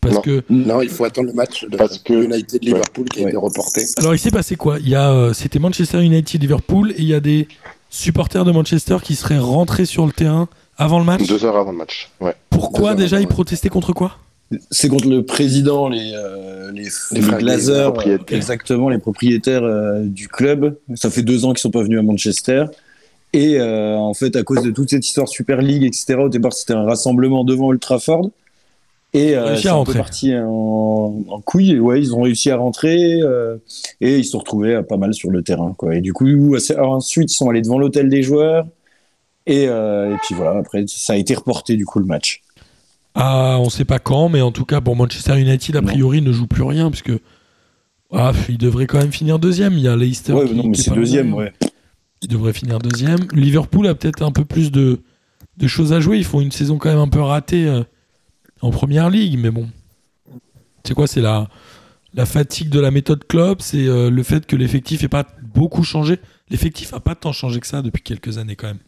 [0.00, 0.20] parce Non.
[0.20, 3.28] que Non, il faut attendre le match de Parce que- United Liverpool qui a Ouais.
[3.30, 3.82] été reporté.
[3.98, 4.78] Alors il s'est passé quoi?
[4.78, 7.48] Il y a euh, c'était Manchester United Liverpool et il y a des
[7.90, 10.48] supporters de Manchester qui seraient rentrés sur le terrain
[10.78, 11.26] Avant le match?
[11.26, 12.10] Deux heures avant le match.
[12.20, 12.34] Ouais.
[12.50, 14.18] Pourquoi déjà ils protestaient contre quoi?
[14.70, 18.26] C'est contre le président, les, euh, les, les, frères Glazers, Glazer, propriétaires.
[18.32, 20.76] euh, exactement, les propriétaires euh, du club.
[20.94, 22.64] Ça fait deux ans qu'ils sont pas venus à Manchester.
[23.32, 26.52] Et euh, en fait, à cause de toute cette histoire Super League, etc., au départ,
[26.52, 28.30] c'était un rassemblement devant Old Trafford.
[29.14, 31.72] Et euh, c'est un peu parti en, en couille.
[31.72, 33.56] Et Ouais, ils ont réussi à rentrer euh,
[34.00, 35.74] et ils se sont retrouvés euh, pas mal sur le terrain.
[35.76, 35.96] Quoi.
[35.96, 36.26] Et du coup,
[36.78, 38.66] ensuite, ils sont allés devant l'hôtel des joueurs.
[39.46, 42.42] Et, euh, et puis voilà, après, ça a été reporté du coup le match.
[43.14, 45.86] Ah, on sait pas quand, mais en tout cas pour Manchester United, a Non.
[45.88, 47.12] priori, ne joue plus rien puisque
[48.14, 49.74] ah, il devrait quand même finir deuxième.
[49.74, 51.52] Il y a Leicester Ouais, qui, non, mais qui est c'est pas deuxième, ouais.
[52.22, 53.20] Il devrait finir deuxième.
[53.32, 55.00] Liverpool a peut-être un peu plus de,
[55.56, 56.18] de choses à jouer.
[56.18, 57.82] Ils font une saison quand même un peu ratée euh,
[58.60, 59.68] en première ligue, mais bon.
[60.84, 61.48] C'est quoi C'est la,
[62.14, 65.82] la fatigue de la méthode Klopp, c'est euh, le fait que l'effectif n'ait pas beaucoup
[65.84, 66.18] changé.
[66.50, 68.78] L'effectif n'a pas tant changé que ça depuis quelques années quand même.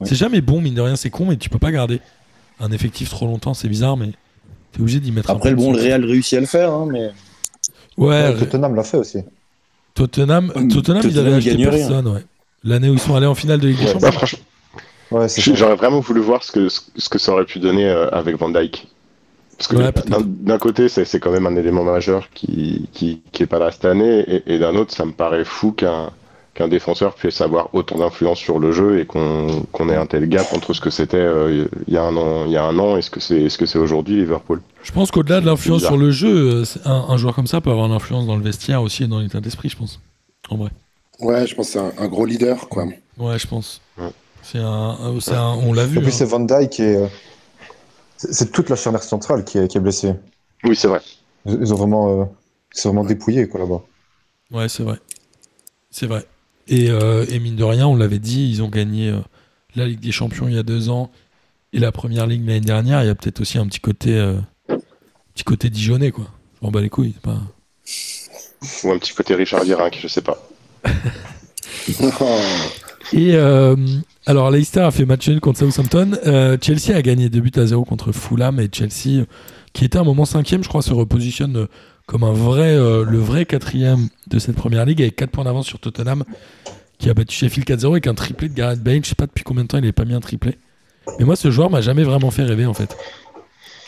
[0.00, 0.08] Ouais.
[0.08, 2.00] C'est jamais bon, mine de rien, c'est con, mais tu peux pas garder
[2.60, 4.10] un effectif trop longtemps, c'est bizarre, mais
[4.72, 5.78] t'es obligé d'y mettre un Après, de bon, le.
[5.80, 7.10] Real réussit à le faire, hein, mais
[7.96, 9.18] Ouais, Ouais, Tottenham l'a fait aussi.
[9.94, 11.70] Tottenham, Tottenham, ils avaient acheté rien.
[11.70, 12.24] personne, ouais.
[12.64, 14.38] L'année où ils sont allés en finale de Ligue des Champions.
[15.10, 15.26] Ouais.
[15.28, 18.48] J'aurais vraiment voulu voir ce que, ce que ça aurait pu donner euh, avec Van
[18.48, 18.88] Dyke.
[19.56, 19.92] Parce que Ouais,
[20.26, 23.70] d'un côté, c'est c'est quand même un élément majeur qui, qui, qui est pas là
[23.70, 26.10] cette année, et, et d'un autre, ça me paraît fou qu'un
[26.54, 30.28] qu'un défenseur puisse avoir autant d'influence sur le jeu et qu'on qu'on ait un tel
[30.28, 32.78] gap entre ce que c'était euh, il y a un an, il y a un
[32.78, 34.62] an et ce que c'est ce que c'est aujourd'hui Liverpool.
[34.82, 37.70] Je pense qu'au-delà de l'influence sur le jeu, euh, un, un joueur comme ça peut
[37.70, 40.00] avoir une influence dans le vestiaire aussi et dans l'état d'esprit, je pense.
[40.48, 40.70] En vrai.
[41.20, 42.84] Ouais, je pense que c'est un, un gros leader, quoi.
[43.18, 43.80] Ouais, je pense.
[43.98, 44.10] Ouais.
[44.42, 45.98] C'est un, un- c'est un- on l'a vu.
[45.98, 46.14] Et puis hein.
[46.14, 47.06] c'est Van Dyke et euh,
[48.18, 50.14] c'est toute la charnière centrale qui est, qui est blessée.
[50.64, 51.00] Oui, c'est vrai.
[51.46, 52.24] Ils ils ont vraiment, euh,
[52.70, 53.82] c'est vraiment dépouillé quoi là-bas.
[54.52, 54.96] Ouais, c'est vrai.
[55.90, 56.24] C'est vrai.
[56.68, 59.18] Et, euh, et mine de rien, on l'avait dit, ils ont gagné euh,
[59.76, 61.10] la Ligue des Champions il y a deux ans
[61.72, 63.02] et la Première Ligue l'année dernière.
[63.02, 64.36] Il y a peut-être aussi un petit côté, euh,
[65.34, 66.26] petit côté Dijonais, quoi.
[66.54, 67.14] Je m'en bats les couilles.
[67.22, 67.38] Pas...
[68.84, 70.38] Ou un petit côté Richard Virenque, je sais pas.
[73.12, 73.76] Et euh,
[74.24, 76.12] alors, Leicester a fait match nul contre Southampton.
[76.62, 78.58] Chelsea a gagné 2 buts à 0 contre Fulham.
[78.58, 79.26] Et Chelsea,
[79.74, 81.68] qui était à un moment cinquième, je crois, se repositionne
[82.06, 85.66] comme un vrai, euh, le vrai quatrième de cette première ligue avec 4 points d'avance
[85.66, 86.24] sur Tottenham,
[86.98, 89.00] qui a battu Sheffield 4-0 avec un triplé de Gareth Bale.
[89.02, 90.58] Je sais pas depuis combien de temps il n'avait pas mis un triplé.
[91.18, 92.96] Mais moi, ce joueur m'a jamais vraiment fait rêver, en fait.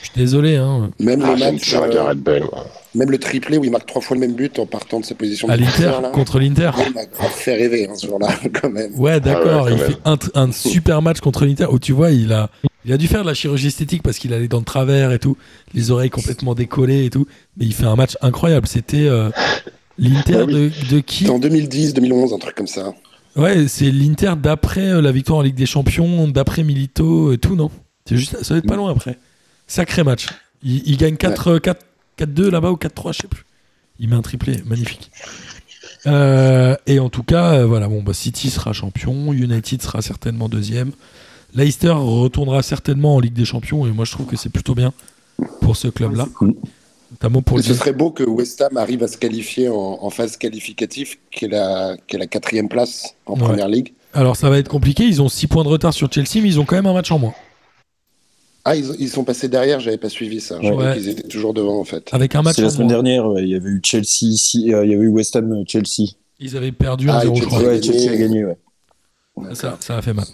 [0.00, 0.90] Je suis désolé, hein.
[1.00, 2.40] Même Ah, le match, euh,
[2.94, 5.14] même le triplé où il marque trois fois le même but en partant de sa
[5.14, 6.70] position À l'Inter, contre l'Inter.
[6.86, 8.28] Il m'a grave fait rêver, hein, ce jour-là,
[8.60, 8.92] quand même.
[8.98, 9.66] Ouais, d'accord.
[9.68, 12.50] Ah ouais, il fait un, un super match contre l'Inter où tu vois, il a,
[12.84, 15.18] il a dû faire de la chirurgie esthétique parce qu'il allait dans le travers et
[15.18, 15.36] tout,
[15.74, 17.26] les oreilles complètement décollées et tout.
[17.56, 18.66] Mais il fait un match incroyable.
[18.66, 19.30] C'était euh,
[19.98, 20.52] l'Inter Ah oui.
[20.54, 21.24] de, de qui?
[21.24, 22.94] C'était en 2010, 2011, un truc comme ça.
[23.34, 27.54] Ouais, c'est l'Inter d'après euh, la victoire en Ligue des Champions, d'après Milito et tout,
[27.56, 27.70] non?
[28.08, 29.18] C'est juste, ça va être pas loin après.
[29.66, 30.26] Sacré match.
[30.62, 31.84] Il, il gagne 4, 4,
[32.18, 33.44] 4-2 là-bas ou 4-3, je sais plus.
[33.98, 35.10] Il met un triplé, magnifique.
[36.06, 40.48] Euh, et en tout cas, euh, voilà, bon, bah, City sera champion, United sera certainement
[40.48, 40.92] deuxième,
[41.54, 44.92] Leicester retournera certainement en Ligue des Champions, et moi je trouve que c'est plutôt bien
[45.60, 46.26] pour ce club-là.
[47.10, 50.36] Notamment pour ce serait beau que West Ham arrive à se qualifier en, en phase
[50.36, 53.40] qualificative, qui est la, qui est la quatrième place en Ouais.
[53.44, 53.92] première ligue.
[54.12, 56.60] Alors ça va être compliqué, ils ont 6 points de retard sur Chelsea, mais ils
[56.60, 57.34] ont quand même un match en moins.
[58.68, 60.58] Ah, ils, ils sont passés derrière, j'avais pas suivi ça.
[60.60, 60.94] Je Ouais.
[60.94, 62.08] qu'ils étaient toujours devant, en fait.
[62.12, 62.94] Avec un match c'est la semaine moins.
[63.02, 65.52] dernière, ouais, il y avait eu Chelsea ici, euh, il y avait eu West Ham
[65.52, 66.10] euh, Chelsea.
[66.40, 67.60] Ils avaient perdu Ah, 1-0, et je crois.
[67.60, 67.72] Chelsea.
[67.74, 68.56] Ouais, Chelsea a gagné, ouais.
[69.54, 70.26] Ça, ça a fait mal.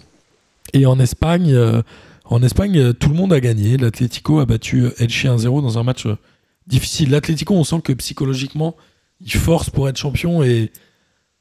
[0.73, 1.81] Et en Espagne, euh,
[2.25, 3.77] en Espagne, tout le monde a gagné.
[3.77, 6.15] L'Atlético a battu Elche 1-0 dans un match euh,
[6.67, 7.11] difficile.
[7.11, 8.75] L'Atlético, on sent que psychologiquement,
[9.21, 10.71] il force pour être champion et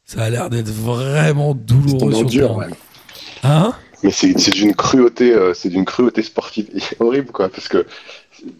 [0.04, 2.58] ça a l'air d'être vraiment C'est douloureux sur le dur, terrain.
[2.58, 2.66] ouais.
[3.44, 3.74] Hein?
[4.02, 6.68] Mais c'est d'une cruauté, euh, c'est d'une cruauté sportive
[7.00, 7.86] horrible, quoi, parce que,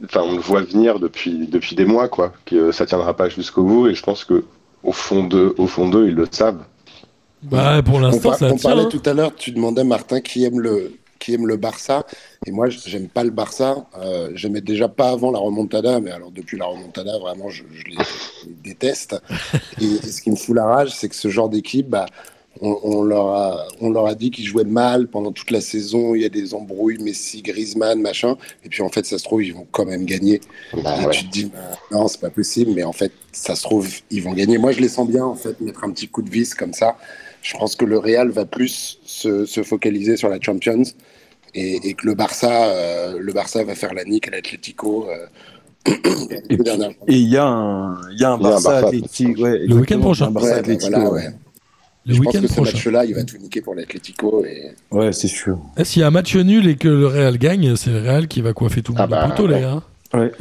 [0.04, 3.64] enfin, on le voit venir depuis depuis des mois, quoi, que ça tiendra pas jusqu'au
[3.64, 4.44] bout, et je pense que
[4.84, 6.62] au fond d'eux, au fond d'eux, ils le savent.
[7.42, 8.70] Bah, pour On, l'instant, ça on tient.
[8.70, 8.88] parlait hein.
[8.90, 12.04] tout à l'heure, tu demandais Martin qui aime le qui aime le Barça
[12.46, 13.86] et moi j'aime pas le Barça.
[13.96, 17.84] Euh, J'aimais déjà pas avant la remontada, mais alors depuis la remontada vraiment je, je
[17.84, 19.20] les, je les déteste.
[19.80, 22.06] Et, et ce qui me fout la rage, c'est que ce genre d'équipe, bah,
[22.62, 26.14] on, on leur a on leur a dit qu'ils jouaient mal pendant toute la saison.
[26.14, 28.36] Il y a des embrouilles, Messi, Griezmann, machin.
[28.64, 30.40] Et puis en fait, ça se trouve ils vont quand même gagner.
[30.82, 31.10] Bah, Et ouais.
[31.12, 31.58] tu te dis, bah,
[31.90, 34.56] non, c'est pas possible, mais en fait, ça se trouve, ils vont gagner.
[34.58, 36.96] Moi, je les sens bien, en fait, mettre un petit coup de vis comme ça.
[37.42, 40.84] Je pense que le Real va plus se, se focaliser sur la Champions
[41.54, 45.08] et, et que le Barça, euh, le Barça va faire la nique à l'Atlético.
[45.10, 45.26] euh,
[47.08, 48.90] Et il y a un, y a Barça Barça.
[48.90, 50.30] Ouais, Le week-end prochain.
[50.30, 51.28] Barça Ouais, voilà, ouais.
[52.04, 52.72] Le je pense week-end que ce prochain.
[52.72, 54.44] match-là, il va tout niquer pour l'Atlético.
[54.44, 54.72] Et...
[54.90, 55.58] Ouais, c'est sûr.
[55.76, 58.26] Eh, S'il y a un match nul et que le Real gagne, c'est le Real
[58.28, 59.82] qui va coiffer tout le Ah monde bah, poteau, les gars.
[60.14, 60.32] Ouais.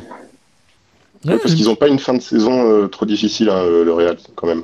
[1.24, 3.94] Ouais, Parce qu'ils n'ont pas une fin de saison euh, trop difficile, hein, euh, le
[3.94, 4.64] Real, quand même.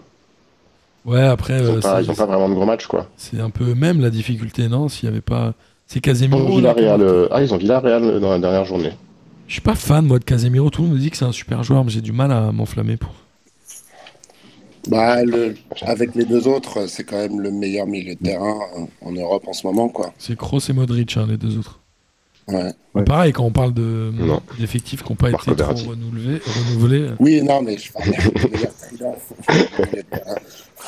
[1.06, 3.08] ouais, après, Ils euh, n'ont pas, ont pas vraiment de gros matchs, quoi.
[3.16, 5.54] c'est un peu même la difficulté, non S'il y avait pas.
[5.86, 6.42] C'est Casemiro.
[6.42, 8.92] Ils ont Villarreal, euh, Ah, ils ont Villarreal euh, dans la dernière journée.
[9.48, 10.70] Je suis pas fan, moi, de Casemiro.
[10.72, 12.52] Tout le monde me dit que c'est un super joueur, mais j'ai du mal à
[12.52, 13.14] m'enflammer pour.
[14.88, 15.56] Bah, le...
[15.82, 18.58] Avec les deux autres, c'est quand même le meilleur milieu de terrain
[19.02, 19.90] en Europe en ce moment.
[19.90, 20.14] quoi.
[20.18, 21.80] C'est Kroos et Modric, hein, les deux autres.
[22.48, 22.72] Ouais.
[22.96, 23.04] Ouais.
[23.04, 24.42] Pareil, quand on parle de Non.
[24.58, 28.10] d'effectifs qui n'ont pas Marco été trop renouvelés, renouvelés euh, Oui, non, mais je parle
[28.10, 28.16] de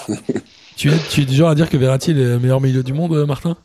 [0.78, 2.94] tu, es, tu es du genre à dire que Verratti est le meilleur milieu du
[2.94, 3.58] monde, euh, Martin?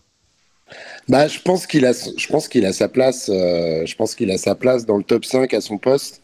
[1.08, 3.28] Bah, je pense qu'il a, je pense qu'il a sa place.
[3.32, 6.20] euh, je pense qu'il a sa place dans le top 5 à son poste.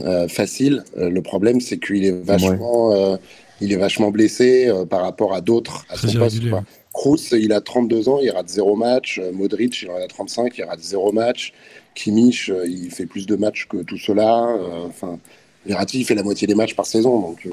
[0.00, 0.82] Euh, facile.
[0.98, 3.16] Euh, le problème, c'est qu'il est vachement, euh,
[3.60, 6.48] il est vachement blessé euh, par rapport à d'autres à son poste.
[6.50, 6.64] quoi.
[6.92, 9.20] Kroos, il a 32 ans, il rate zéro match.
[9.32, 11.52] Modric, il en a 35, il rate zéro match.
[11.94, 14.46] Kimmich, euh, il fait plus de matchs que tout cela.
[14.58, 15.18] Euh, Enfin,
[15.66, 17.20] Verratti, il fait la moitié des matchs par saison.
[17.20, 17.50] Donc, euh,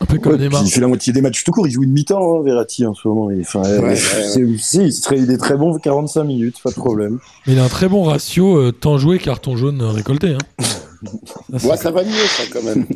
[0.00, 0.62] Un peu comme Ouais, Neymar.
[0.64, 1.66] il fait la moitié des matchs tout court.
[1.68, 3.30] Il joue une mi-temps, hein, Verratti, en ce moment.
[3.30, 6.70] Il, euh, ouais, c'est- si, il, est très, il est très bon, 45 minutes, pas
[6.70, 7.18] de problème.
[7.46, 10.28] Mais il a un très bon ratio euh, temps joué, carton jaune récolté.
[10.28, 10.38] Hein.
[11.64, 12.86] Ouais, ça va mieux, ça, quand même.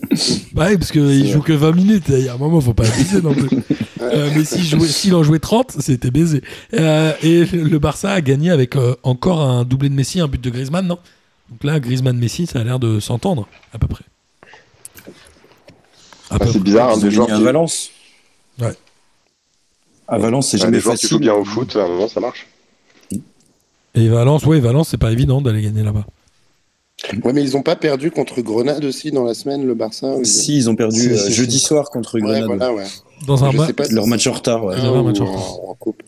[0.52, 2.04] Bah oui, parce qu'il joue que 20 minutes.
[2.08, 3.48] Il y a un moment, faut pas abuser non plus.
[4.02, 6.42] Euh, mais s'il jouait- s'il en jouait 30, c'était baisé.
[6.74, 10.40] Euh, et le Barça a gagné avec euh, encore un doublé de Messi, un but
[10.40, 10.98] de Griezmann, non?
[11.50, 14.04] Donc là, Griezmann-Messi, ça a l'air de s'entendre, à peu près.
[16.30, 16.58] À Ah, peu c'est près.
[16.60, 17.90] bizarre, hein, des joueurs à qui, Valence.
[18.60, 18.74] Ouais.
[20.08, 21.16] À Valence, c'est jamais des joueurs qui facile.
[21.16, 22.46] jouent bien au foot, à un moment, ça marche.
[23.94, 26.04] Et Valence, ouais, Valence, c'est pas évident d'aller gagner là-bas.
[27.24, 30.24] Ouais, mais ils ont pas perdu contre Grenade aussi dans la semaine, le Barça ou-
[30.24, 32.44] Si, ils ont perdu Si, euh, si, jeudi soir contre Ouais, Grenade.
[32.46, 32.84] voilà, ouais.
[33.26, 34.76] Dans un match, pas Leur c'est match en retard, ouais.
[34.78, 35.68] Ils avaient un ou match en en- retard.
[35.70, 36.02] en coupe.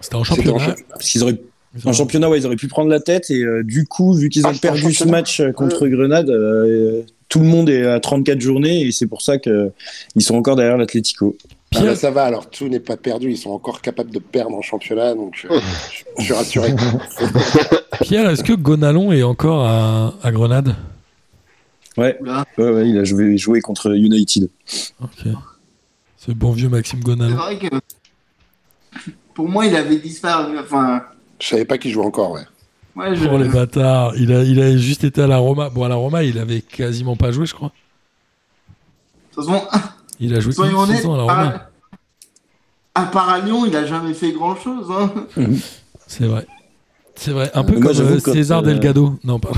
[0.00, 0.74] c'était en championnat.
[0.90, 1.40] Parce qu'ils auraient,
[1.76, 3.30] Ils ont- en championnat, ouais, ils auraient pu prendre la tête.
[3.30, 6.28] Et euh, du coup, vu qu'ils ont Ah, en perdu ce match euh, contre Grenade,
[6.30, 8.82] euh, tout le monde est à 34 journées.
[8.86, 9.70] Et c'est pour ça qu'ils
[10.20, 11.36] sont encore derrière l'Atlético.
[11.74, 14.18] Ah, Pierre- bah, ça va, alors tout n'est pas perdu, ils sont encore capables de
[14.18, 15.58] perdre en championnat, donc euh,
[15.90, 16.74] je, je suis rassuré.
[18.02, 20.74] Pierre, est-ce que Gonalon est encore à, à Grenade?
[21.96, 22.18] Ouais,
[22.58, 24.48] ouais, ouais, il a joué, joué contre United.
[25.02, 25.32] Ok.
[26.16, 27.36] Ce bon vieux Maxime C'est Gonalon.
[27.36, 27.66] vrai que
[29.34, 30.58] pour moi, il avait disparu.
[30.58, 31.02] Enfin,
[31.40, 32.42] Je savais pas qu'ils jouaient encore, ouais.
[32.96, 33.26] ouais, je...
[33.26, 35.68] Pour les bâtards, il a, il a juste été à la Roma.
[35.70, 37.72] Bon, à la Roma, il avait quasiment pas joué, je crois.
[39.30, 39.66] de toute façon,
[40.20, 41.70] Il a joué soyons une honnêtes, saison à la Roma.
[42.94, 44.86] à, à part à Lyon, il a jamais fait grand chose.
[44.90, 45.12] Hein.
[46.06, 46.46] C'est vrai.
[47.14, 47.50] C'est vrai.
[47.54, 49.18] Un peu Moi, comme euh, quand, César euh, Delgado.
[49.24, 49.52] Non, pas.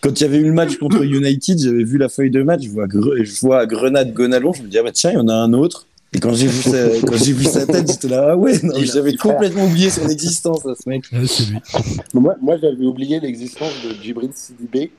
[0.00, 2.62] Quand il y avait eu le match contre United, j'avais vu la feuille de match,
[2.64, 5.18] je vois, Gre- je vois Grenade Gonalon, je me dis, ah bah tiens, il y
[5.18, 5.86] en a un autre.
[6.12, 9.14] Et quand j'ai vu sa, quand j'ai vu sa tête, j'étais là, ah ouais, j'avais
[9.14, 11.04] complètement oublié son existence, là, ce mec.
[11.12, 11.58] Ouais, c'est lui.
[12.14, 14.90] Moi, moi j'avais oublié l'existence de Djibril Sidibé.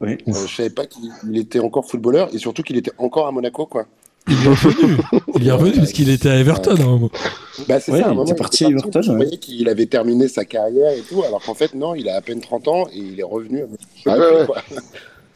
[0.00, 0.18] Ouais.
[0.28, 3.32] Euh, je savais pas qu'il il était encore footballeur et surtout qu'il était encore à
[3.32, 3.86] Monaco, quoi.
[4.28, 4.96] Il est revenu.
[5.36, 7.10] Il est revenu parce qu'il était à Everton à un moment.
[7.66, 9.16] Bah, c'est Ouais, ça, il moment, était parti à Everton, Je ouais.
[9.16, 12.20] voyais qu'il avait terminé sa carrière et tout, alors qu'en fait, non, il a à
[12.20, 13.62] peine 30 ans et il est revenu.
[14.06, 14.46] Ah ouais.
[14.46, 14.62] Quoi.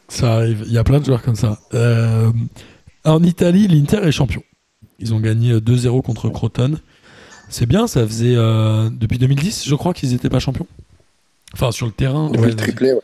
[0.09, 0.63] Ça arrive.
[0.67, 1.57] Il y a plein de joueurs comme ça.
[1.73, 2.31] Euh,
[3.03, 4.43] en Italie, l'Inter est champion.
[4.99, 6.79] Ils ont gagné 2-0 contre Crotone.
[7.49, 10.67] C'est bien, ça faisait euh, depuis 2010, je crois qu'ils n'étaient pas champions.
[11.53, 12.29] Enfin, sur le terrain.
[12.29, 13.01] Ouais, le triplé, ouais.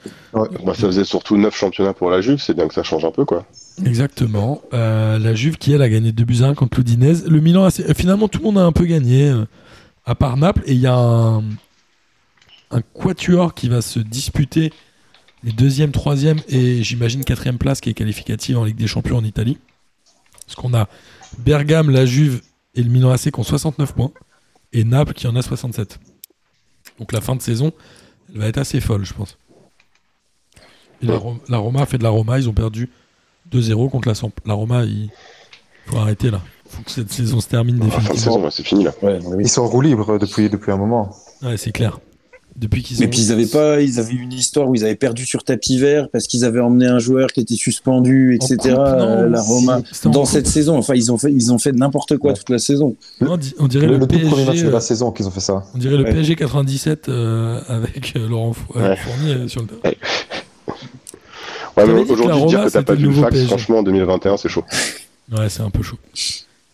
[0.65, 3.11] Bah, ça faisait surtout 9 championnats pour la Juve, c'est bien que ça change un
[3.11, 3.45] peu, quoi.
[3.85, 4.61] Exactement.
[4.73, 7.25] Euh, la Juve qui, elle, a gagné 2 buts à 1 contre l'Udinese.
[7.27, 9.45] Le Milan, a- finalement, tout le monde a un peu gagné, euh,
[10.05, 10.63] à part Naples.
[10.65, 11.43] Et il y a un,
[12.71, 14.73] un quatuor qui va se disputer
[15.43, 19.23] les deuxième, troisième et j'imagine quatrième place qui est qualificative en Ligue des Champions en
[19.23, 19.57] Italie.
[20.45, 20.89] Parce qu'on a
[21.37, 22.41] Bergame, la Juve
[22.75, 24.11] et le Milan AC qui ont 69 points
[24.73, 25.99] et Naples qui en a 67.
[26.99, 27.71] Donc la fin de saison,
[28.33, 29.37] elle va être assez folle, je pense.
[31.01, 32.89] Et la, Ro- la Roma a fait de la Roma, ils ont perdu
[33.51, 34.31] 2-0 contre la Samp.
[34.45, 35.09] La Roma, il
[35.85, 36.41] faut arrêter là.
[36.67, 38.41] faut que cette saison se termine fin de définitivement.
[38.41, 38.91] ouais, c'est fini, là.
[39.01, 39.43] Ouais, oui.
[39.45, 41.15] Ils sont en roue libre depuis, depuis un moment.
[41.41, 41.99] Ouais, c'est clair.
[42.57, 43.09] Depuis qu'ils Mais ont.
[43.09, 46.09] puis ils avaient pas, ils avaient une histoire où ils avaient perdu sur tapis vert
[46.11, 48.57] parce qu'ils avaient emmené un joueur qui était suspendu, etc.
[48.57, 49.41] coupe, non, euh, la.
[49.41, 50.25] Roma dans coupe.
[50.29, 50.77] cette saison.
[50.77, 52.37] Enfin, ils ont fait, ils ont fait n'importe quoi Ouais.
[52.37, 52.95] toute la saison.
[53.21, 54.63] Non, on di- on dirait Le, le, le tout premier match PSG.
[54.63, 55.63] de euh, la saison qu'ils ont fait ça.
[55.73, 56.11] On dirait le Ouais.
[56.11, 58.95] PSG 97 euh, avec euh, Laurent euh, Ouais.
[58.97, 59.93] Fournier euh, sur le terrain.
[61.77, 63.47] Ouais, mais aujourd'hui, dire que t'as pas vu le fax, PSG.
[63.47, 64.65] franchement, en 2021, c'est chaud.
[65.31, 65.97] Ouais, c'est un peu chaud.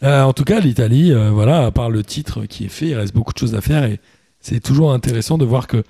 [0.04, 2.96] Euh, en tout cas, l'Italie, euh, voilà, à part le titre qui est fait, il
[2.96, 4.00] reste beaucoup de choses à faire et
[4.46, 5.84] c'est toujours intéressant de voir que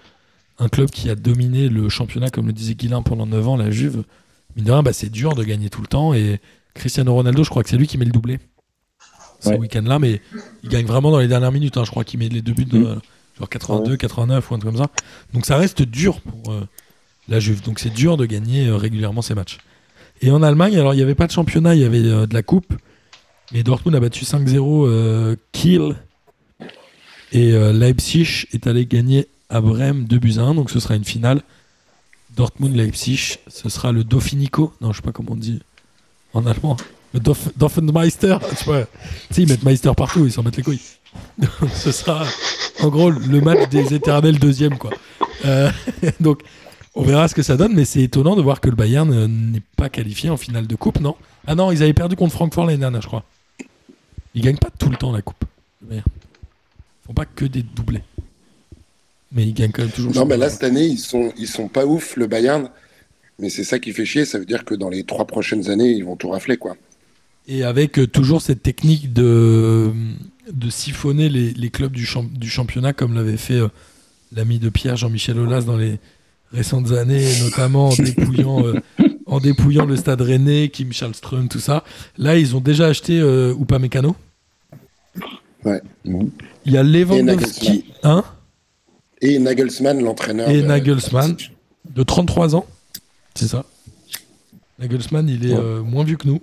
[0.60, 3.72] un club qui a dominé le championnat, comme le disait Guilain pendant 9 ans, la
[3.72, 4.04] Juve,
[4.56, 6.40] mine de rien, bah, c'est dur de gagner tout le temps et
[6.74, 8.40] Cristiano Ronaldo, je crois que c'est lui qui met le doublé.
[9.42, 9.58] ce Ouais.
[9.60, 10.22] week-end-là, mais
[10.64, 11.76] il gagne vraiment dans les dernières minutes.
[11.78, 11.84] hein.
[11.84, 13.02] Je crois qu'il met les deux buts, de, Mm.
[13.38, 14.90] genre 82, 89 ou un truc comme ça.
[15.34, 16.66] Donc ça reste dur pour euh,
[17.28, 17.62] la Juve.
[17.62, 19.58] Donc c'est dur de gagner euh, régulièrement ces matchs.
[20.22, 22.34] Et en Allemagne, alors il n'y avait pas de championnat, il y avait euh, de
[22.34, 22.74] la coupe.
[23.54, 25.96] Et Dortmund a battu 5-0 euh, Kiel.
[27.32, 30.56] Et euh, Leipzig est allé gagner à Brême 2 buts à 1.
[30.56, 31.42] Donc ce sera une finale.
[32.36, 34.74] Dortmund-Leipzig, ce sera le Dauphinico.
[34.82, 35.62] Non, je sais pas comment on dit
[36.34, 36.76] en allemand.
[37.14, 38.38] Le Dauph- Dorfenmeister.
[38.50, 38.88] Tu sais,
[39.44, 40.82] ils mettent Meister partout, ils s'en mettent les couilles.
[41.74, 42.26] Ce sera
[42.82, 44.92] en gros le match des éternels deuxième, quoi.
[45.46, 45.72] Euh,
[46.20, 46.42] donc,
[46.94, 49.28] on verra ce que ça donne, mais c'est étonnant de voir que le Bayern euh,
[49.30, 51.16] n'est pas qualifié en finale de coupe, non?
[51.48, 53.24] Ah non, ils avaient perdu contre Francfort l'année dernière, je crois.
[54.34, 55.46] Ils gagnent pas tout le temps la coupe.
[55.84, 56.06] le Bayern.
[57.06, 58.02] Ils font pas que des doublés.
[59.32, 60.14] Mais ils gagnent quand même toujours.
[60.14, 62.70] Non, mais là, cette année, ils sont, ils sont pas ouf, le Bayern.
[63.38, 64.26] Mais c'est ça qui fait chier.
[64.26, 66.78] Ça veut dire que dans les trois prochaines années, ils vont tout rafler, quoi.
[67.48, 69.92] Et avec euh, toujours cette technique de,
[70.52, 73.68] de siphonner les, les clubs du, champ- du championnat, comme l'avait fait euh,
[74.34, 76.00] l'ami de Pierre, Jean-Michel Aulas, dans les
[76.52, 78.80] récentes années, notamment en dépouillant, euh,
[79.26, 81.84] en dépouillant le stade rennais, Kim Charlström, tout ça.
[82.18, 84.16] Là, ils ont déjà acheté Upamecano.
[85.66, 85.82] Ouais.
[86.66, 87.84] Il y a Et Lewandowski, Nagelsmann.
[88.04, 88.24] hein,
[89.22, 90.50] Et Nagelsmann, l'entraîneur.
[90.50, 91.36] Et de- Nagelsmann.
[91.90, 92.66] de 33 ans.
[93.36, 93.66] C'est ça.
[94.80, 95.60] Nagelsmann, il est Ouais.
[95.60, 96.42] euh, moins vieux que nous.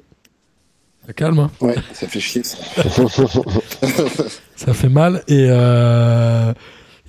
[1.07, 1.51] Ça calme, hein?
[1.61, 2.57] Ouais, ça fait chier, ça.
[4.57, 5.25] Ça fait mal.
[5.27, 6.53] Et, euh,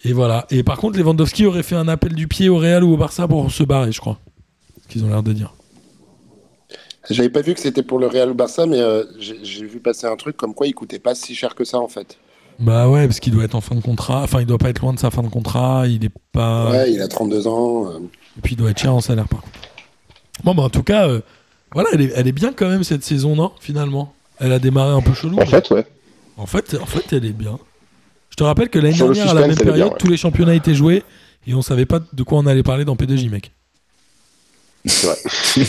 [0.04, 0.48] et voilà.
[0.50, 3.28] Et par contre, Lewandowski aurait fait un appel du pied au Real ou au Barça
[3.28, 4.20] pour se barrer, je crois.
[4.82, 5.54] Ce qu'ils ont l'air de dire.
[7.10, 10.08] J'avais pas vu que c'était pour le Real ou Barça, mais euh, j'ai vu passer
[10.08, 12.18] un truc comme quoi il coûtait pas si cher que ça, en fait.
[12.60, 14.22] Bah ouais, parce qu'il doit être en fin de contrat.
[14.24, 15.86] Enfin, il doit pas être loin de sa fin de contrat.
[15.88, 16.70] Il est pas.
[16.72, 17.88] Ouais, il a 32 ans.
[17.90, 18.00] euh.
[18.38, 19.58] Et puis il doit être cher en salaire, par contre.
[20.44, 21.22] Bon, bah en tout cas, euh,
[21.74, 24.14] voilà, elle est, elle est bien quand même cette saison, non Finalement?
[24.40, 25.40] Elle a démarré un peu chelou.
[25.40, 25.86] En fait, ouais.
[26.38, 27.60] En fait, en fait, elle est bien.
[28.30, 29.98] Je te rappelle que l'année dernière, à la même période, bien, ouais.
[30.00, 31.04] tous les championnats étaient joués
[31.46, 33.52] et on savait pas de quoi on allait parler dans P2J, mec.
[34.86, 35.18] C'est vrai.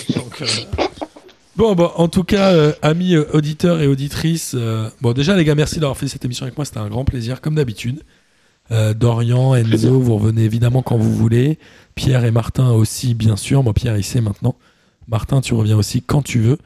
[0.14, 0.46] Donc, euh,
[1.56, 5.44] Bon, bon, en tout cas, euh, amis euh, auditeurs et auditrices, euh, bon, déjà, les
[5.44, 6.64] gars, merci d'avoir fait cette émission avec moi.
[6.64, 8.02] C'était un grand plaisir, comme d'habitude.
[8.96, 11.58] Dorian, Enzo, vous revenez évidemment quand vous voulez.
[11.94, 13.62] Pierre et Martin aussi, bien sûr.
[13.62, 14.54] Moi, Pierre, il sait maintenant.
[15.06, 16.58] Martin, tu reviens aussi quand tu veux.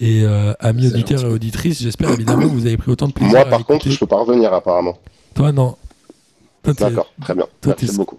[0.00, 0.24] Et
[0.58, 3.30] amis auditeurs et auditrices, j'espère évidemment que vous avez pris autant de plaisir.
[3.30, 4.98] Moi, à par contre, je peux pas revenir apparemment.
[5.36, 5.76] Toi, non.
[6.64, 7.46] D'accord, très bien.
[7.60, 8.18] toi, Merci beaucoup.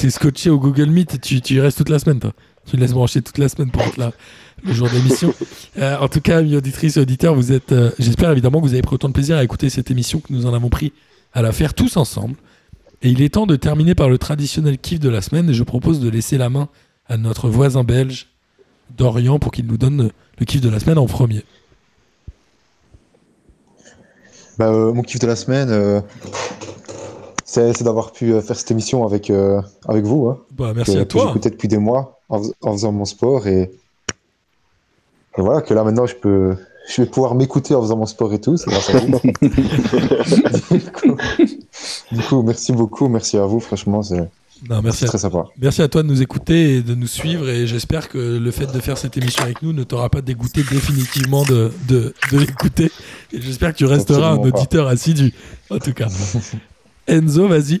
[0.00, 2.32] T'es scotché au Google Meet et tu, tu y restes toute la semaine, toi.
[2.66, 4.12] Tu laisses brancher toute la semaine pour être là
[4.64, 5.34] le jour d'émission.
[5.78, 7.72] Euh, en tout cas, amis auditrices et auditeurs, vous êtes.
[7.72, 10.32] euh, J'espère évidemment que vous avez pris autant de plaisir à écouter cette émission que
[10.32, 10.92] nous en avons pris
[11.34, 12.36] à la faire tous ensemble.
[13.02, 15.50] Et il est temps de terminer par le traditionnel kiff de la semaine.
[15.50, 16.68] Et je propose de laisser la main
[17.06, 18.28] à notre voisin belge,
[18.96, 21.42] Dorian, pour qu'il nous donne le kiff de la semaine en premier.
[24.56, 26.02] Bah, euh, mon kiff de la semaine,
[27.54, 30.28] c'est d'avoir pu euh, faire cette émission avec, euh, avec vous.
[30.28, 31.26] Hein, Bah, merci que, à toi.
[31.28, 33.46] j'écoutais depuis des mois en, fais- en faisant mon sport.
[33.46, 33.70] Et,
[35.36, 36.56] et voilà, que là maintenant, je, peux,
[36.88, 38.56] je vais pouvoir m'écouter en faisant mon sport et tout.
[38.56, 39.20] C'est grâce à vous.
[40.70, 41.16] du, coup,
[42.12, 43.08] du coup, merci beaucoup.
[43.08, 43.60] Merci à vous.
[43.60, 44.28] Franchement, c'est
[45.06, 45.44] très sympa.
[45.60, 48.66] Merci à toi de nous écouter et de nous suivre et j'espère que le fait
[48.72, 52.90] de faire cette émission avec nous ne t'aura pas dégoûté définitivement de, de, de l'écouter
[53.32, 54.42] et j'espère que tu resteras un pas.
[54.48, 55.34] auditeur assidu
[55.70, 56.06] en tout cas.
[57.06, 57.80] Enzo, vas-y.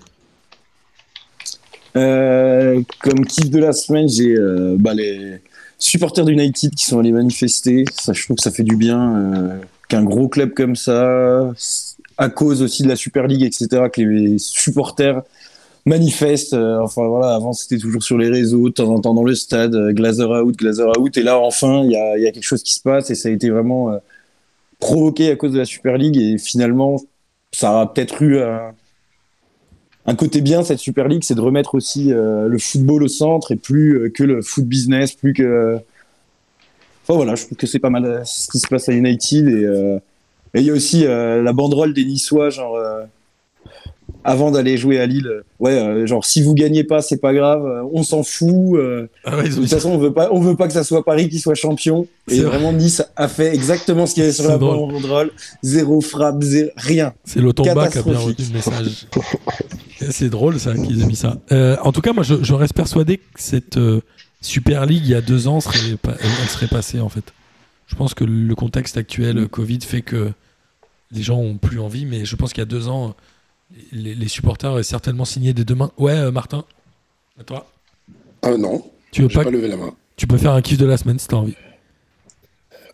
[1.96, 5.40] Euh, comme kiff de la semaine, j'ai euh, bah, les
[5.78, 7.84] supporters d'United qui sont allés manifester.
[7.94, 11.52] Ça, je trouve que ça fait du bien euh, qu'un gros club comme ça,
[12.18, 15.22] à cause aussi de la Super League, etc., que les supporters
[15.86, 16.54] manifestent.
[16.54, 19.76] Enfin voilà, avant c'était toujours sur les réseaux, de temps en temps dans le stade,
[19.92, 21.16] Glazer out, Glazer out.
[21.16, 23.50] Et là, enfin, il y a, quelque chose qui se passe et ça a été
[23.50, 23.98] vraiment
[24.80, 26.16] provoqué à cause de la Super League.
[26.16, 27.00] Et finalement,
[27.52, 28.40] ça a peut-être eu
[30.06, 33.52] un côté bien cette Super League, c'est de remettre aussi euh, le football au centre
[33.52, 35.78] et plus euh, que le foot business, plus que.
[37.02, 39.48] Enfin voilà, je trouve que c'est pas mal euh, ce qui se passe à United
[39.48, 39.98] et euh,
[40.54, 42.78] il y a aussi euh, la banderole des Niçois, genre
[44.24, 47.34] avant d'aller jouer à Lille, euh, ouais, euh, genre si vous gagnez pas, c'est pas
[47.34, 48.74] grave, euh, on s'en fout.
[48.74, 51.04] euh, Ah ouais, de toute façon, on veut pas, on veut pas que ça soit
[51.04, 52.06] Paris qui soit champion.
[52.28, 52.56] Et vrai.
[52.56, 55.30] vraiment, Nice a fait exactement ce qu'il y avait sur la banderole,
[55.62, 57.12] zéro frappe, zéro, rien.
[57.24, 59.06] C'est l'Automba qui a bien retenu le message.
[60.10, 61.36] C'est drôle ça qu'ils aient mis ça.
[61.82, 63.78] En tout cas, moi je, je reste persuadé que cette
[64.40, 67.24] Super League il y a deux ans serait elle, serait passée en fait.
[67.86, 70.30] Je pense que le contexte actuel, Covid, fait que
[71.12, 73.14] les gens ont plus envie, mais je pense qu'il y a deux ans,
[73.92, 75.90] les, les supporters auraient certainement signé des deux mains.
[75.98, 76.64] Ouais, euh, Martin,
[77.40, 77.66] à toi.
[78.42, 79.94] Ah non, Tu veux pas, pas levé la main.
[80.16, 81.54] tu peux faire un kiff de la semaine si t'as envie.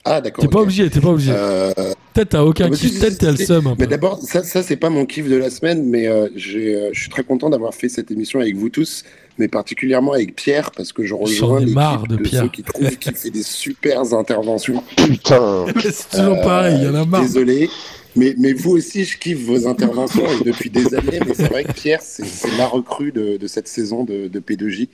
[0.05, 0.43] Ah, d'accord.
[0.43, 0.65] T'es pas ok.
[0.65, 1.32] obligé, t'es pas obligé.
[1.35, 1.73] Euh,
[2.15, 3.74] Peut-être t'as aucun mais kiff, peut-être t'as le seum.
[3.78, 6.98] Mais d'abord, ça, ça c'est pas mon kiff de la semaine, mais euh, euh, je
[7.01, 9.05] suis très content d'avoir fait cette émission avec vous tous,
[9.39, 12.44] mais particulièrement avec Pierre, parce que je rejoins marre de Pierre.
[12.44, 14.82] ceux qui trouvent qu'il fait des super interventions.
[14.97, 15.66] Putain.
[15.82, 17.23] C'est toujours pareil, il y en a marre.
[17.23, 17.69] Désolé.
[18.16, 21.20] Mais, mais vous aussi, je kiffe vos interventions depuis des années.
[21.26, 24.40] Mais c'est vrai que Pierre, c'est c'est la recrue de, de cette saison de, de
[24.40, 24.88] P2J.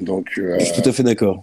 [0.00, 1.42] Donc, euh, Je suis tout à fait d'accord.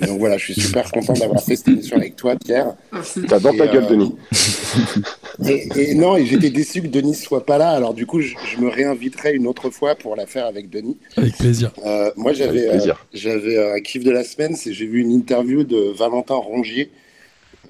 [0.00, 2.74] donc voilà, je suis super content d'avoir fait cette émission avec toi, Pierre.
[2.92, 3.22] Merci.
[3.28, 4.14] T'as dans ta gueule, euh, Denis.
[5.44, 7.70] Et, et non, et j'étais déçu que Denis soit pas là.
[7.70, 10.96] Alors du coup, je, je me réinviterai une autre fois pour la faire avec Denis.
[11.16, 11.72] Avec plaisir.
[11.84, 15.64] Euh, moi, j'avais euh, j'avais un kiff de la semaine, c'est j'ai vu une interview
[15.64, 16.90] de Valentin Rongier.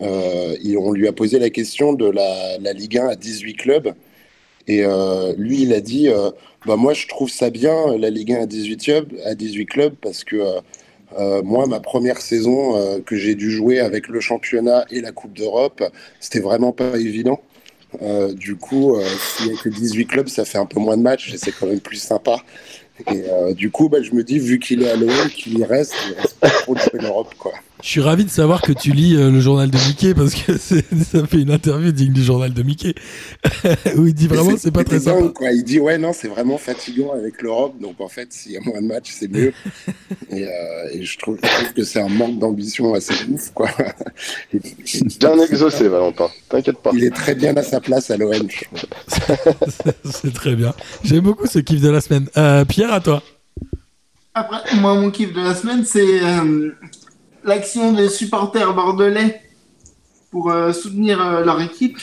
[0.03, 3.95] Euh, on lui a posé la question de la, Ligue 1 à 18 clubs.
[4.67, 6.31] Et euh, lui, il a dit euh,
[6.67, 9.95] bah, Moi, je trouve ça bien, la Ligue 1 à 18 clubs, à 18 clubs
[10.01, 10.37] parce que
[11.45, 15.85] moi, ma première saison que j'ai dû jouer avec le championnat et la Coupe d'Europe,
[16.19, 17.41] c'était vraiment pas évident.
[18.33, 18.99] Du coup,
[19.37, 21.53] s'il n'y a que 18 clubs, ça fait un peu moins de matchs et c'est
[21.53, 22.39] quand même plus sympa.
[23.13, 23.23] Et
[23.55, 26.21] du coup, bah, je me dis, vu qu'il est à l'OM, qu'il y reste, il
[26.21, 27.33] reste pas trop de l'Europe.
[27.39, 27.53] Quoi.
[27.85, 30.57] Je suis ravi de savoir que tu lis euh, le journal de Mickey parce que
[30.59, 32.95] ça fait une interview digne du journal de Mickey
[33.99, 35.01] où il dit vraiment c'est pas très.
[35.01, 35.51] Quoi.
[35.53, 37.75] Il dit, ouais, non, c'est vraiment fatigant avec l'Europe.
[37.79, 39.53] Donc en fait, s'il y a moins de matchs, c'est mieux.
[40.31, 40.49] et, euh,
[40.95, 43.51] et je, trouve, je trouve que c'est un manque d'ambition assez ouf.
[43.53, 43.69] Quoi.
[45.21, 46.31] Bien exaucé, Valentin.
[46.49, 46.91] T'inquiète pas.
[46.95, 48.49] il est très bien à sa place à l'OM.
[50.05, 50.73] c'est très bien.
[51.05, 52.29] J'aime beaucoup ce kiff de la semaine.
[52.39, 53.23] Euh, Pierre, à toi.
[54.33, 56.73] Après, moi, mon kiff de la semaine, c'est euh,
[57.45, 59.41] l'action des supporters bordelais
[60.31, 61.99] pour euh, soutenir euh, leur équipe.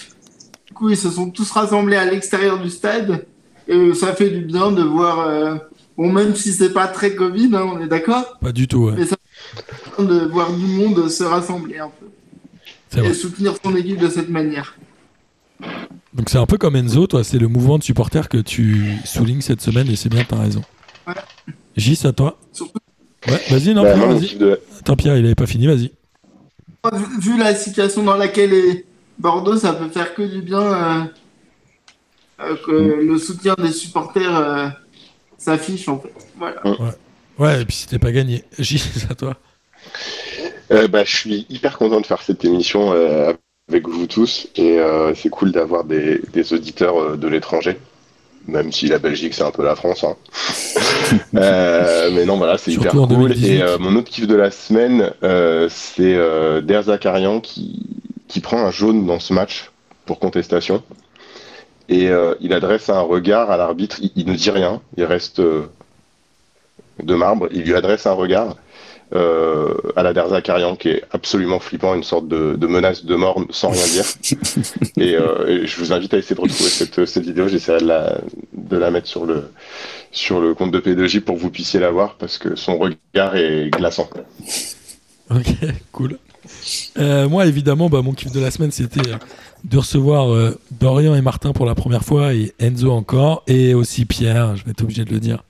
[0.68, 3.26] Du coup, ils se sont tous rassemblés à l'extérieur du stade.
[3.68, 5.56] Et euh, ça fait du bien de voir, euh,
[5.98, 8.94] bon, même si c'est pas très Covid, hein, on est d'accord, Pas du tout, ouais.
[8.98, 13.10] mais ça fait du bien de voir du monde se rassembler un peu vrai.
[13.10, 14.76] et soutenir son équipe de cette manière.
[16.14, 19.42] Donc c'est un peu comme Enzo, toi, c'est le mouvement de supporters que tu soulignes
[19.42, 20.62] cette semaine et c'est bien, t'as raison.
[21.08, 21.14] Ouais.
[21.78, 22.38] Gis, à toi.
[22.52, 22.80] Surtout,
[23.28, 24.20] Ouais, vas-y, non, Bah, moi, mon
[24.82, 25.92] Attends, Pierre, il avait pas fini, vas-y.
[26.92, 28.86] vu, vu la situation dans laquelle est
[29.20, 31.04] Bordeaux, ça peut faire que du bien euh,
[32.40, 34.68] euh, que le soutien des supporters euh,
[35.38, 36.12] s'affiche en fait.
[36.36, 36.62] Voilà.
[37.38, 38.44] Ouais, et puis c'était pas gagné.
[38.60, 39.38] Gis, à toi.
[40.72, 43.34] Euh, bah, je suis hyper content de faire cette émission euh,
[43.70, 47.78] avec vous tous et euh, c'est cool d'avoir des, des auditeurs euh, de l'étranger,
[48.48, 50.04] même si la Belgique c'est un peu la France.
[50.04, 50.16] hein.
[51.36, 53.08] Euh, mais non, voilà, c'est hyper cool.
[53.08, 53.48] 2018.
[53.50, 57.86] Et euh, mon autre kiff de la semaine, euh, c'est euh, Der Zakarian qui,
[58.30, 59.72] qui prend un jaune dans ce match
[60.06, 60.84] pour contestation.
[61.90, 62.10] Et
[62.40, 67.50] il adresse un regard à l'arbitre, il, il ne dit rien, il reste de marbre,
[67.52, 68.56] il lui adresse un regard
[69.14, 73.44] euh, à la Derzakarian qui est absolument flippant, une sorte de, de menace de mort
[73.50, 74.06] sans rien dire.
[74.98, 77.88] et, euh, et je vous invite à essayer de retrouver cette, cette vidéo, j'essaierai de
[77.88, 78.20] la,
[78.54, 79.52] de la mettre sur le,
[80.12, 83.36] sur le compte de P2J pour que vous puissiez la voir parce que son regard
[83.36, 84.10] est glaçant.
[85.30, 85.48] Ok,
[85.92, 86.18] cool.
[86.98, 89.18] Euh, moi, évidemment, bah, mon kiff de la semaine, c'était euh,
[89.64, 94.06] de recevoir euh, Dorian et Martin pour la première fois et Enzo encore, et aussi
[94.06, 95.44] Pierre, je vais être obligé de le dire.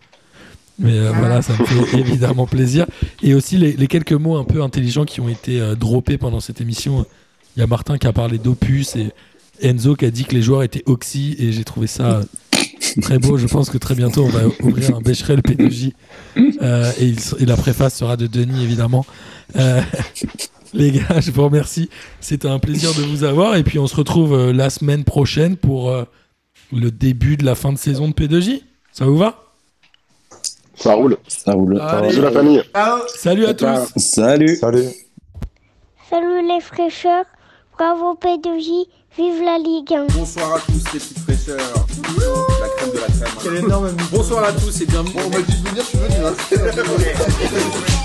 [0.82, 2.88] Mais euh, voilà, ça me fait évidemment plaisir.
[3.22, 6.40] Et aussi les, les quelques mots un peu intelligents qui ont été euh, droppés pendant
[6.40, 7.06] cette émission.
[7.56, 9.12] Il y a Martin qui a parlé d'opus et
[9.62, 12.24] Enzo qui a dit que les joueurs étaient oxy, et j'ai trouvé ça euh,
[13.02, 13.38] très beau.
[13.38, 15.94] Je pense que très bientôt, on va ouvrir un Becherel P2J.
[16.62, 19.06] Euh, et, et la préface sera de Denis, évidemment.
[19.56, 19.82] Euh,
[20.74, 21.90] les gars, je vous remercie.
[22.20, 23.56] C'était un plaisir de vous avoir.
[23.56, 25.94] Et puis, on se retrouve la semaine prochaine pour
[26.72, 28.62] le début de la fin de saison de P2J.
[28.92, 29.51] Ça vous va?
[30.82, 31.18] Ça roule.
[31.28, 31.80] Ça roule.
[31.80, 32.08] Allez.
[32.10, 32.64] Bisous la famille.
[32.74, 33.86] Ciao Salut à Ciao.
[33.86, 34.56] tous Salut.
[34.56, 34.86] Salut.
[36.10, 37.24] Salut les fraîcheurs,
[37.78, 38.88] bravo P2J,
[39.18, 40.08] vive la Ligue 1.
[40.18, 41.58] Bonsoir à tous les petites fraîcheurs.
[41.58, 43.34] La crème de la crème.
[43.42, 45.14] Quel énorme Bonsoir à tous et bienvenue.
[45.14, 46.16] Bon, on m'a dit de venir, je suis venu.
[46.26, 47.92] hein.